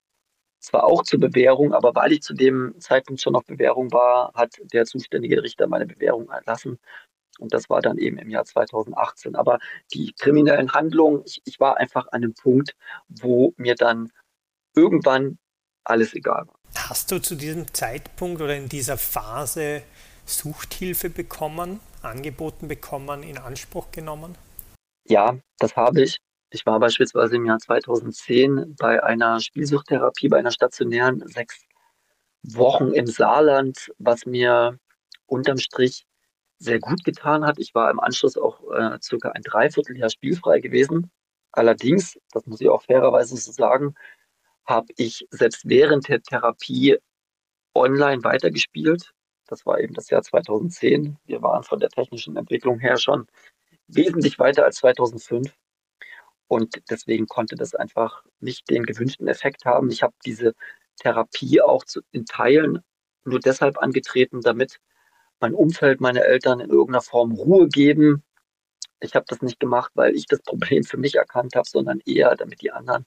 Zwar 0.60 0.84
auch 0.84 1.04
zur 1.04 1.20
Bewährung, 1.20 1.74
aber 1.74 1.96
weil 1.96 2.12
ich 2.12 2.22
zu 2.22 2.34
dem 2.34 2.76
Zeitpunkt 2.80 3.22
schon 3.22 3.36
auf 3.36 3.46
Bewährung 3.46 3.92
war, 3.92 4.32
hat 4.34 4.56
der 4.74 4.86
zuständige 4.86 5.42
Richter 5.42 5.68
meine 5.68 5.86
Bewährung 5.86 6.30
erlassen 6.30 6.80
und 7.40 7.54
das 7.54 7.70
war 7.70 7.82
dann 7.82 7.98
eben 7.98 8.18
im 8.18 8.30
Jahr 8.30 8.46
2018. 8.46 9.36
Aber 9.36 9.60
die 9.94 10.14
kriminellen 10.14 10.74
Handlungen, 10.74 11.24
ich, 11.26 11.42
ich 11.46 11.60
war 11.60 11.78
einfach 11.78 12.08
an 12.08 12.24
einem 12.24 12.34
Punkt, 12.34 12.76
wo 13.08 13.54
mir 13.58 13.76
dann 13.76 14.12
irgendwann 14.76 15.40
alles 15.86 16.14
egal 16.14 16.48
war. 16.48 16.60
Hast 16.76 17.12
du 17.12 17.20
zu 17.20 17.36
diesem 17.36 17.74
Zeitpunkt 17.74 18.42
oder 18.42 18.56
in 18.56 18.70
dieser 18.70 18.98
Phase 18.98 19.82
Suchthilfe 20.26 21.10
bekommen, 21.10 21.80
angeboten 22.04 22.68
bekommen, 22.68 23.24
in 23.24 23.38
Anspruch 23.38 23.90
genommen? 23.92 24.38
Ja, 25.08 25.40
das 25.58 25.76
habe 25.76 26.04
ich. 26.04 26.20
Ich 26.52 26.66
war 26.66 26.80
beispielsweise 26.80 27.36
im 27.36 27.46
Jahr 27.46 27.60
2010 27.60 28.76
bei 28.76 29.04
einer 29.04 29.40
Spielsuchttherapie, 29.40 30.30
bei 30.30 30.40
einer 30.40 30.52
stationären 30.52 31.28
sechs 31.28 31.66
Wochen 32.42 32.92
im 32.92 33.06
Saarland, 33.06 33.92
was 34.00 34.26
mir 34.26 34.80
unterm 35.28 35.58
Strich 35.58 36.06
sehr 36.58 36.80
gut 36.80 37.04
getan 37.04 37.46
hat. 37.46 37.60
Ich 37.60 37.76
war 37.76 37.92
im 37.92 38.00
Anschluss 38.00 38.38
auch 38.38 38.62
äh, 38.72 38.98
circa 39.02 39.30
ein 39.30 39.44
Dreivierteljahr 39.44 40.10
spielfrei 40.10 40.60
gewesen. 40.60 41.12
Allerdings, 41.52 42.18
das 42.32 42.46
muss 42.48 42.62
ich 42.62 42.70
auch 42.70 42.84
fairerweise 42.84 43.38
so 43.38 43.52
sagen, 43.52 43.96
habe 44.66 44.88
ich 44.98 45.28
selbst 45.32 45.68
während 45.68 46.08
der 46.08 46.22
Therapie 46.22 46.98
online 47.76 48.24
weitergespielt. 48.24 49.14
Das 49.48 49.66
war 49.66 49.80
eben 49.80 49.94
das 49.94 50.10
Jahr 50.10 50.22
2010. 50.22 51.18
Wir 51.26 51.42
waren 51.42 51.64
von 51.64 51.80
der 51.80 51.90
technischen 51.90 52.38
Entwicklung 52.38 52.80
her 52.80 52.98
schon 52.98 53.28
wesentlich 53.88 54.38
weiter 54.40 54.66
als 54.66 54.78
2005. 54.78 55.52
Und 56.50 56.82
deswegen 56.90 57.28
konnte 57.28 57.56
das 57.56 57.76
einfach 57.76 58.24
nicht 58.40 58.70
den 58.72 58.84
gewünschten 58.84 59.28
Effekt 59.28 59.66
haben. 59.66 59.92
Ich 59.92 60.02
habe 60.02 60.16
diese 60.26 60.56
Therapie 61.00 61.62
auch 61.62 61.86
zu, 61.86 62.02
in 62.12 62.26
Teilen 62.26 62.80
nur 63.24 63.40
deshalb 63.40 63.78
angetreten, 63.78 64.42
damit 64.42 64.80
mein 65.40 65.54
Umfeld, 65.54 66.02
meine 66.02 66.24
Eltern 66.24 66.60
in 66.60 66.72
irgendeiner 66.72 67.04
Form 67.04 67.34
Ruhe 67.34 67.68
geben. 67.70 68.24
Ich 69.00 69.14
habe 69.14 69.26
das 69.30 69.44
nicht 69.44 69.60
gemacht, 69.60 69.92
weil 69.94 70.16
ich 70.16 70.26
das 70.26 70.42
Problem 70.42 70.84
für 70.84 70.98
mich 70.98 71.16
erkannt 71.16 71.56
habe, 71.56 71.70
sondern 71.70 72.02
eher, 72.04 72.36
damit 72.36 72.62
die 72.62 72.72
anderen 72.72 73.06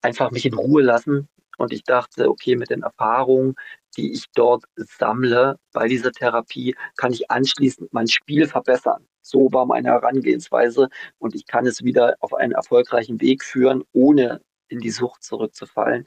einfach 0.00 0.30
mich 0.30 0.46
in 0.46 0.54
Ruhe 0.54 0.82
lassen. 0.82 1.28
Und 1.58 1.72
ich 1.72 1.84
dachte, 1.84 2.28
okay, 2.28 2.56
mit 2.56 2.70
den 2.70 2.82
Erfahrungen, 2.82 3.54
die 3.96 4.12
ich 4.12 4.26
dort 4.34 4.64
sammle 4.76 5.58
bei 5.72 5.88
dieser 5.88 6.12
Therapie, 6.12 6.74
kann 6.96 7.12
ich 7.12 7.30
anschließend 7.30 7.92
mein 7.92 8.08
Spiel 8.08 8.46
verbessern. 8.46 9.06
So 9.20 9.52
war 9.52 9.66
meine 9.66 9.88
Herangehensweise 9.88 10.88
und 11.18 11.34
ich 11.34 11.46
kann 11.46 11.66
es 11.66 11.82
wieder 11.82 12.16
auf 12.20 12.34
einen 12.34 12.52
erfolgreichen 12.52 13.20
Weg 13.20 13.42
führen, 13.44 13.84
ohne 13.92 14.42
in 14.68 14.80
die 14.80 14.90
Sucht 14.90 15.22
zurückzufallen. 15.22 16.06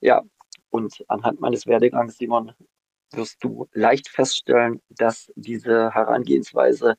Ja, 0.00 0.22
und 0.70 1.04
anhand 1.08 1.40
meines 1.40 1.66
Werdegangs, 1.66 2.16
Simon, 2.16 2.52
wirst 3.12 3.44
du 3.44 3.68
leicht 3.72 4.08
feststellen, 4.08 4.80
dass 4.88 5.30
diese 5.36 5.92
Herangehensweise 5.92 6.96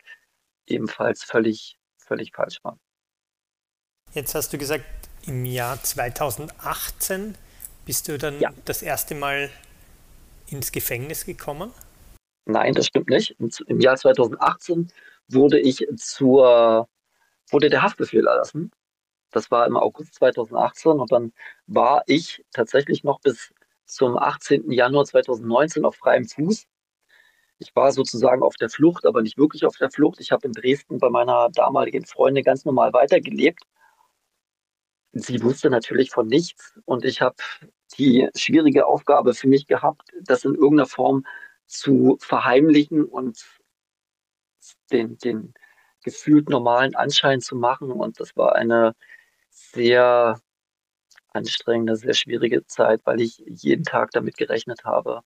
ebenfalls 0.68 1.24
völlig, 1.24 1.78
völlig 1.98 2.32
falsch 2.34 2.60
war. 2.64 2.78
Jetzt 4.14 4.36
hast 4.36 4.54
du 4.54 4.58
gesagt, 4.58 4.86
im 5.26 5.44
Jahr 5.46 5.82
2018 5.82 7.36
bist 7.86 8.08
du 8.08 8.18
dann 8.18 8.40
ja. 8.40 8.54
das 8.66 8.82
erste 8.82 9.16
Mal 9.16 9.50
ins 10.48 10.72
Gefängnis 10.72 11.26
gekommen? 11.26 11.72
Nein, 12.46 12.74
das 12.74 12.88
stimmt 12.88 13.10
nicht. 13.10 13.36
Im 13.68 13.80
Jahr 13.80 13.96
2018 13.96 14.92
wurde 15.30 15.60
ich 15.60 15.86
zur, 15.96 16.90
wurde 17.50 17.70
der 17.70 17.82
Haftbefehl 17.82 18.28
erlassen. 18.28 18.72
Das 19.32 19.50
war 19.50 19.66
im 19.66 19.78
August 19.78 20.16
2018 20.16 20.92
und 20.92 21.12
dann 21.12 21.34
war 21.66 22.04
ich 22.06 22.44
tatsächlich 22.52 23.04
noch 23.04 23.20
bis 23.22 23.52
zum 23.86 24.18
18. 24.18 24.72
Januar 24.72 25.06
2019 25.06 25.86
auf 25.86 25.96
freiem 25.96 26.26
Fuß. 26.26 26.66
Ich 27.60 27.76
war 27.76 27.92
sozusagen 27.92 28.44
auf 28.44 28.56
der 28.56 28.70
Flucht, 28.70 29.06
aber 29.06 29.22
nicht 29.22 29.38
wirklich 29.38 29.66
auf 29.66 29.78
der 29.78 29.90
Flucht. 29.90 30.20
Ich 30.20 30.32
habe 30.32 30.48
in 30.48 30.54
Dresden 30.54 31.00
bei 31.00 31.10
meiner 31.10 31.50
damaligen 31.54 32.06
Freundin 32.06 32.44
ganz 32.44 32.66
normal 32.66 32.94
weitergelebt. 32.94 33.62
Sie 35.14 35.42
wusste 35.44 35.70
natürlich 35.70 36.10
von 36.10 36.28
nichts 36.28 36.74
und 36.86 37.06
ich 37.06 37.22
habe 37.22 37.36
die 37.98 38.30
schwierige 38.36 38.88
Aufgabe 38.88 39.34
für 39.34 39.48
mich 39.48 39.68
gehabt, 39.68 40.12
das 40.22 40.44
in 40.44 40.56
irgendeiner 40.56 40.88
Form 40.88 41.26
zu 41.68 42.18
verheimlichen 42.20 43.06
und 43.06 43.46
den, 44.92 45.18
den 45.20 45.54
gefühlt 46.04 46.50
normalen 46.50 46.96
Anschein 46.96 47.42
zu 47.42 47.56
machen. 47.56 47.92
Und 47.92 48.20
das 48.20 48.36
war 48.36 48.56
eine 48.56 48.96
sehr 49.50 50.42
anstrengende, 51.30 51.96
sehr 51.96 52.14
schwierige 52.14 52.66
Zeit, 52.66 53.02
weil 53.06 53.22
ich 53.22 53.44
jeden 53.46 53.84
Tag 53.84 54.12
damit 54.12 54.38
gerechnet 54.38 54.84
habe, 54.84 55.22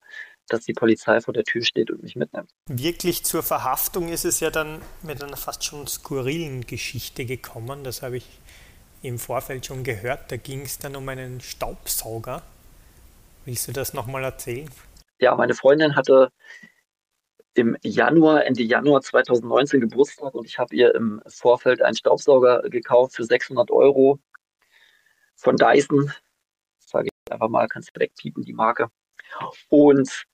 dass 0.48 0.64
die 0.64 0.72
Polizei 0.72 1.20
vor 1.20 1.34
der 1.34 1.44
Tür 1.44 1.62
steht 1.62 1.90
und 1.90 2.02
mich 2.02 2.16
mitnimmt. 2.16 2.50
Wirklich 2.66 3.24
zur 3.24 3.42
Verhaftung 3.42 4.08
ist 4.08 4.24
es 4.24 4.40
ja 4.40 4.50
dann 4.50 4.80
mit 5.02 5.22
einer 5.22 5.36
fast 5.36 5.64
schon 5.64 5.86
skurrilen 5.86 6.66
Geschichte 6.66 7.26
gekommen. 7.26 7.84
Das 7.84 8.02
habe 8.02 8.16
ich 8.18 8.26
im 9.02 9.18
Vorfeld 9.18 9.66
schon 9.66 9.84
gehört. 9.84 10.30
Da 10.30 10.36
ging 10.36 10.62
es 10.62 10.78
dann 10.78 10.96
um 10.96 11.08
einen 11.08 11.40
Staubsauger. 11.40 12.42
Willst 13.44 13.68
du 13.68 13.72
das 13.72 13.94
nochmal 13.94 14.24
erzählen? 14.24 14.68
Ja, 15.20 15.34
meine 15.34 15.54
Freundin 15.54 15.96
hatte 15.96 16.30
im 17.54 17.76
Januar, 17.82 18.44
Ende 18.44 18.62
Januar 18.62 19.00
2019 19.00 19.80
Geburtstag 19.80 20.34
und 20.34 20.46
ich 20.46 20.58
habe 20.58 20.74
ihr 20.74 20.94
im 20.94 21.20
Vorfeld 21.26 21.82
einen 21.82 21.96
Staubsauger 21.96 22.62
gekauft 22.68 23.16
für 23.16 23.24
600 23.24 23.70
Euro 23.70 24.20
von 25.34 25.56
Dyson. 25.56 26.12
Sage 26.78 27.08
ich 27.08 27.32
einfach 27.32 27.48
mal, 27.48 27.66
kannst 27.66 27.90
du 27.94 28.00
wegpiepen, 28.00 28.44
die 28.44 28.52
Marke. 28.52 28.88
Und 29.68 30.24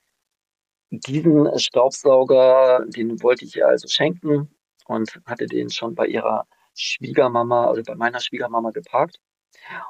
diesen 0.91 1.59
Staubsauger, 1.59 2.85
den 2.87 3.23
wollte 3.23 3.45
ich 3.45 3.57
ihr 3.57 3.69
also 3.69 3.89
schenken 3.89 4.51
und 4.87 5.19
hatte 5.25 5.47
den 5.47 5.71
schon 5.71 5.95
bei 5.95 6.07
ihrer 6.07 6.47
Schwiegermama, 6.75 7.67
also 7.67 7.83
bei 7.83 7.95
meiner 7.95 8.21
Schwiegermama 8.21 8.71
geparkt. 8.71 9.21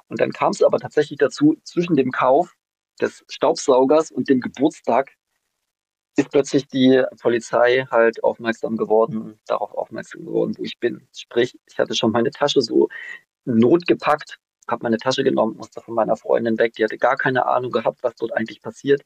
Und 0.09 0.21
dann 0.21 0.33
kam 0.33 0.53
es 0.53 0.63
aber 0.63 0.79
tatsächlich 0.79 1.19
dazu, 1.19 1.57
zwischen 1.65 1.97
dem 1.97 2.11
Kauf 2.11 2.55
des 3.01 3.25
Staubsaugers 3.29 4.11
und 4.11 4.29
dem 4.29 4.41
Geburtstag 4.41 5.17
ist 6.17 6.31
plötzlich 6.31 6.69
die 6.69 7.03
Polizei 7.21 7.87
halt 7.91 8.23
aufmerksam 8.23 8.77
geworden, 8.77 9.41
darauf 9.47 9.73
aufmerksam 9.73 10.25
geworden, 10.25 10.55
wo 10.57 10.63
ich 10.63 10.79
bin. 10.79 11.09
Sprich, 11.13 11.59
ich 11.67 11.79
hatte 11.79 11.95
schon 11.95 12.13
meine 12.13 12.31
Tasche 12.31 12.63
so 12.63 12.89
notgepackt, 13.45 14.39
habe 14.69 14.85
meine 14.85 14.99
Tasche 14.99 15.25
genommen, 15.25 15.57
musste 15.57 15.81
von 15.81 15.95
meiner 15.95 16.17
Freundin 16.17 16.59
weg, 16.59 16.75
die 16.75 16.85
hatte 16.85 16.99
gar 16.99 17.17
keine 17.17 17.47
Ahnung 17.47 17.73
gehabt, 17.73 18.03
was 18.03 18.15
dort 18.15 18.33
eigentlich 18.33 18.63
passiert. 18.63 19.03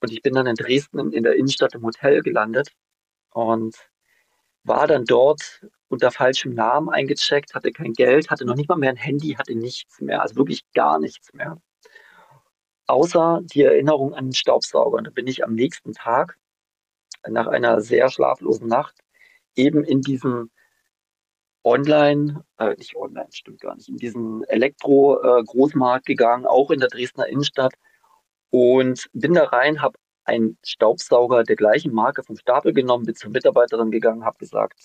Und 0.00 0.12
ich 0.12 0.20
bin 0.22 0.34
dann 0.34 0.46
in 0.46 0.56
Dresden 0.56 1.12
in 1.12 1.22
der 1.22 1.36
Innenstadt 1.36 1.74
im 1.74 1.82
Hotel 1.82 2.20
gelandet 2.20 2.70
und 3.30 3.74
war 4.62 4.86
dann 4.86 5.04
dort 5.04 5.64
unter 5.88 6.10
falschem 6.10 6.54
Namen 6.54 6.88
eingecheckt, 6.88 7.54
hatte 7.54 7.72
kein 7.72 7.92
Geld, 7.92 8.30
hatte 8.30 8.44
noch 8.44 8.56
nicht 8.56 8.68
mal 8.68 8.76
mehr 8.76 8.90
ein 8.90 8.96
Handy, 8.96 9.34
hatte 9.34 9.54
nichts 9.54 10.00
mehr, 10.00 10.22
also 10.22 10.36
wirklich 10.36 10.62
gar 10.72 10.98
nichts 10.98 11.32
mehr. 11.32 11.60
Außer 12.86 13.40
die 13.42 13.62
Erinnerung 13.62 14.14
an 14.14 14.26
den 14.26 14.34
Staubsauger. 14.34 14.98
Und 14.98 15.06
da 15.06 15.10
bin 15.10 15.26
ich 15.26 15.44
am 15.44 15.54
nächsten 15.54 15.92
Tag 15.92 16.38
nach 17.28 17.46
einer 17.46 17.80
sehr 17.80 18.08
schlaflosen 18.10 18.68
Nacht 18.68 18.96
eben 19.56 19.84
in 19.84 20.02
diesem 20.02 20.50
Online, 21.64 22.44
äh, 22.58 22.74
nicht 22.76 22.94
online, 22.94 23.26
stimmt 23.32 23.60
gar 23.60 23.74
nicht, 23.74 23.88
in 23.88 23.96
diesen 23.96 24.44
Elektro-Großmarkt 24.44 26.08
äh, 26.08 26.12
gegangen, 26.12 26.46
auch 26.46 26.70
in 26.70 26.78
der 26.78 26.88
Dresdner 26.88 27.26
Innenstadt 27.26 27.74
und 28.50 29.08
bin 29.12 29.34
da 29.34 29.44
rein, 29.44 29.82
habe 29.82 29.98
einen 30.24 30.58
Staubsauger 30.64 31.42
der 31.42 31.56
gleichen 31.56 31.92
Marke 31.92 32.22
vom 32.22 32.36
Stapel 32.36 32.72
genommen, 32.72 33.04
bin 33.04 33.16
zur 33.16 33.30
Mitarbeiterin 33.30 33.90
gegangen, 33.90 34.24
habe 34.24 34.38
gesagt, 34.38 34.78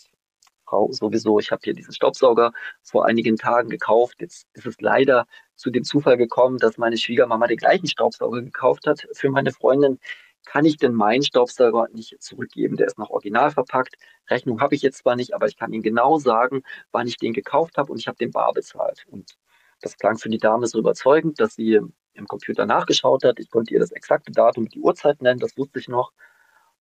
Frau, 0.72 0.90
sowieso, 0.92 1.38
ich 1.40 1.52
habe 1.52 1.60
hier 1.66 1.74
diesen 1.74 1.94
Staubsauger 1.94 2.54
vor 2.82 3.06
einigen 3.06 3.36
Tagen 3.36 3.70
gekauft. 3.70 4.16
Jetzt 4.22 4.48
ist 4.54 4.66
es 4.66 4.80
leider 4.80 5.26
zu 5.56 5.70
dem 5.70 5.84
Zufall 5.84 6.16
gekommen, 6.16 6.60
dass 6.60 6.78
meine 6.78 6.98
Schwiegermama 6.98 7.48
den 7.48 7.58
gleichen 7.58 7.88
Staubsauger 7.88 8.42
gekauft 8.42 8.88
hat 8.88 9.06
für 9.12 9.30
meine 9.30 9.52
Freundin. 9.52 10.00
Kann 10.46 10.64
ich 10.64 10.78
denn 10.78 10.94
meinen 10.94 11.24
Staubsauger 11.24 11.90
nicht 11.92 12.22
zurückgeben? 12.22 12.78
Der 12.78 12.88
ist 12.88 12.98
noch 12.98 13.10
original 13.10 13.52
verpackt. 13.52 13.96
Rechnung 14.30 14.62
habe 14.62 14.74
ich 14.74 14.82
jetzt 14.82 15.00
zwar 15.00 15.18
nicht, 15.18 15.36
aber 15.36 15.48
ich 15.48 15.58
kann 15.58 15.74
Ihnen 15.74 15.84
genau 15.84 16.18
sagen, 16.20 16.64
wann 16.94 17.06
ich 17.06 17.18
den 17.18 17.34
gekauft 17.34 17.78
habe 17.78 17.92
und 17.92 18.00
ich 18.00 18.08
habe 18.08 18.18
den 18.18 18.32
bar 18.32 18.54
bezahlt. 18.54 19.06
Und 19.12 19.38
das 19.82 19.98
klang 19.98 20.18
für 20.18 20.30
die 20.30 20.38
Dame 20.38 20.68
so 20.68 20.80
überzeugend, 20.80 21.40
dass 21.42 21.56
sie 21.56 21.82
im 22.14 22.28
Computer 22.28 22.66
nachgeschaut 22.66 23.26
hat. 23.26 23.40
Ich 23.40 23.50
konnte 23.50 23.74
ihr 23.74 23.80
das 23.82 23.92
exakte 23.92 24.32
Datum 24.32 24.64
und 24.64 24.74
die 24.74 24.80
Uhrzeit 24.80 25.22
nennen, 25.22 25.40
das 25.40 25.58
wusste 25.58 25.80
ich 25.80 25.90
noch. 25.90 26.14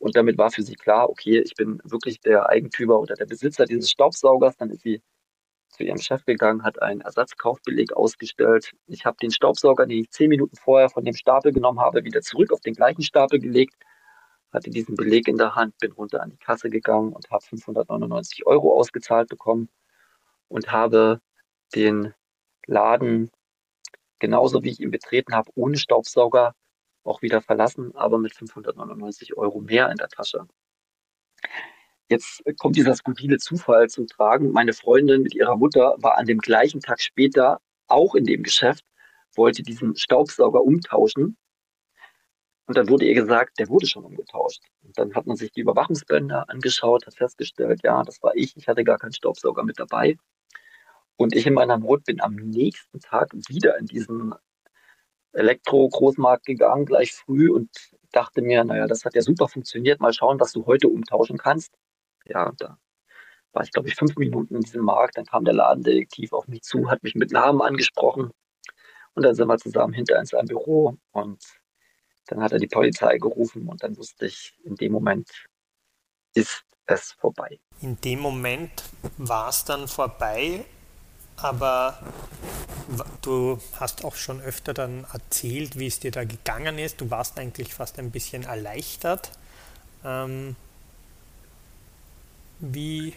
Und 0.01 0.17
damit 0.17 0.39
war 0.39 0.51
für 0.51 0.63
sie 0.63 0.77
klar, 0.77 1.11
okay, 1.11 1.41
ich 1.41 1.55
bin 1.55 1.79
wirklich 1.85 2.21
der 2.21 2.49
Eigentümer 2.49 2.99
oder 2.99 3.15
der 3.15 3.27
Besitzer 3.27 3.67
dieses 3.67 3.91
Staubsaugers. 3.91 4.57
Dann 4.57 4.71
ist 4.71 4.81
sie 4.81 5.03
zu 5.69 5.85
ihrem 5.85 5.99
Chef 5.99 6.25
gegangen, 6.25 6.65
hat 6.65 6.81
einen 6.81 7.03
Ersatzkaufbeleg 7.03 7.93
ausgestellt. 7.93 8.73
Ich 8.87 9.05
habe 9.05 9.19
den 9.21 9.31
Staubsauger, 9.31 9.87
den 9.87 10.01
ich 10.01 10.11
zehn 10.11 10.31
Minuten 10.31 10.57
vorher 10.57 10.89
von 10.89 11.05
dem 11.05 11.15
Stapel 11.15 11.53
genommen 11.53 11.81
habe, 11.81 12.03
wieder 12.05 12.23
zurück 12.23 12.51
auf 12.51 12.61
den 12.61 12.75
gleichen 12.75 13.03
Stapel 13.03 13.41
gelegt, 13.41 13.75
hatte 14.51 14.71
diesen 14.71 14.97
Beleg 14.97 15.29
in 15.29 15.37
der 15.37 15.55
Hand, 15.55 15.77
bin 15.79 15.93
runter 15.93 16.23
an 16.23 16.31
die 16.31 16.39
Kasse 16.39 16.71
gegangen 16.71 17.13
und 17.13 17.31
habe 17.31 17.45
599 17.45 18.47
Euro 18.47 18.75
ausgezahlt 18.75 19.29
bekommen 19.29 19.69
und 20.49 20.73
habe 20.73 21.21
den 21.75 22.15
Laden 22.67 23.31
genauso 24.19 24.65
wie 24.65 24.71
ich 24.71 24.81
ihn 24.81 24.91
betreten 24.91 25.35
habe, 25.35 25.51
ohne 25.55 25.77
Staubsauger 25.77 26.55
auch 27.05 27.23
wieder 27.23 27.41
verlassen, 27.41 27.95
aber 27.95 28.19
mit 28.19 28.35
599 28.35 29.37
Euro 29.37 29.61
mehr 29.61 29.91
in 29.91 29.97
der 29.97 30.09
Tasche. 30.09 30.47
Jetzt 32.09 32.43
kommt 32.59 32.77
dieser 32.77 32.95
skurrile 32.97 33.39
Zufall 33.39 33.89
zum 33.89 34.07
Tragen. 34.09 34.51
Meine 34.51 34.73
Freundin 34.73 35.23
mit 35.23 35.35
ihrer 35.35 35.57
Mutter 35.57 35.97
war 35.99 36.19
an 36.19 36.27
dem 36.27 36.39
gleichen 36.39 36.81
Tag 36.81 37.01
später 37.01 37.61
auch 37.87 38.15
in 38.15 38.25
dem 38.25 38.43
Geschäft, 38.43 38.85
wollte 39.37 39.63
diesen 39.63 39.97
Staubsauger 39.97 40.63
umtauschen. 40.63 41.37
Und 42.67 42.77
dann 42.77 42.89
wurde 42.89 43.05
ihr 43.05 43.15
gesagt, 43.15 43.59
der 43.59 43.69
wurde 43.69 43.87
schon 43.87 44.05
umgetauscht. 44.05 44.61
Und 44.83 44.97
dann 44.99 45.15
hat 45.15 45.27
man 45.27 45.37
sich 45.37 45.53
die 45.53 45.61
Überwachungsbänder 45.61 46.49
angeschaut, 46.49 47.07
hat 47.07 47.15
festgestellt, 47.15 47.81
ja, 47.85 48.03
das 48.03 48.23
war 48.23 48.33
ich, 48.35 48.57
ich 48.57 48.69
hatte 48.69 48.85
gar 48.85 48.99
keinen 48.99 49.13
Staubsauger 49.13 49.65
mit 49.65 49.79
dabei. 49.79 50.17
Und 51.17 51.35
ich 51.35 51.47
in 51.47 51.55
meiner 51.55 51.79
Not 51.79 52.05
bin 52.05 52.21
am 52.21 52.35
nächsten 52.35 52.99
Tag 53.01 53.33
wieder 53.49 53.79
in 53.79 53.87
diesen 53.87 54.35
Elektro-Großmarkt 55.33 56.45
gegangen, 56.45 56.87
gleich 56.87 57.13
früh 57.13 57.51
und 57.51 57.71
dachte 58.13 58.43
mir, 58.43 58.65
naja, 58.65 58.87
das 58.87 59.05
hat 59.05 59.15
ja 59.15 59.23
super 59.23 59.49
funktioniert. 59.49 60.01
Mal 60.01 60.13
schauen, 60.13 60.41
was 60.41 60.53
du 60.53 60.67
heute 60.67 60.89
umtauschen 60.89 61.39
kannst. 61.39 61.73
Ja, 62.25 62.53
da 62.59 62.79
war 63.53 63.63
ich, 63.63 63.73
glaube 63.73 63.89
ich, 63.89 63.95
fünf 63.95 64.17
Minuten 64.17 64.57
in 64.57 64.61
diesem 64.61 64.85
Markt. 64.85 65.17
Dann 65.17 65.27
kam 65.27 65.45
der 65.45 65.55
Ladendetektiv 65.55 66.33
auf 66.33 66.49
mich 66.49 66.63
zu, 66.63 66.91
hat 66.91 67.03
mich 67.03 67.15
mit 67.15 67.33
Namen 67.33 67.63
angesprochen. 67.63 68.31
Und 69.15 69.25
dann 69.25 69.35
sind 69.35 69.49
wir 69.49 69.59
zusammen 69.59 69.93
hinter 69.93 70.19
in 70.19 70.27
seinem 70.27 70.47
Büro 70.47 70.97
und 71.13 71.43
dann 72.27 72.43
hat 72.43 72.53
er 72.53 72.59
die 72.59 72.69
Polizei 72.69 73.19
gerufen 73.19 73.69
und 73.69 73.83
dann 73.83 73.97
wusste 73.97 74.27
ich, 74.27 74.55
in 74.63 74.77
dem 74.77 74.93
Moment 74.93 75.29
ist 76.35 76.63
es 76.87 77.13
vorbei. 77.13 77.59
In 77.81 78.01
dem 78.01 78.21
Moment 78.21 78.85
war 79.19 79.49
es 79.49 79.65
dann 79.65 79.89
vorbei, 79.89 80.65
aber 81.43 81.99
du 83.23 83.59
hast 83.79 84.05
auch 84.05 84.15
schon 84.15 84.41
öfter 84.41 84.75
dann 84.75 85.07
erzählt, 85.13 85.79
wie 85.79 85.87
es 85.87 86.01
dir 86.01 86.11
da 86.11 86.25
gegangen 86.25 86.79
ist. 86.79 87.01
Du 87.01 87.11
warst 87.11 87.39
eigentlich 87.39 87.75
fast 87.75 87.99
ein 87.99 88.11
bisschen 88.11 88.43
erleichtert. 88.43 89.33
Ähm, 90.05 90.57
wie, 92.59 93.15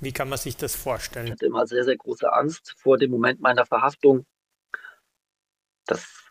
wie 0.00 0.12
kann 0.12 0.28
man 0.28 0.38
sich 0.38 0.56
das 0.56 0.74
vorstellen? 0.74 1.26
Ich 1.26 1.32
hatte 1.32 1.46
immer 1.46 1.66
sehr, 1.66 1.84
sehr 1.84 1.96
große 1.96 2.32
Angst 2.32 2.74
vor 2.78 2.98
dem 2.98 3.10
Moment 3.10 3.40
meiner 3.40 3.64
Verhaftung. 3.66 4.26
Das 5.86 6.30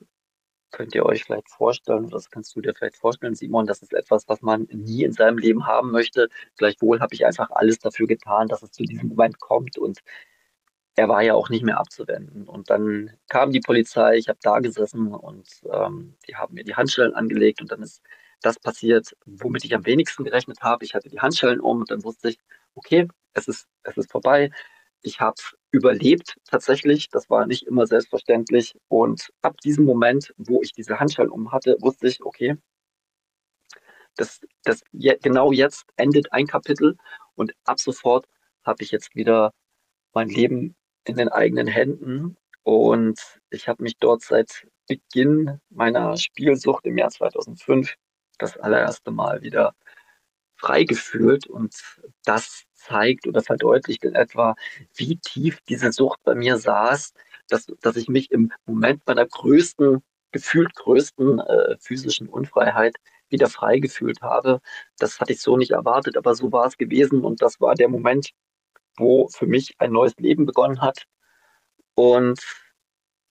könnt 0.72 0.94
ihr 0.94 1.06
euch 1.06 1.24
vielleicht 1.24 1.50
vorstellen, 1.50 2.10
das 2.10 2.30
kannst 2.30 2.54
du 2.56 2.62
dir 2.62 2.74
vielleicht 2.76 2.98
vorstellen, 2.98 3.34
Simon, 3.34 3.66
das 3.66 3.82
ist 3.82 3.94
etwas, 3.94 4.28
was 4.28 4.42
man 4.42 4.68
nie 4.72 5.06
in 5.06 5.14
seinem 5.14 5.38
Leben 5.38 5.66
haben 5.66 5.92
möchte. 5.92 6.28
Gleichwohl 6.58 7.00
habe 7.00 7.16
ich 7.16 7.26
einfach 7.26 7.50
alles 7.52 7.80
dafür 7.80 8.08
getan, 8.08 8.50
dass 8.50 8.62
es 8.62 8.72
zu 8.72 8.84
diesem 8.84 9.08
Moment 9.08 9.40
kommt 9.40 9.78
und 9.78 10.02
er 10.96 11.10
war 11.10 11.22
ja 11.22 11.34
auch 11.34 11.50
nicht 11.50 11.64
mehr 11.64 11.78
abzuwenden. 11.80 12.48
Und 12.48 12.70
dann 12.70 13.12
kam 13.28 13.52
die 13.52 13.60
Polizei, 13.60 14.18
ich 14.18 14.30
habe 14.30 14.40
da 14.42 14.60
gesessen 14.60 15.14
und 15.14 15.48
ähm, 15.72 16.16
die 16.28 16.36
haben 16.36 16.54
mir 16.54 16.64
die 16.64 16.76
Handschellen 16.76 17.14
angelegt 17.14 17.62
und 17.62 17.72
dann 17.72 17.82
ist 17.82 18.02
das 18.42 18.60
passiert, 18.60 19.16
womit 19.26 19.66
ich 19.66 19.76
am 19.76 19.86
wenigsten 19.86 20.24
gerechnet 20.24 20.62
habe. 20.62 20.86
Ich 20.86 20.94
hatte 20.94 21.10
die 21.10 21.20
Handschellen 21.20 21.60
um 21.60 21.80
und 21.82 21.92
dann 21.92 22.04
wusste 22.04 22.30
ich, 22.30 22.40
okay, 22.76 23.08
es 23.34 23.48
ist, 23.48 23.68
es 23.84 23.98
ist 23.98 24.12
vorbei. 24.12 24.52
Ich 25.02 25.20
habe 25.20 25.36
überlebt 25.72 26.38
tatsächlich. 26.50 27.10
Das 27.10 27.30
war 27.30 27.46
nicht 27.46 27.64
immer 27.68 27.88
selbstverständlich. 27.88 28.76
Und 28.88 29.30
ab 29.42 29.58
diesem 29.62 29.86
Moment, 29.86 30.34
wo 30.38 30.62
ich 30.62 30.72
diese 30.72 31.00
Handschellen 31.00 31.30
um 31.30 31.52
hatte, 31.52 31.78
wusste 31.82 32.08
ich, 32.08 32.24
okay, 32.24 32.58
das, 34.16 34.40
das 34.64 34.82
je, 34.92 35.18
genau 35.22 35.52
jetzt 35.52 35.86
endet 35.98 36.32
ein 36.32 36.48
Kapitel 36.48 36.98
und 37.36 37.54
ab 37.66 37.80
sofort 37.80 38.26
habe 38.64 38.82
ich 38.84 38.92
jetzt 38.92 39.16
wieder 39.16 39.52
mein 40.14 40.30
Leben 40.30 40.76
in 41.06 41.16
den 41.16 41.30
eigenen 41.30 41.68
Händen. 41.68 42.38
Und 42.64 43.20
ich 43.50 43.68
habe 43.68 43.84
mich 43.84 43.98
dort 43.98 44.24
seit 44.24 44.68
Beginn 44.88 45.60
meiner 45.70 46.18
Spielsucht 46.18 46.86
im 46.86 46.98
Jahr 46.98 47.10
2005 47.10 47.96
das 48.38 48.58
allererste 48.58 49.12
Mal 49.12 49.42
wieder 49.42 49.74
frei 50.58 50.84
gefühlt 50.84 51.48
und 51.48 51.76
das 52.24 52.64
zeigt 52.74 53.28
oder 53.28 53.42
verdeutlicht 53.42 54.04
in 54.04 54.16
etwa, 54.16 54.56
wie 54.96 55.18
tief 55.18 55.60
diese 55.68 55.92
Sucht 55.92 56.20
bei 56.24 56.36
mir 56.36 56.58
saß, 56.58 57.14
dass, 57.50 57.68
dass 57.82 57.96
ich 57.96 58.08
mich 58.08 58.32
im 58.32 58.52
Moment 58.66 59.02
meiner 59.06 59.26
größten, 59.26 60.02
gefühlt 60.32 60.74
größten 60.76 61.40
äh, 61.40 61.78
physischen 61.80 62.28
Unfreiheit 62.30 62.96
wieder 63.30 63.50
frei 63.50 63.80
gefühlt 63.80 64.22
habe. 64.22 64.60
Das 64.98 65.20
hatte 65.20 65.34
ich 65.34 65.42
so 65.42 65.58
nicht 65.58 65.72
erwartet, 65.72 66.18
aber 66.18 66.36
so 66.36 66.52
war 66.52 66.68
es 66.68 66.78
gewesen 66.78 67.24
und 67.24 67.42
das 67.42 67.60
war 67.60 67.76
der 67.76 67.90
Moment, 67.90 68.30
wo 68.98 69.28
für 69.30 69.48
mich 69.48 69.76
ein 69.80 69.92
neues 69.92 70.16
Leben 70.18 70.46
begonnen 70.46 70.82
hat. 70.82 71.06
Und 71.96 72.40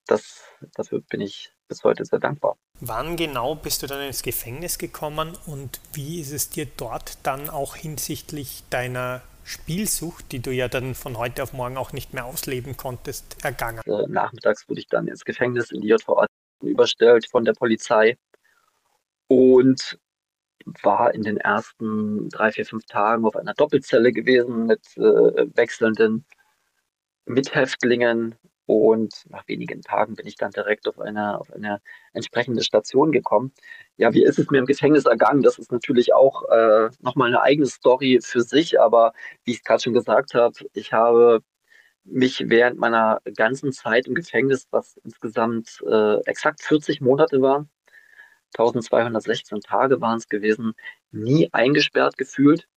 das, 0.07 0.43
dafür 0.75 1.01
bin 1.01 1.21
ich 1.21 1.51
bis 1.67 1.83
heute 1.83 2.05
sehr 2.05 2.19
dankbar. 2.19 2.57
Wann 2.79 3.15
genau 3.15 3.55
bist 3.55 3.83
du 3.83 3.87
dann 3.87 4.01
ins 4.01 4.21
Gefängnis 4.21 4.77
gekommen 4.77 5.37
und 5.45 5.79
wie 5.93 6.19
ist 6.19 6.31
es 6.31 6.49
dir 6.49 6.67
dort 6.77 7.17
dann 7.23 7.49
auch 7.49 7.75
hinsichtlich 7.75 8.63
deiner 8.69 9.21
Spielsucht, 9.43 10.31
die 10.31 10.39
du 10.39 10.51
ja 10.51 10.67
dann 10.67 10.95
von 10.95 11.17
heute 11.17 11.43
auf 11.43 11.53
morgen 11.53 11.77
auch 11.77 11.93
nicht 11.93 12.13
mehr 12.13 12.25
ausleben 12.25 12.77
konntest, 12.77 13.43
ergangen? 13.43 13.81
Äh, 13.85 14.07
nachmittags 14.07 14.67
wurde 14.67 14.81
ich 14.81 14.87
dann 14.87 15.07
ins 15.07 15.23
Gefängnis 15.23 15.71
in 15.71 15.81
die 15.81 15.87
JVA 15.87 16.25
überstellt 16.61 17.27
von 17.29 17.45
der 17.45 17.53
Polizei 17.53 18.17
und 19.27 19.99
war 20.83 21.13
in 21.13 21.23
den 21.23 21.37
ersten 21.37 22.29
drei, 22.29 22.51
vier, 22.51 22.65
fünf 22.65 22.85
Tagen 22.85 23.25
auf 23.25 23.35
einer 23.35 23.53
Doppelzelle 23.53 24.11
gewesen 24.11 24.65
mit 24.65 24.85
äh, 24.97 25.01
wechselnden 25.55 26.25
Mithäftlingen 27.25 28.35
und 28.67 29.25
nach 29.29 29.47
wenigen 29.47 29.81
Tagen 29.81 30.15
bin 30.15 30.25
ich 30.25 30.35
dann 30.37 30.51
direkt 30.51 30.87
auf 30.87 30.99
eine, 30.99 31.39
auf 31.39 31.51
eine 31.53 31.81
entsprechende 32.13 32.63
Station 32.63 33.11
gekommen. 33.11 33.51
Ja, 33.97 34.13
wie 34.13 34.23
ist 34.23 34.39
es 34.39 34.49
mir 34.49 34.57
im 34.59 34.65
Gefängnis 34.65 35.05
ergangen? 35.05 35.43
Das 35.43 35.59
ist 35.59 35.71
natürlich 35.71 36.13
auch 36.13 36.43
äh, 36.49 36.89
nochmal 36.99 37.27
eine 37.27 37.41
eigene 37.41 37.67
Story 37.67 38.19
für 38.23 38.41
sich, 38.41 38.79
aber 38.79 39.13
wie 39.43 39.51
ich 39.51 39.57
es 39.57 39.63
gerade 39.63 39.83
schon 39.83 39.93
gesagt 39.93 40.33
habe, 40.33 40.55
ich 40.73 40.93
habe 40.93 41.41
mich 42.03 42.43
während 42.47 42.79
meiner 42.79 43.21
ganzen 43.35 43.71
Zeit 43.71 44.07
im 44.07 44.15
Gefängnis, 44.15 44.67
was 44.71 44.97
insgesamt 45.03 45.83
äh, 45.87 46.17
exakt 46.25 46.61
40 46.63 47.01
Monate 47.01 47.41
war, 47.41 47.67
1216 48.57 49.61
Tage 49.61 50.01
waren 50.01 50.17
es 50.17 50.29
gewesen, 50.29 50.73
nie 51.11 51.49
eingesperrt 51.51 52.17
gefühlt. 52.17 52.67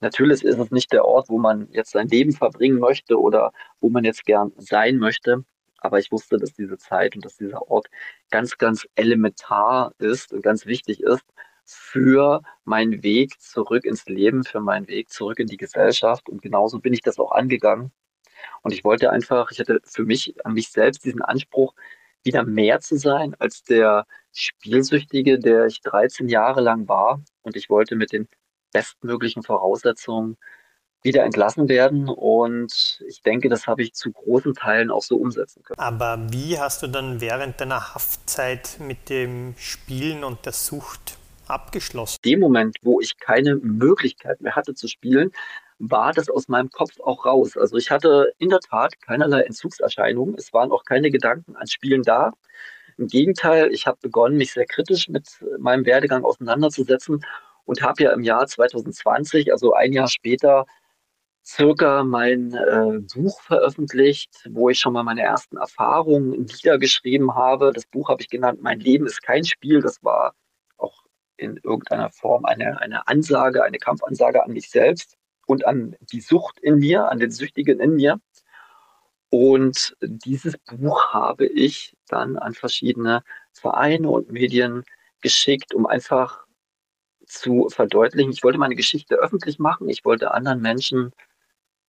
Natürlich 0.00 0.44
ist 0.44 0.58
es 0.58 0.70
nicht 0.70 0.92
der 0.92 1.04
Ort, 1.04 1.28
wo 1.28 1.38
man 1.38 1.68
jetzt 1.70 1.90
sein 1.92 2.08
Leben 2.08 2.32
verbringen 2.32 2.78
möchte 2.78 3.18
oder 3.20 3.52
wo 3.80 3.88
man 3.88 4.04
jetzt 4.04 4.24
gern 4.24 4.52
sein 4.56 4.98
möchte. 4.98 5.44
Aber 5.78 5.98
ich 5.98 6.10
wusste, 6.12 6.38
dass 6.38 6.52
diese 6.52 6.78
Zeit 6.78 7.14
und 7.16 7.24
dass 7.24 7.36
dieser 7.36 7.68
Ort 7.70 7.88
ganz, 8.30 8.58
ganz 8.58 8.86
elementar 8.96 9.92
ist 9.98 10.32
und 10.32 10.42
ganz 10.42 10.66
wichtig 10.66 11.02
ist 11.02 11.24
für 11.64 12.42
meinen 12.64 13.02
Weg 13.02 13.40
zurück 13.40 13.84
ins 13.84 14.06
Leben, 14.06 14.44
für 14.44 14.60
meinen 14.60 14.88
Weg 14.88 15.10
zurück 15.10 15.38
in 15.38 15.46
die 15.46 15.56
Gesellschaft. 15.56 16.28
Und 16.28 16.42
genauso 16.42 16.80
bin 16.80 16.92
ich 16.92 17.02
das 17.02 17.18
auch 17.18 17.32
angegangen. 17.32 17.92
Und 18.62 18.72
ich 18.72 18.84
wollte 18.84 19.10
einfach, 19.10 19.50
ich 19.50 19.60
hatte 19.60 19.80
für 19.84 20.04
mich, 20.04 20.34
an 20.44 20.54
mich 20.54 20.70
selbst 20.70 21.04
diesen 21.04 21.22
Anspruch, 21.22 21.74
wieder 22.24 22.44
mehr 22.44 22.80
zu 22.80 22.96
sein 22.96 23.34
als 23.38 23.62
der 23.62 24.06
Spielsüchtige, 24.32 25.38
der 25.38 25.66
ich 25.66 25.80
13 25.82 26.28
Jahre 26.28 26.60
lang 26.60 26.88
war. 26.88 27.22
Und 27.42 27.56
ich 27.56 27.70
wollte 27.70 27.96
mit 27.96 28.12
den 28.12 28.28
bestmöglichen 28.72 29.42
Voraussetzungen 29.42 30.36
wieder 31.02 31.24
entlassen 31.24 31.68
werden. 31.68 32.08
Und 32.08 33.02
ich 33.06 33.22
denke, 33.22 33.48
das 33.48 33.66
habe 33.66 33.82
ich 33.82 33.94
zu 33.94 34.12
großen 34.12 34.54
Teilen 34.54 34.90
auch 34.90 35.02
so 35.02 35.16
umsetzen 35.16 35.62
können. 35.62 35.78
Aber 35.78 36.26
wie 36.30 36.58
hast 36.58 36.82
du 36.82 36.86
dann 36.86 37.20
während 37.20 37.60
deiner 37.60 37.94
Haftzeit 37.94 38.78
mit 38.80 39.08
dem 39.08 39.54
Spielen 39.56 40.24
und 40.24 40.44
der 40.44 40.52
Sucht 40.52 41.18
abgeschlossen? 41.46 42.18
In 42.24 42.32
dem 42.32 42.40
Moment, 42.40 42.76
wo 42.82 43.00
ich 43.00 43.18
keine 43.18 43.56
Möglichkeit 43.56 44.40
mehr 44.40 44.56
hatte 44.56 44.74
zu 44.74 44.88
spielen, 44.88 45.32
war 45.78 46.12
das 46.12 46.28
aus 46.28 46.48
meinem 46.48 46.70
Kopf 46.70 46.98
auch 47.00 47.24
raus. 47.24 47.56
Also 47.56 47.76
ich 47.76 47.90
hatte 47.90 48.32
in 48.38 48.48
der 48.48 48.60
Tat 48.60 49.00
keinerlei 49.00 49.42
Entzugserscheinungen. 49.42 50.34
Es 50.36 50.52
waren 50.52 50.72
auch 50.72 50.84
keine 50.84 51.10
Gedanken 51.10 51.54
an 51.56 51.68
Spielen 51.68 52.02
da. 52.02 52.32
Im 52.98 53.06
Gegenteil, 53.06 53.72
ich 53.72 53.86
habe 53.86 53.98
begonnen, 54.02 54.36
mich 54.36 54.52
sehr 54.52 54.66
kritisch 54.66 55.08
mit 55.08 55.28
meinem 55.58 55.86
Werdegang 55.86 56.24
auseinanderzusetzen 56.24 57.24
und 57.64 57.82
habe 57.82 58.02
ja 58.02 58.12
im 58.12 58.22
Jahr 58.22 58.46
2020, 58.46 59.52
also 59.52 59.72
ein 59.72 59.92
Jahr 59.92 60.08
später, 60.08 60.66
circa 61.48 62.04
mein 62.04 62.52
äh, 62.52 62.98
Buch 63.14 63.40
veröffentlicht, 63.40 64.48
wo 64.50 64.68
ich 64.68 64.78
schon 64.78 64.92
mal 64.92 65.02
meine 65.02 65.22
ersten 65.22 65.56
Erfahrungen 65.56 66.30
niedergeschrieben 66.42 67.34
habe. 67.34 67.72
Das 67.72 67.86
Buch 67.86 68.08
habe 68.10 68.20
ich 68.20 68.28
genannt, 68.28 68.60
Mein 68.62 68.80
Leben 68.80 69.06
ist 69.06 69.22
kein 69.22 69.44
Spiel. 69.44 69.80
Das 69.80 70.02
war 70.02 70.34
auch 70.76 71.04
in 71.36 71.58
irgendeiner 71.62 72.10
Form 72.10 72.44
eine, 72.44 72.80
eine 72.80 73.06
Ansage, 73.08 73.62
eine 73.64 73.78
Kampfansage 73.78 74.44
an 74.44 74.52
mich 74.52 74.68
selbst 74.68 75.16
und 75.46 75.66
an 75.66 75.96
die 76.12 76.20
Sucht 76.20 76.58
in 76.60 76.78
mir, 76.78 77.10
an 77.10 77.18
den 77.18 77.30
Süchtigen 77.30 77.80
in 77.80 77.94
mir. 77.94 78.20
Und 79.30 79.96
dieses 80.00 80.56
Buch 80.58 81.12
habe 81.12 81.46
ich 81.46 81.96
dann 82.08 82.38
an 82.38 82.54
verschiedene 82.54 83.22
Vereine 83.52 84.08
und 84.08 84.32
Medien 84.32 84.84
geschickt, 85.20 85.74
um 85.74 85.86
einfach 85.86 86.44
zu 87.26 87.68
verdeutlichen. 87.68 88.32
Ich 88.32 88.42
wollte 88.42 88.58
meine 88.58 88.76
Geschichte 88.76 89.16
öffentlich 89.16 89.58
machen. 89.58 89.88
Ich 89.88 90.04
wollte 90.04 90.32
anderen 90.32 90.62
Menschen 90.62 91.12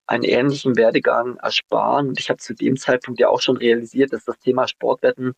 einen 0.07 0.23
ähnlichen 0.23 0.75
Werdegang 0.75 1.37
ersparen. 1.37 2.09
Und 2.09 2.19
ich 2.19 2.29
habe 2.29 2.39
zu 2.39 2.53
dem 2.53 2.77
Zeitpunkt 2.77 3.19
ja 3.19 3.29
auch 3.29 3.41
schon 3.41 3.57
realisiert, 3.57 4.11
dass 4.11 4.25
das 4.25 4.39
Thema 4.39 4.67
Sportwetten 4.67 5.33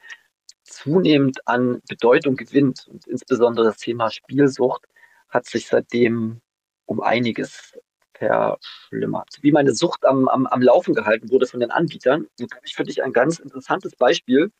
zunehmend 0.63 1.47
an 1.47 1.81
Bedeutung 1.87 2.35
gewinnt. 2.35 2.87
Und 2.87 3.05
insbesondere 3.07 3.65
das 3.65 3.77
Thema 3.77 4.09
Spielsucht 4.09 4.85
hat 5.29 5.45
sich 5.45 5.67
seitdem 5.67 6.41
um 6.85 7.01
einiges 7.01 7.77
verschlimmert. 8.21 9.37
Wie 9.41 9.51
meine 9.51 9.73
Sucht 9.73 10.05
am, 10.05 10.27
am, 10.27 10.45
am 10.47 10.61
Laufen 10.61 10.93
gehalten 10.93 11.29
wurde 11.31 11.47
von 11.47 11.59
den 11.59 11.71
Anbietern. 11.71 12.27
Habe 12.39 12.65
ich 12.65 12.75
für 12.75 12.83
dich 12.83 13.03
ein 13.03 13.13
ganz 13.13 13.39
interessantes 13.39 13.95
Beispiel. 13.95 14.51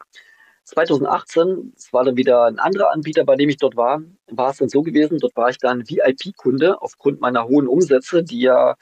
2018, 0.64 1.74
es 1.76 1.92
war 1.92 2.04
dann 2.04 2.18
wieder 2.18 2.46
ein 2.46 2.60
anderer 2.60 2.92
Anbieter, 2.92 3.24
bei 3.24 3.36
dem 3.36 3.50
ich 3.50 3.58
dort 3.58 3.76
war, 3.76 4.02
war 4.28 4.52
es 4.52 4.58
dann 4.58 4.70
so 4.70 4.84
gewesen, 4.84 5.18
dort 5.18 5.36
war 5.36 5.50
ich 5.50 5.58
dann 5.58 5.90
VIP-Kunde 5.90 6.82
aufgrund 6.82 7.20
meiner 7.20 7.48
hohen 7.48 7.68
Umsätze, 7.68 8.24
die 8.24 8.42
ja 8.42 8.76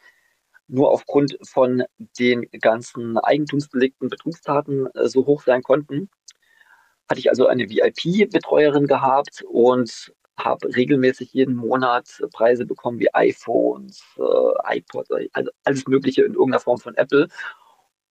nur 0.67 0.91
aufgrund 0.91 1.37
von 1.41 1.83
den 2.19 2.47
ganzen 2.61 3.17
eigentumsbelegten 3.17 4.09
Betrugstaten 4.09 4.87
äh, 4.93 5.07
so 5.07 5.25
hoch 5.25 5.41
sein 5.41 5.63
konnten. 5.63 6.09
Hatte 7.09 7.19
ich 7.19 7.29
also 7.29 7.47
eine 7.47 7.69
VIP-Betreuerin 7.69 8.85
gehabt 8.85 9.43
und 9.49 10.13
habe 10.39 10.75
regelmäßig 10.75 11.33
jeden 11.33 11.55
Monat 11.55 12.21
Preise 12.33 12.65
bekommen 12.65 12.99
wie 12.99 13.13
iPhones, 13.13 14.03
äh, 14.17 14.77
iPods, 14.77 15.09
also 15.33 15.51
alles 15.63 15.87
Mögliche 15.87 16.23
in 16.23 16.33
irgendeiner 16.33 16.61
Form 16.61 16.77
von 16.79 16.95
Apple. 16.95 17.27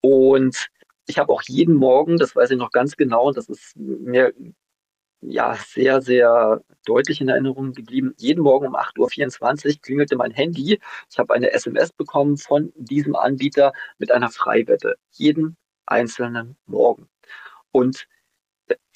Und 0.00 0.68
ich 1.06 1.18
habe 1.18 1.32
auch 1.32 1.42
jeden 1.46 1.74
Morgen, 1.74 2.18
das 2.18 2.36
weiß 2.36 2.50
ich 2.50 2.58
noch 2.58 2.70
ganz 2.70 2.96
genau, 2.96 3.32
das 3.32 3.48
ist 3.48 3.76
mir 3.76 4.32
ja 5.20 5.56
sehr, 5.56 6.00
sehr 6.00 6.62
deutlich 6.86 7.20
in 7.20 7.28
Erinnerung 7.28 7.72
geblieben. 7.72 8.14
Jeden 8.18 8.42
Morgen 8.42 8.66
um 8.68 8.76
8.24 8.76 9.66
Uhr 9.66 9.82
klingelte 9.82 10.16
mein 10.16 10.30
Handy. 10.30 10.78
Ich 11.10 11.18
habe 11.18 11.34
eine 11.34 11.52
SMS 11.52 11.92
bekommen 11.92 12.36
von 12.36 12.72
diesem 12.76 13.16
Anbieter 13.16 13.72
mit 13.98 14.12
einer 14.12 14.30
Freiwette. 14.30 14.96
Jeden 15.12 15.56
einzelnen 15.86 16.56
Morgen. 16.66 17.08
Und 17.72 18.06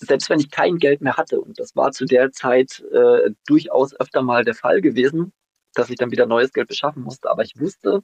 selbst 0.06 0.30
wenn 0.30 0.40
ich 0.40 0.50
kein 0.50 0.78
Geld 0.78 1.00
mehr 1.00 1.16
hatte, 1.16 1.40
und 1.40 1.58
das 1.58 1.76
war 1.76 1.92
zu 1.92 2.04
der 2.04 2.32
Zeit 2.32 2.84
äh, 2.92 3.30
durchaus 3.46 3.98
öfter 3.98 4.22
mal 4.22 4.44
der 4.44 4.54
Fall 4.54 4.80
gewesen, 4.80 5.32
dass 5.74 5.90
ich 5.90 5.96
dann 5.96 6.10
wieder 6.10 6.26
neues 6.26 6.52
Geld 6.52 6.68
beschaffen 6.68 7.02
musste, 7.02 7.30
aber 7.30 7.42
ich 7.42 7.58
wusste, 7.58 8.02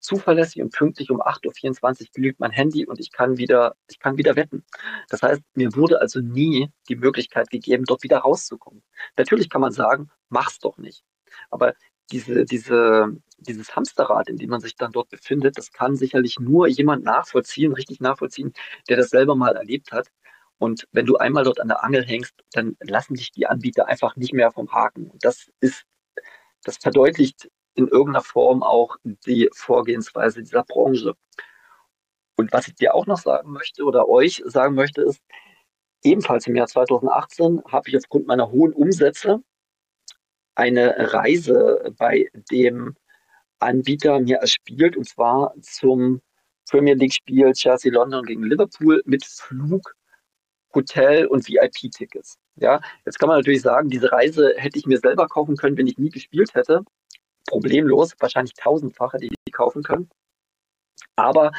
zuverlässig 0.00 0.62
und 0.62 0.72
pünktlich 0.72 1.10
um 1.10 1.20
8.24 1.20 2.02
Uhr 2.02 2.06
glüht 2.14 2.38
mein 2.38 2.52
Handy 2.52 2.86
und 2.86 3.00
ich 3.00 3.10
kann 3.10 3.38
wieder, 3.38 3.74
ich 3.88 3.98
kann 3.98 4.16
wieder 4.16 4.36
wetten. 4.36 4.64
Das 5.08 5.22
heißt, 5.22 5.42
mir 5.54 5.74
wurde 5.74 6.00
also 6.00 6.20
nie 6.20 6.70
die 6.88 6.96
Möglichkeit 6.96 7.50
gegeben, 7.50 7.84
dort 7.84 8.02
wieder 8.02 8.18
rauszukommen. 8.18 8.82
Natürlich 9.16 9.50
kann 9.50 9.60
man 9.60 9.72
sagen, 9.72 10.10
mach's 10.28 10.58
doch 10.58 10.78
nicht. 10.78 11.04
Aber 11.50 11.74
diese, 12.12 12.44
diese, 12.44 13.16
dieses 13.38 13.74
Hamsterrad, 13.74 14.28
in 14.28 14.36
dem 14.36 14.50
man 14.50 14.60
sich 14.60 14.76
dann 14.76 14.92
dort 14.92 15.08
befindet, 15.08 15.58
das 15.58 15.72
kann 15.72 15.96
sicherlich 15.96 16.38
nur 16.38 16.68
jemand 16.68 17.04
nachvollziehen, 17.04 17.72
richtig 17.72 18.00
nachvollziehen, 18.00 18.52
der 18.88 18.96
das 18.96 19.10
selber 19.10 19.34
mal 19.34 19.56
erlebt 19.56 19.92
hat. 19.92 20.08
Und 20.58 20.86
wenn 20.92 21.06
du 21.06 21.16
einmal 21.16 21.44
dort 21.44 21.60
an 21.60 21.68
der 21.68 21.84
Angel 21.84 22.04
hängst, 22.04 22.34
dann 22.52 22.76
lassen 22.80 23.14
dich 23.14 23.30
die 23.32 23.46
Anbieter 23.46 23.88
einfach 23.88 24.16
nicht 24.16 24.32
mehr 24.32 24.50
vom 24.50 24.72
Haken. 24.72 25.10
Und 25.10 25.24
das 25.24 25.50
ist, 25.60 25.84
das 26.64 26.78
verdeutlicht 26.78 27.50
in 27.74 27.88
irgendeiner 27.88 28.24
Form 28.24 28.62
auch 28.62 28.96
die 29.04 29.50
Vorgehensweise 29.52 30.42
dieser 30.42 30.64
Branche. 30.64 31.14
Und 32.36 32.52
was 32.52 32.68
ich 32.68 32.74
dir 32.74 32.94
auch 32.94 33.06
noch 33.06 33.18
sagen 33.18 33.52
möchte 33.52 33.84
oder 33.84 34.08
euch 34.08 34.42
sagen 34.46 34.74
möchte, 34.74 35.02
ist, 35.02 35.22
ebenfalls 36.02 36.46
im 36.46 36.56
Jahr 36.56 36.66
2018 36.66 37.62
habe 37.70 37.88
ich 37.88 37.96
aufgrund 37.96 38.26
meiner 38.26 38.50
hohen 38.50 38.72
Umsätze 38.72 39.42
eine 40.54 41.12
Reise 41.12 41.94
bei 41.98 42.30
dem 42.50 42.96
Anbieter 43.58 44.20
mir 44.20 44.38
erspielt, 44.38 44.96
und 44.96 45.08
zwar 45.08 45.54
zum 45.60 46.22
Premier 46.68 46.94
League-Spiel 46.94 47.52
Chelsea 47.52 47.92
London 47.92 48.24
gegen 48.24 48.42
Liverpool 48.42 49.02
mit 49.06 49.24
Flug, 49.24 49.94
Hotel 50.74 51.26
und 51.26 51.48
VIP-Tickets. 51.48 52.38
Ja, 52.56 52.80
jetzt 53.04 53.18
kann 53.18 53.28
man 53.28 53.38
natürlich 53.38 53.62
sagen, 53.62 53.88
diese 53.88 54.12
Reise 54.12 54.54
hätte 54.56 54.78
ich 54.78 54.86
mir 54.86 54.98
selber 54.98 55.26
kaufen 55.26 55.56
können, 55.56 55.76
wenn 55.76 55.86
ich 55.86 55.98
nie 55.98 56.10
gespielt 56.10 56.54
hätte 56.54 56.84
problemlos, 57.46 58.14
wahrscheinlich 58.18 58.54
tausendfach 58.54 59.12
hätte 59.14 59.24
ich 59.24 59.30
die 59.46 59.52
kaufen 59.52 59.82
können. 59.82 60.10
Aber 61.16 61.52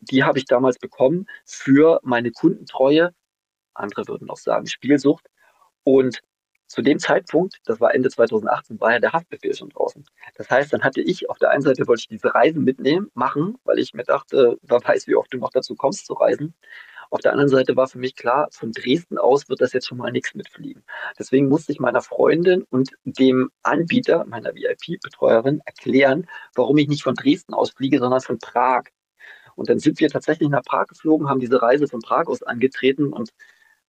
die 0.00 0.24
habe 0.24 0.38
ich 0.38 0.46
damals 0.46 0.78
bekommen 0.78 1.26
für 1.44 2.00
meine 2.02 2.30
Kundentreue, 2.30 3.14
andere 3.74 4.08
würden 4.08 4.30
auch 4.30 4.36
sagen 4.38 4.66
Spielsucht. 4.66 5.26
Und 5.84 6.20
zu 6.66 6.82
dem 6.82 6.98
Zeitpunkt, 6.98 7.60
das 7.64 7.80
war 7.80 7.94
Ende 7.94 8.10
2018, 8.10 8.80
war 8.80 8.92
ja 8.92 9.00
der 9.00 9.12
Haftbefehl 9.12 9.54
schon 9.54 9.70
draußen. 9.70 10.04
Das 10.36 10.50
heißt, 10.50 10.72
dann 10.72 10.82
hatte 10.82 11.00
ich 11.00 11.30
auf 11.30 11.38
der 11.38 11.50
einen 11.50 11.62
Seite 11.62 11.86
wollte 11.86 12.00
ich 12.00 12.08
diese 12.08 12.34
Reisen 12.34 12.62
mitnehmen, 12.62 13.10
machen, 13.14 13.56
weil 13.64 13.78
ich 13.78 13.94
mir 13.94 14.04
dachte, 14.04 14.58
wer 14.62 14.82
weiß, 14.84 15.06
wie 15.06 15.14
oft 15.14 15.32
du 15.32 15.38
noch 15.38 15.50
dazu 15.50 15.74
kommst 15.76 16.06
zu 16.06 16.12
reisen. 16.14 16.54
Auf 17.10 17.20
der 17.20 17.32
anderen 17.32 17.48
Seite 17.48 17.76
war 17.76 17.88
für 17.88 17.98
mich 17.98 18.16
klar, 18.16 18.48
von 18.50 18.72
Dresden 18.72 19.18
aus 19.18 19.48
wird 19.48 19.60
das 19.60 19.72
jetzt 19.72 19.86
schon 19.86 19.98
mal 19.98 20.12
nichts 20.12 20.34
mitfliegen. 20.34 20.84
Deswegen 21.18 21.48
musste 21.48 21.72
ich 21.72 21.80
meiner 21.80 22.02
Freundin 22.02 22.64
und 22.70 22.90
dem 23.04 23.50
Anbieter, 23.62 24.24
meiner 24.26 24.54
VIP-Betreuerin, 24.54 25.60
erklären, 25.64 26.28
warum 26.54 26.76
ich 26.78 26.88
nicht 26.88 27.02
von 27.02 27.14
Dresden 27.14 27.54
aus 27.54 27.70
fliege, 27.70 27.98
sondern 27.98 28.20
von 28.20 28.38
Prag. 28.38 28.84
Und 29.56 29.68
dann 29.68 29.78
sind 29.78 30.00
wir 30.00 30.08
tatsächlich 30.10 30.48
nach 30.48 30.62
Prag 30.62 30.86
geflogen, 30.86 31.28
haben 31.28 31.40
diese 31.40 31.60
Reise 31.62 31.88
von 31.88 32.00
Prag 32.00 32.26
aus 32.26 32.42
angetreten 32.42 33.12
und 33.12 33.30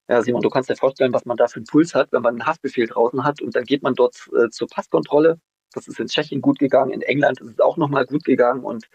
ja, 0.08 0.24
Simon, 0.24 0.42
du 0.42 0.50
kannst 0.50 0.70
dir 0.72 0.76
vorstellen, 0.76 1.14
was 1.14 1.26
man 1.26 1.38
da 1.38 1.48
für 1.48 1.58
einen 1.58 1.68
Puls 1.68 1.94
hat, 1.94 2.12
wenn 2.12 2.24
man 2.24 2.34
einen 2.34 2.48
Haftbefehl 2.48 2.88
draußen 2.88 3.24
hat 3.24 3.42
und 3.42 3.56
dann 3.56 3.64
geht 3.64 3.84
man 3.84 3.94
dort 3.94 4.28
äh, 4.36 4.50
zur 4.50 4.68
Passkontrolle. 4.68 5.40
Das 5.74 5.88
ist 5.88 6.00
in 6.00 6.08
Tschechien 6.08 6.42
gut 6.42 6.58
gegangen, 6.58 6.92
in 6.92 7.04
England 7.04 7.40
ist 7.42 7.52
es 7.52 7.60
auch 7.60 7.78
nochmal 7.78 8.08
gut 8.08 8.24
gegangen 8.24 8.64
und 8.64 8.90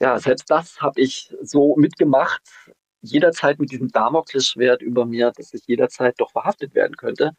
ja, 0.00 0.18
selbst 0.18 0.48
das 0.48 0.80
habe 0.80 1.00
ich 1.00 1.34
so 1.42 1.74
mitgemacht, 1.76 2.42
jederzeit 3.02 3.58
mit 3.58 3.70
diesem 3.70 3.88
Damoklesschwert 3.88 4.82
über 4.82 5.06
mir, 5.06 5.32
dass 5.36 5.54
ich 5.54 5.62
jederzeit 5.66 6.14
doch 6.18 6.32
verhaftet 6.32 6.74
werden 6.74 6.96
könnte. 6.96 7.32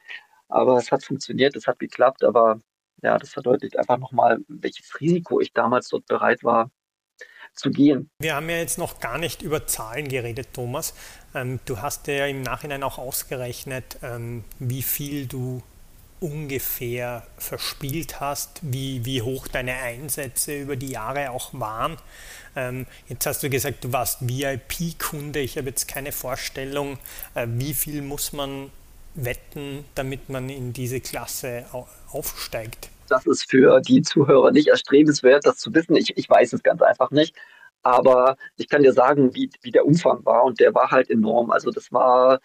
Aber 0.47 0.78
es 0.78 0.91
hat 0.91 1.03
funktioniert, 1.03 1.55
es 1.55 1.68
hat 1.68 1.80
geklappt, 1.80 2.24
aber 2.24 2.59
ja, 3.01 3.18
das 3.18 3.30
verdeutlicht 3.30 3.78
einfach 3.78 3.97
nochmal, 3.97 4.39
welches 4.47 4.99
Risiko 4.99 5.39
ich 5.39 5.53
damals 5.53 5.89
dort 5.89 6.05
bereit 6.05 6.43
war 6.43 6.70
zu 7.53 7.70
gehen. 7.70 8.09
Wir 8.20 8.36
haben 8.36 8.49
ja 8.49 8.57
jetzt 8.57 8.78
noch 8.78 8.99
gar 8.99 9.18
nicht 9.18 9.41
über 9.41 9.68
Zahlen 9.68 10.07
geredet, 10.07 10.53
Thomas. 10.53 10.93
Ähm, 11.34 11.59
du 11.66 11.82
hast 11.82 12.07
ja 12.07 12.26
im 12.26 12.41
Nachhinein 12.41 12.84
auch 12.84 12.97
ausgerechnet, 12.97 13.97
ähm, 14.03 14.43
wie 14.59 14.82
viel 14.82 15.26
du 15.26 15.62
ungefähr 16.22 17.24
verspielt 17.38 18.22
hast, 18.22 18.59
wie, 18.61 19.03
wie 19.05 19.24
hoch 19.24 19.47
deine 19.47 19.74
Einsätze 19.74 20.61
über 20.61 20.76
die 20.76 20.91
Jahre 20.91 21.32
auch 21.32 21.49
waren. 21.53 21.97
Ähm, 22.55 22.86
jetzt 23.09 23.26
hast 23.26 23.41
du 23.43 23.49
gesagt, 23.49 23.84
du 23.84 23.91
warst 23.91 24.19
VIP-Kunde. 24.22 25.39
Ich 25.39 25.57
habe 25.57 25.69
jetzt 25.69 25.88
keine 25.88 26.11
Vorstellung, 26.11 26.99
äh, 27.34 27.47
wie 27.49 27.74
viel 27.74 28.03
muss 28.03 28.34
man 28.34 28.69
wetten, 29.15 29.84
damit 29.95 30.30
man 30.30 30.49
in 30.49 30.74
diese 30.74 31.01
Klasse 31.01 31.65
aufsteigt. 32.11 32.89
Das 33.09 33.26
ist 33.26 33.49
für 33.49 33.82
die 33.82 34.03
Zuhörer 34.03 34.51
nicht 34.51 34.67
erstrebenswert, 34.67 35.45
das 35.45 35.57
zu 35.57 35.74
wissen. 35.74 35.95
Ich, 35.95 36.15
ich 36.15 36.30
weiß 36.30 36.53
es 36.53 36.63
ganz 36.63 36.82
einfach 36.82 37.11
nicht. 37.11 37.36
Aber 37.84 38.38
ich 38.57 38.69
kann 38.69 38.84
dir 38.84 38.93
sagen, 38.93 39.34
wie, 39.34 39.49
wie 39.63 39.72
der 39.72 39.88
Umfang 39.88 40.24
war. 40.24 40.43
Und 40.43 40.59
der 40.59 40.76
war 40.76 40.91
halt 40.91 41.09
enorm. 41.09 41.49
Also 41.49 41.72
das 41.72 41.91
war 41.91 42.39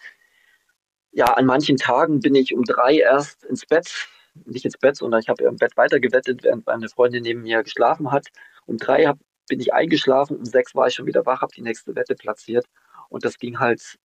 ja, 1.17 1.33
an 1.33 1.47
manchen 1.47 1.77
Tagen 1.77 2.19
bin 2.19 2.35
ich 2.35 2.53
um 2.53 2.63
drei 2.63 2.99
erst 2.99 3.43
ins 3.45 3.65
Bett, 3.65 4.07
nicht 4.45 4.65
ins 4.65 4.77
Bett, 4.77 4.97
sondern 4.97 5.19
ich 5.19 5.29
habe 5.29 5.43
im 5.45 5.55
Bett 5.55 5.75
weitergewettet, 5.75 6.43
während 6.43 6.67
meine 6.67 6.89
Freundin 6.89 7.23
neben 7.23 7.41
mir 7.41 7.63
geschlafen 7.63 8.11
hat. 8.11 8.27
Um 8.67 8.77
drei 8.77 9.07
hab, 9.07 9.17
bin 9.49 9.59
ich 9.59 9.73
eingeschlafen, 9.73 10.37
um 10.37 10.45
sechs 10.45 10.75
war 10.75 10.87
ich 10.87 10.93
schon 10.93 11.07
wieder 11.07 11.25
wach, 11.25 11.41
habe 11.41 11.51
die 11.55 11.63
nächste 11.63 11.95
Wette 11.95 12.13
platziert. 12.13 12.67
Und 13.09 13.25
das 13.25 13.39
ging 13.39 13.57
halt, 13.57 13.97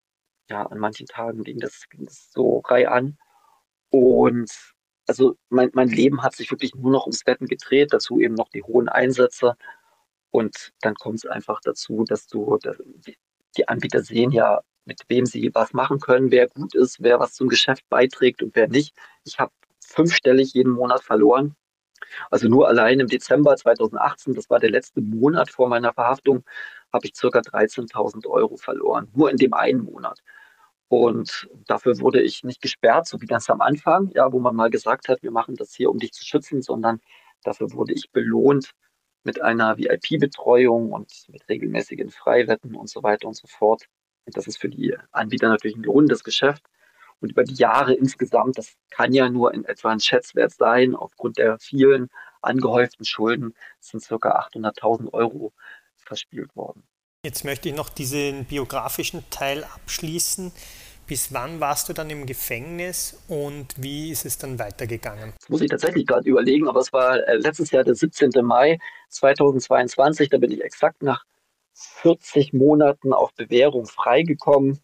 ja, 0.49 0.65
an 0.65 0.79
manchen 0.79 1.07
Tagen 1.07 1.45
ging 1.45 1.59
das, 1.59 1.85
ging 1.91 2.07
das 2.07 2.31
so 2.33 2.61
rei 2.61 2.89
an. 2.89 3.19
Und 3.91 4.51
also 5.07 5.37
mein, 5.51 5.71
mein 5.75 5.89
Leben 5.89 6.23
hat 6.23 6.35
sich 6.35 6.51
wirklich 6.51 6.75
nur 6.75 6.93
noch 6.93 7.05
ums 7.05 7.27
Wetten 7.27 7.47
gedreht, 7.47 7.93
dazu 7.93 8.21
eben 8.21 8.35
noch 8.35 8.49
die 8.49 8.63
hohen 8.63 8.89
Einsätze. 8.89 9.57
Und 10.31 10.73
dann 10.81 10.95
kommt 10.95 11.17
es 11.17 11.27
einfach 11.27 11.61
dazu, 11.61 12.05
dass 12.09 12.27
du, 12.27 12.59
die 13.59 13.69
Anbieter 13.69 14.03
sehen 14.03 14.31
ja 14.31 14.63
mit 14.85 15.03
wem 15.09 15.26
sie 15.26 15.51
was 15.55 15.72
machen 15.72 16.01
können, 16.01 16.30
wer 16.30 16.49
gut 16.49 16.74
ist, 16.74 17.03
wer 17.03 17.20
was 17.20 17.35
zum 17.35 17.49
Geschäft 17.49 17.89
beiträgt 17.89 18.43
und 18.43 18.55
wer 18.57 18.68
nicht. 18.68 18.95
Ich 19.24 19.39
habe 19.39 19.53
fünfstellig 19.85 20.55
jeden 20.55 20.72
Monat 20.72 21.03
verloren. 21.03 21.57
Also 22.30 22.49
nur 22.49 22.68
allein 22.68 23.01
im 23.01 23.07
Dezember 23.07 23.57
2018, 23.57 24.35
das 24.35 24.51
war 24.51 24.59
der 24.59 24.70
letzte 24.70 25.01
Monat 25.01 25.51
vor 25.51 25.68
meiner 25.68 25.93
Verhaftung, 25.93 26.45
habe 26.93 27.07
ich 27.07 27.14
circa 27.16 27.41
13.000 27.41 28.26
Euro 28.26 28.57
verloren. 28.57 29.09
Nur 29.14 29.30
in 29.30 29.37
dem 29.37 29.55
einen 29.55 29.85
Monat. 29.85 30.20
Und 30.89 31.49
dafür 31.66 31.99
wurde 32.01 32.20
ich 32.20 32.45
nicht 32.45 32.61
gesperrt, 32.61 33.07
so 33.07 33.20
wie 33.22 33.26
ganz 33.26 33.49
am 33.49 33.62
Anfang, 33.62 34.11
ja, 34.14 34.30
wo 34.33 34.41
man 34.41 34.55
mal 34.55 34.68
gesagt 34.68 35.09
hat, 35.09 35.22
wir 35.22 35.30
machen 35.30 35.57
das 35.57 35.72
hier, 35.74 35.91
um 35.91 35.99
dich 35.99 36.12
zu 36.12 36.24
schützen, 36.24 36.61
sondern 36.61 37.01
dafür 37.45 37.72
wurde 37.72 37.95
ich 37.95 38.11
belohnt 38.12 38.72
mit 39.24 39.41
einer 39.41 39.78
VIP-Betreuung 39.78 40.93
und 40.93 41.11
mit 41.28 41.49
regelmäßigen 41.49 42.11
Freiwetten 42.11 42.74
und 42.74 42.91
so 42.91 43.03
weiter 43.03 43.28
und 43.28 43.37
so 43.37 43.47
fort. 43.47 43.87
Das 44.27 44.47
ist 44.47 44.59
für 44.59 44.68
die 44.68 44.97
Anbieter 45.11 45.49
natürlich 45.49 45.77
ein 45.77 45.83
lohnendes 45.83 46.25
Geschäft. 46.25 46.62
Und 47.20 47.31
über 47.31 47.45
die 47.45 47.55
Jahre 47.55 47.95
insgesamt, 47.95 48.59
das 48.59 48.75
kann 48.91 49.12
ja 49.12 49.29
nur 49.29 49.55
in 49.55 49.64
etwa 49.64 49.91
ein 49.91 50.01
Schätzwert 50.01 50.53
sein, 50.53 50.97
aufgrund 50.97 51.39
der 51.39 51.59
vielen 51.59 52.11
angehäuften 52.41 53.05
Schulden 53.05 53.55
sind 53.79 54.03
circa 54.03 54.41
800.000 54.53 55.12
Euro 55.12 55.53
verspielt 55.97 56.55
worden. 56.57 56.83
Jetzt 57.25 57.45
möchte 57.45 57.68
ich 57.68 57.77
noch 57.77 57.89
diesen 57.89 58.47
biografischen 58.47 59.25
Teil 59.31 59.62
abschließen. 59.62 60.51
Bis 61.07 61.33
wann 61.33 61.61
warst 61.61 61.89
du 61.89 61.93
dann 61.93 62.11
im 62.11 62.27
Gefängnis 62.27 63.23
und 63.29 63.75
wie 63.77 64.11
ist 64.11 64.25
es 64.25 64.39
dann 64.39 64.59
weitergegangen? 64.59 65.33
Das 65.39 65.49
muss 65.49 65.61
ich 65.61 65.70
tatsächlich 65.70 66.07
gerade 66.07 66.29
überlegen, 66.29 66.68
aber 66.68 66.81
es 66.81 66.93
war 66.93 67.16
äh, 67.29 67.37
letztes 67.37 67.70
Jahr 67.70 67.85
der 67.85 67.95
17. 67.95 68.31
Mai 68.43 68.79
2022. 69.11 70.31
Da 70.31 70.39
bin 70.39 70.51
ich 70.51 70.62
exakt 70.62 71.03
nach 71.03 71.25
40 71.75 72.53
Monaten 72.53 73.12
auf 73.12 73.33
Bewährung 73.35 73.87
freigekommen. 73.87 74.81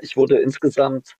Ich 0.00 0.16
wurde 0.16 0.38
insgesamt, 0.38 1.16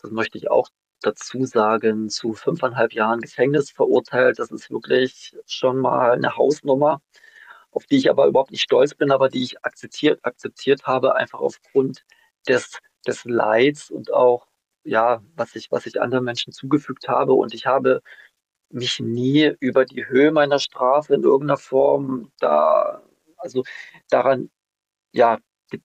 das 0.00 0.10
möchte 0.10 0.38
ich 0.38 0.50
auch 0.50 0.68
dazu 1.00 1.44
sagen, 1.44 2.08
zu 2.08 2.32
fünfeinhalb 2.34 2.92
Jahren 2.92 3.20
Gefängnis 3.20 3.70
verurteilt. 3.70 4.38
Das 4.38 4.50
ist 4.50 4.70
wirklich 4.70 5.36
schon 5.46 5.78
mal 5.78 6.12
eine 6.12 6.36
Hausnummer, 6.36 7.00
auf 7.70 7.86
die 7.86 7.98
ich 7.98 8.10
aber 8.10 8.26
überhaupt 8.26 8.50
nicht 8.50 8.62
stolz 8.62 8.94
bin, 8.94 9.12
aber 9.12 9.28
die 9.28 9.42
ich 9.42 9.64
akzeptiert, 9.64 10.20
akzeptiert 10.24 10.86
habe, 10.86 11.16
einfach 11.16 11.40
aufgrund 11.40 12.04
des, 12.48 12.78
des 13.06 13.24
Leids 13.24 13.90
und 13.90 14.12
auch 14.12 14.48
ja, 14.84 15.22
was 15.36 15.54
ich, 15.54 15.70
was 15.70 15.86
ich 15.86 16.00
anderen 16.00 16.24
Menschen 16.24 16.52
zugefügt 16.52 17.08
habe. 17.08 17.34
Und 17.34 17.54
ich 17.54 17.66
habe 17.66 18.02
mich 18.70 19.00
nie 19.00 19.54
über 19.60 19.84
die 19.84 20.06
Höhe 20.06 20.32
meiner 20.32 20.58
Strafe 20.58 21.14
in 21.14 21.22
irgendeiner 21.22 21.58
Form 21.58 22.32
da, 22.40 23.02
also 23.38 23.64
daran, 24.10 24.50
ja, 25.12 25.38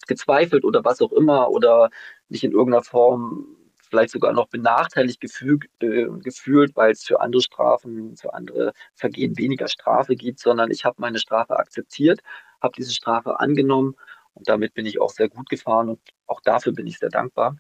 gezweifelt 0.08 0.64
oder 0.64 0.84
was 0.86 1.02
auch 1.02 1.12
immer 1.12 1.50
oder 1.50 1.90
nicht 2.30 2.44
in 2.44 2.52
irgendeiner 2.52 2.84
Form 2.84 3.58
vielleicht 3.90 4.12
sogar 4.12 4.34
noch 4.34 4.48
benachteiligt 4.48 5.22
gefühlt, 5.22 5.66
äh, 5.82 6.08
gefühlt 6.24 6.76
weil 6.76 6.94
es 6.94 7.04
für 7.04 7.22
andere 7.22 7.44
Strafen, 7.44 8.18
für 8.18 8.34
andere 8.34 8.74
Vergehen 8.96 9.38
weniger 9.38 9.68
Strafe 9.68 10.16
gibt, 10.16 10.40
sondern 10.40 10.72
ich 10.72 10.84
habe 10.84 10.96
meine 11.00 11.20
Strafe 11.20 11.58
akzeptiert, 11.58 12.22
habe 12.62 12.74
diese 12.76 12.92
Strafe 12.92 13.40
angenommen 13.40 13.96
und 14.34 14.50
damit 14.50 14.74
bin 14.74 14.88
ich 14.88 15.00
auch 15.00 15.12
sehr 15.12 15.30
gut 15.30 15.48
gefahren 15.48 15.90
und 15.90 16.00
auch 16.26 16.42
dafür 16.42 16.74
bin 16.74 16.88
ich 16.88 16.98
sehr 16.98 17.10
dankbar. 17.10 17.56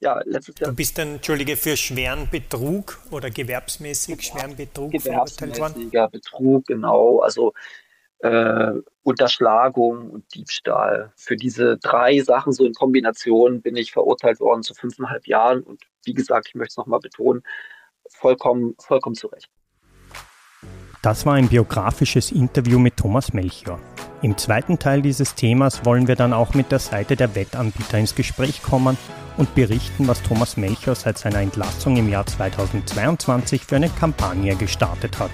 Ja, 0.00 0.20
letztes 0.24 0.58
Jahr. 0.58 0.70
Du 0.70 0.76
bist 0.76 0.98
dann, 0.98 1.14
Entschuldige, 1.14 1.56
für 1.56 1.76
schweren 1.76 2.28
Betrug 2.28 2.98
oder 3.12 3.30
gewerbsmäßig 3.30 4.22
schweren 4.22 4.56
Betrug 4.56 5.00
verurteilt 5.00 5.58
worden? 5.60 5.90
Betrug, 6.10 6.66
genau. 6.66 7.20
Also 7.20 7.52
äh, 8.18 8.72
Unterschlagung 9.04 10.10
und 10.10 10.34
Diebstahl. 10.34 11.12
Für 11.14 11.36
diese 11.36 11.76
drei 11.78 12.20
Sachen 12.20 12.52
so 12.52 12.64
in 12.64 12.72
Kombination 12.72 13.60
bin 13.60 13.76
ich 13.76 13.92
verurteilt 13.92 14.40
worden 14.40 14.62
zu 14.62 14.74
fünfeinhalb 14.74 15.26
Jahren. 15.26 15.62
Und 15.62 15.82
wie 16.04 16.14
gesagt, 16.14 16.48
ich 16.48 16.54
möchte 16.54 16.72
es 16.72 16.76
nochmal 16.78 17.00
betonen, 17.00 17.42
vollkommen, 18.08 18.74
vollkommen 18.78 19.14
zu 19.14 19.28
Recht. 19.28 19.48
Das 21.02 21.26
war 21.26 21.34
ein 21.34 21.48
biografisches 21.48 22.32
Interview 22.32 22.78
mit 22.78 22.96
Thomas 22.96 23.34
Melchior. 23.34 23.78
Im 24.22 24.38
zweiten 24.38 24.78
Teil 24.78 25.02
dieses 25.02 25.34
Themas 25.34 25.84
wollen 25.84 26.08
wir 26.08 26.16
dann 26.16 26.32
auch 26.32 26.54
mit 26.54 26.72
der 26.72 26.78
Seite 26.78 27.14
der 27.14 27.34
Wettanbieter 27.34 27.98
ins 27.98 28.14
Gespräch 28.14 28.62
kommen 28.62 28.96
und 29.36 29.54
berichten, 29.54 30.08
was 30.08 30.22
Thomas 30.22 30.56
Melchior 30.56 30.94
seit 30.94 31.18
seiner 31.18 31.40
Entlassung 31.40 31.98
im 31.98 32.08
Jahr 32.08 32.24
2022 32.24 33.66
für 33.66 33.76
eine 33.76 33.90
Kampagne 33.90 34.56
gestartet 34.56 35.18
hat. 35.18 35.32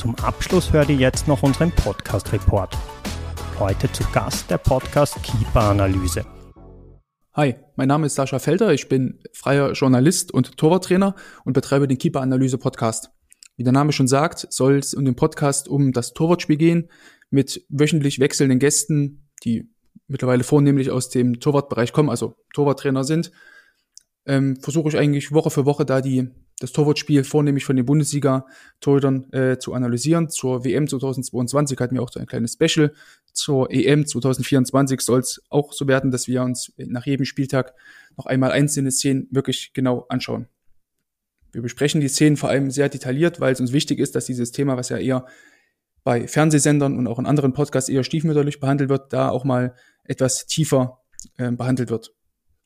Zum 0.00 0.14
Abschluss 0.14 0.72
hört 0.72 0.88
ihr 0.88 0.96
jetzt 0.96 1.28
noch 1.28 1.42
unseren 1.42 1.70
Podcast-Report. 1.72 2.74
Heute 3.58 3.92
zu 3.92 4.02
Gast 4.14 4.50
der 4.50 4.56
Podcast 4.56 5.22
Keeper 5.22 5.60
Analyse. 5.60 6.24
Hi, 7.34 7.56
mein 7.76 7.88
Name 7.88 8.06
ist 8.06 8.14
Sascha 8.14 8.38
Felder, 8.38 8.72
ich 8.72 8.88
bin 8.88 9.22
freier 9.34 9.72
Journalist 9.72 10.32
und 10.32 10.56
Torwarttrainer 10.56 11.16
und 11.44 11.52
betreibe 11.52 11.86
den 11.86 11.98
Keeper 11.98 12.22
Analyse 12.22 12.56
Podcast. 12.56 13.10
Wie 13.58 13.62
der 13.62 13.74
Name 13.74 13.92
schon 13.92 14.08
sagt, 14.08 14.46
soll 14.48 14.78
es 14.78 14.94
in 14.94 15.04
dem 15.04 15.16
Podcast 15.16 15.68
um 15.68 15.92
das 15.92 16.14
Torwartspiel 16.14 16.56
gehen 16.56 16.88
mit 17.28 17.62
wöchentlich 17.68 18.20
wechselnden 18.20 18.58
Gästen, 18.58 19.28
die 19.44 19.68
mittlerweile 20.06 20.44
vornehmlich 20.44 20.90
aus 20.90 21.10
dem 21.10 21.40
Torwartbereich 21.40 21.92
kommen, 21.92 22.08
also 22.08 22.36
Torwarttrainer 22.54 23.04
sind. 23.04 23.32
Ähm, 24.24 24.56
versuche 24.62 24.88
ich 24.88 24.96
eigentlich 24.96 25.32
Woche 25.32 25.50
für 25.50 25.66
Woche 25.66 25.84
da 25.84 26.00
die 26.00 26.30
das 26.60 26.72
Torwartspiel 26.72 27.24
vornehmlich 27.24 27.64
von 27.64 27.74
den 27.74 27.86
Bundesliga-Torhütern 27.86 29.32
äh, 29.32 29.58
zu 29.58 29.72
analysieren. 29.72 30.28
Zur 30.28 30.64
WM 30.64 30.86
2022 30.86 31.78
hatten 31.80 31.94
wir 31.94 32.02
auch 32.02 32.12
so 32.12 32.20
ein 32.20 32.26
kleines 32.26 32.52
Special. 32.52 32.92
Zur 33.32 33.72
EM 33.72 34.06
2024 34.06 35.00
soll 35.00 35.20
es 35.20 35.42
auch 35.48 35.72
so 35.72 35.88
werden, 35.88 36.10
dass 36.10 36.28
wir 36.28 36.42
uns 36.42 36.72
nach 36.76 37.06
jedem 37.06 37.24
Spieltag 37.24 37.74
noch 38.16 38.26
einmal 38.26 38.52
einzelne 38.52 38.90
Szenen 38.90 39.26
wirklich 39.30 39.72
genau 39.72 40.04
anschauen. 40.10 40.48
Wir 41.52 41.62
besprechen 41.62 42.00
die 42.00 42.08
Szenen 42.08 42.36
vor 42.36 42.50
allem 42.50 42.70
sehr 42.70 42.90
detailliert, 42.90 43.40
weil 43.40 43.54
es 43.54 43.60
uns 43.60 43.72
wichtig 43.72 43.98
ist, 43.98 44.14
dass 44.14 44.26
dieses 44.26 44.52
Thema, 44.52 44.76
was 44.76 44.90
ja 44.90 44.98
eher 44.98 45.26
bei 46.04 46.28
Fernsehsendern 46.28 46.98
und 46.98 47.06
auch 47.06 47.18
in 47.18 47.26
anderen 47.26 47.54
Podcasts 47.54 47.88
eher 47.88 48.04
stiefmütterlich 48.04 48.60
behandelt 48.60 48.90
wird, 48.90 49.12
da 49.12 49.30
auch 49.30 49.44
mal 49.44 49.74
etwas 50.04 50.46
tiefer 50.46 51.00
äh, 51.38 51.50
behandelt 51.50 51.90
wird. 51.90 52.14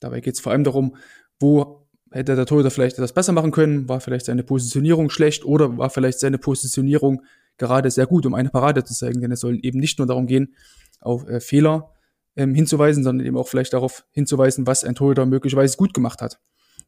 Dabei 0.00 0.20
geht 0.20 0.34
es 0.34 0.40
vor 0.40 0.52
allem 0.52 0.64
darum, 0.64 0.96
wo 1.38 1.83
hätte 2.14 2.36
der 2.36 2.46
Torhüter 2.46 2.70
vielleicht 2.70 2.96
etwas 2.96 3.12
besser 3.12 3.32
machen 3.32 3.50
können, 3.50 3.88
war 3.88 4.00
vielleicht 4.00 4.26
seine 4.26 4.44
Positionierung 4.44 5.10
schlecht 5.10 5.44
oder 5.44 5.76
war 5.78 5.90
vielleicht 5.90 6.20
seine 6.20 6.38
Positionierung 6.38 7.22
gerade 7.58 7.90
sehr 7.90 8.06
gut, 8.06 8.24
um 8.26 8.34
eine 8.34 8.50
Parade 8.50 8.84
zu 8.84 8.94
zeigen, 8.94 9.20
denn 9.20 9.32
es 9.32 9.40
soll 9.40 9.58
eben 9.62 9.78
nicht 9.80 9.98
nur 9.98 10.06
darum 10.06 10.26
gehen, 10.26 10.54
auf 11.00 11.26
äh, 11.28 11.40
Fehler 11.40 11.92
ähm, 12.36 12.54
hinzuweisen, 12.54 13.02
sondern 13.02 13.26
eben 13.26 13.36
auch 13.36 13.48
vielleicht 13.48 13.72
darauf 13.72 14.04
hinzuweisen, 14.12 14.66
was 14.66 14.84
ein 14.84 14.94
Torhüter 14.94 15.26
möglicherweise 15.26 15.76
gut 15.76 15.92
gemacht 15.92 16.22
hat. 16.22 16.40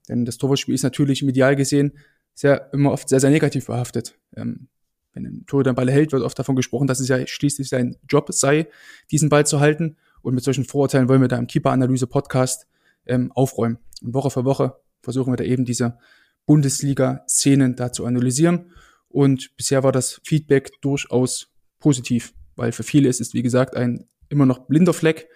Denn 0.09 0.24
das 0.24 0.39
Torwartspiel 0.39 0.74
ist 0.74 0.83
natürlich 0.83 1.22
medial 1.22 1.57
gesehen 1.57 1.93
sehr, 2.35 2.72
immer 2.72 2.93
oft 2.93 3.09
sehr, 3.09 3.20
sehr 3.20 3.31
negativ 3.31 3.66
behaftet. 3.66 4.16
Ähm, 4.37 4.68
wenn 5.12 5.24
ein 5.24 5.45
Torhüter 5.47 5.70
einen 5.70 5.77
Ball 5.77 5.91
hält, 5.91 6.12
wird 6.12 6.22
oft 6.22 6.39
davon 6.39 6.55
gesprochen, 6.55 6.87
dass 6.87 7.01
es 7.01 7.09
ja 7.09 7.27
schließlich 7.27 7.68
sein 7.68 7.97
Job 8.09 8.29
sei, 8.33 8.68
diesen 9.11 9.29
Ball 9.29 9.47
zu 9.47 9.59
halten. 9.59 9.97
Und 10.22 10.35
mit 10.35 10.45
solchen 10.45 10.64
Vorurteilen 10.64 11.09
wollen 11.09 11.22
wir 11.22 11.29
da 11.29 11.39
im 11.39 11.47
Keeper-Analyse-Podcast 11.47 12.66
ähm, 13.07 13.33
aufräumen. 13.33 13.79
Und 14.03 14.12
Woche 14.14 14.31
für 14.31 14.45
Woche 14.45 14.77
versuchen 15.03 15.33
wir 15.33 15.37
da 15.37 15.45
eben 15.45 15.65
diese 15.65 15.99
Bundesliga-Szenen 16.47 17.77
da 17.77 17.93
zu 17.93 18.07
analysieren. 18.07 18.73
Und 19.09 19.51
bisher 19.57 19.83
war 19.83 19.93
das 19.93 20.21
Feedback 20.25 20.81
durchaus 20.81 21.49
positiv, 21.79 22.35
weil 22.55 22.73
für 22.73 22.83
viele 22.83 23.09
ist 23.09 23.21
es, 23.21 23.35
wie 23.35 23.43
gesagt, 23.43 23.77
ein 23.77 24.09
immer 24.29 24.47
noch 24.47 24.67
blinder 24.67 24.95
Fleck, 24.95 25.29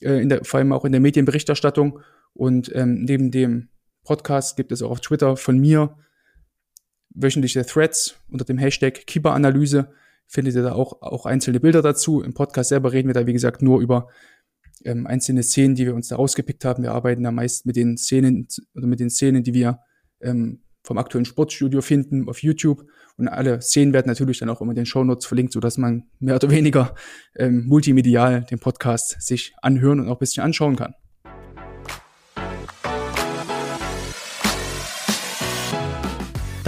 äh, 0.00 0.20
in 0.20 0.28
der, 0.28 0.44
vor 0.44 0.58
allem 0.58 0.72
auch 0.72 0.84
in 0.84 0.92
der 0.92 1.00
Medienberichterstattung. 1.00 2.00
Und 2.34 2.70
ähm, 2.74 3.02
neben 3.04 3.30
dem 3.30 3.68
Podcast 4.04 4.56
gibt 4.56 4.72
es 4.72 4.82
auch 4.82 4.90
auf 4.90 5.00
Twitter 5.00 5.36
von 5.36 5.58
mir 5.58 5.96
wöchentliche 7.10 7.66
Threads 7.66 8.16
unter 8.30 8.44
dem 8.44 8.58
Hashtag 8.58 9.06
Keeper-Analyse. 9.06 9.92
Findet 10.26 10.54
ihr 10.54 10.62
da 10.62 10.72
auch, 10.72 11.02
auch 11.02 11.26
einzelne 11.26 11.58
Bilder 11.58 11.82
dazu. 11.82 12.22
Im 12.22 12.34
Podcast 12.34 12.68
selber 12.68 12.92
reden 12.92 13.08
wir 13.08 13.14
da, 13.14 13.26
wie 13.26 13.32
gesagt, 13.32 13.62
nur 13.62 13.80
über 13.80 14.08
ähm, 14.84 15.06
einzelne 15.06 15.42
Szenen, 15.42 15.74
die 15.74 15.86
wir 15.86 15.94
uns 15.94 16.08
da 16.08 16.16
rausgepickt 16.16 16.64
haben. 16.64 16.82
Wir 16.82 16.92
arbeiten 16.92 17.22
da 17.22 17.30
meist 17.30 17.66
mit 17.66 17.76
den 17.76 17.96
Szenen 17.96 18.46
oder 18.74 18.86
mit 18.86 19.00
den 19.00 19.10
Szenen, 19.10 19.42
die 19.42 19.54
wir 19.54 19.80
ähm, 20.20 20.62
vom 20.82 20.98
aktuellen 20.98 21.24
Sportstudio 21.24 21.82
finden 21.82 22.28
auf 22.28 22.42
YouTube. 22.42 22.84
Und 23.16 23.28
alle 23.28 23.60
Szenen 23.60 23.92
werden 23.92 24.06
natürlich 24.06 24.38
dann 24.38 24.48
auch 24.48 24.60
immer 24.60 24.72
in 24.72 24.76
den 24.76 24.86
Shownotes 24.86 25.26
verlinkt, 25.26 25.52
sodass 25.52 25.76
man 25.76 26.04
mehr 26.18 26.36
oder 26.36 26.50
weniger 26.50 26.94
ähm, 27.36 27.66
multimedial 27.66 28.44
den 28.44 28.58
Podcast 28.58 29.20
sich 29.20 29.54
anhören 29.60 30.00
und 30.00 30.08
auch 30.08 30.16
ein 30.16 30.20
bisschen 30.20 30.44
anschauen 30.44 30.76
kann. 30.76 30.94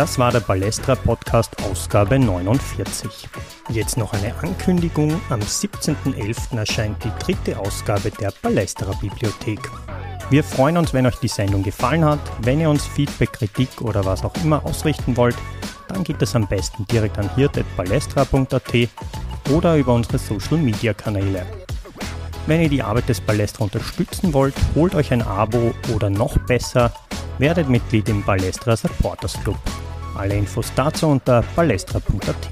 Das 0.00 0.18
war 0.18 0.32
der 0.32 0.40
Balestra 0.40 0.94
Podcast 0.94 1.62
Ausgabe 1.70 2.18
49. 2.18 3.28
Jetzt 3.68 3.98
noch 3.98 4.14
eine 4.14 4.34
Ankündigung. 4.36 5.20
Am 5.28 5.40
17.11. 5.40 6.56
erscheint 6.56 7.04
die 7.04 7.12
dritte 7.22 7.58
Ausgabe 7.58 8.10
der 8.10 8.32
Balestra 8.40 8.92
Bibliothek. 8.98 9.60
Wir 10.30 10.42
freuen 10.42 10.78
uns, 10.78 10.94
wenn 10.94 11.04
euch 11.04 11.16
die 11.16 11.28
Sendung 11.28 11.62
gefallen 11.62 12.02
hat. 12.02 12.18
Wenn 12.40 12.60
ihr 12.60 12.70
uns 12.70 12.86
Feedback, 12.86 13.34
Kritik 13.34 13.82
oder 13.82 14.02
was 14.06 14.24
auch 14.24 14.34
immer 14.42 14.64
ausrichten 14.64 15.18
wollt, 15.18 15.36
dann 15.88 16.02
geht 16.02 16.22
es 16.22 16.34
am 16.34 16.48
besten 16.48 16.86
direkt 16.86 17.18
an 17.18 17.28
hirt.balestra.at 17.34 18.88
oder 19.50 19.76
über 19.76 19.92
unsere 19.92 20.16
Social 20.16 20.56
Media 20.56 20.94
Kanäle. 20.94 21.44
Wenn 22.46 22.62
ihr 22.62 22.70
die 22.70 22.82
Arbeit 22.82 23.10
des 23.10 23.20
Balestra 23.20 23.64
unterstützen 23.64 24.32
wollt, 24.32 24.54
holt 24.74 24.94
euch 24.94 25.12
ein 25.12 25.20
Abo 25.20 25.74
oder 25.94 26.08
noch 26.08 26.38
besser, 26.38 26.90
werdet 27.36 27.68
Mitglied 27.68 28.08
im 28.08 28.24
Balestra 28.24 28.74
Supporters 28.78 29.34
Club. 29.42 29.58
Alle 30.14 30.36
Infos 30.36 30.72
dazu 30.74 31.06
unter 31.08 31.42
balestra.at. 31.56 32.48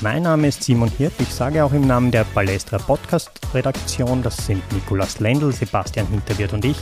Mein 0.00 0.24
Name 0.24 0.48
ist 0.48 0.62
Simon 0.62 0.90
Hirt. 0.90 1.12
Ich 1.20 1.28
sage 1.28 1.64
auch 1.64 1.72
im 1.72 1.86
Namen 1.86 2.10
der 2.10 2.24
Balestra 2.24 2.78
Podcast 2.78 3.30
Redaktion, 3.54 4.22
das 4.22 4.36
sind 4.46 4.62
Nikolas 4.72 5.20
Lendl, 5.20 5.52
Sebastian 5.52 6.06
Hinterwirt 6.08 6.52
und 6.52 6.64
ich. 6.64 6.78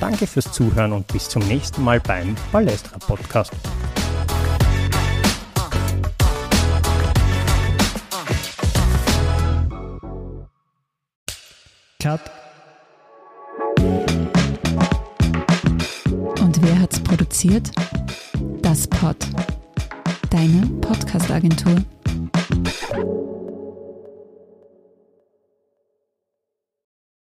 Danke 0.00 0.26
fürs 0.26 0.50
Zuhören 0.52 0.92
und 0.92 1.06
bis 1.08 1.28
zum 1.28 1.46
nächsten 1.46 1.82
Mal 1.82 2.00
beim 2.00 2.36
Balestra 2.52 2.98
Podcast. 2.98 3.52
Cut. 12.00 12.20
Und 16.40 16.62
wer 16.62 16.80
hat's 16.80 17.00
produziert? 17.00 17.72
Das 18.68 18.86
Pod. 18.86 19.16
Deine 20.28 20.66
Podcast-Agentur. 20.82 21.76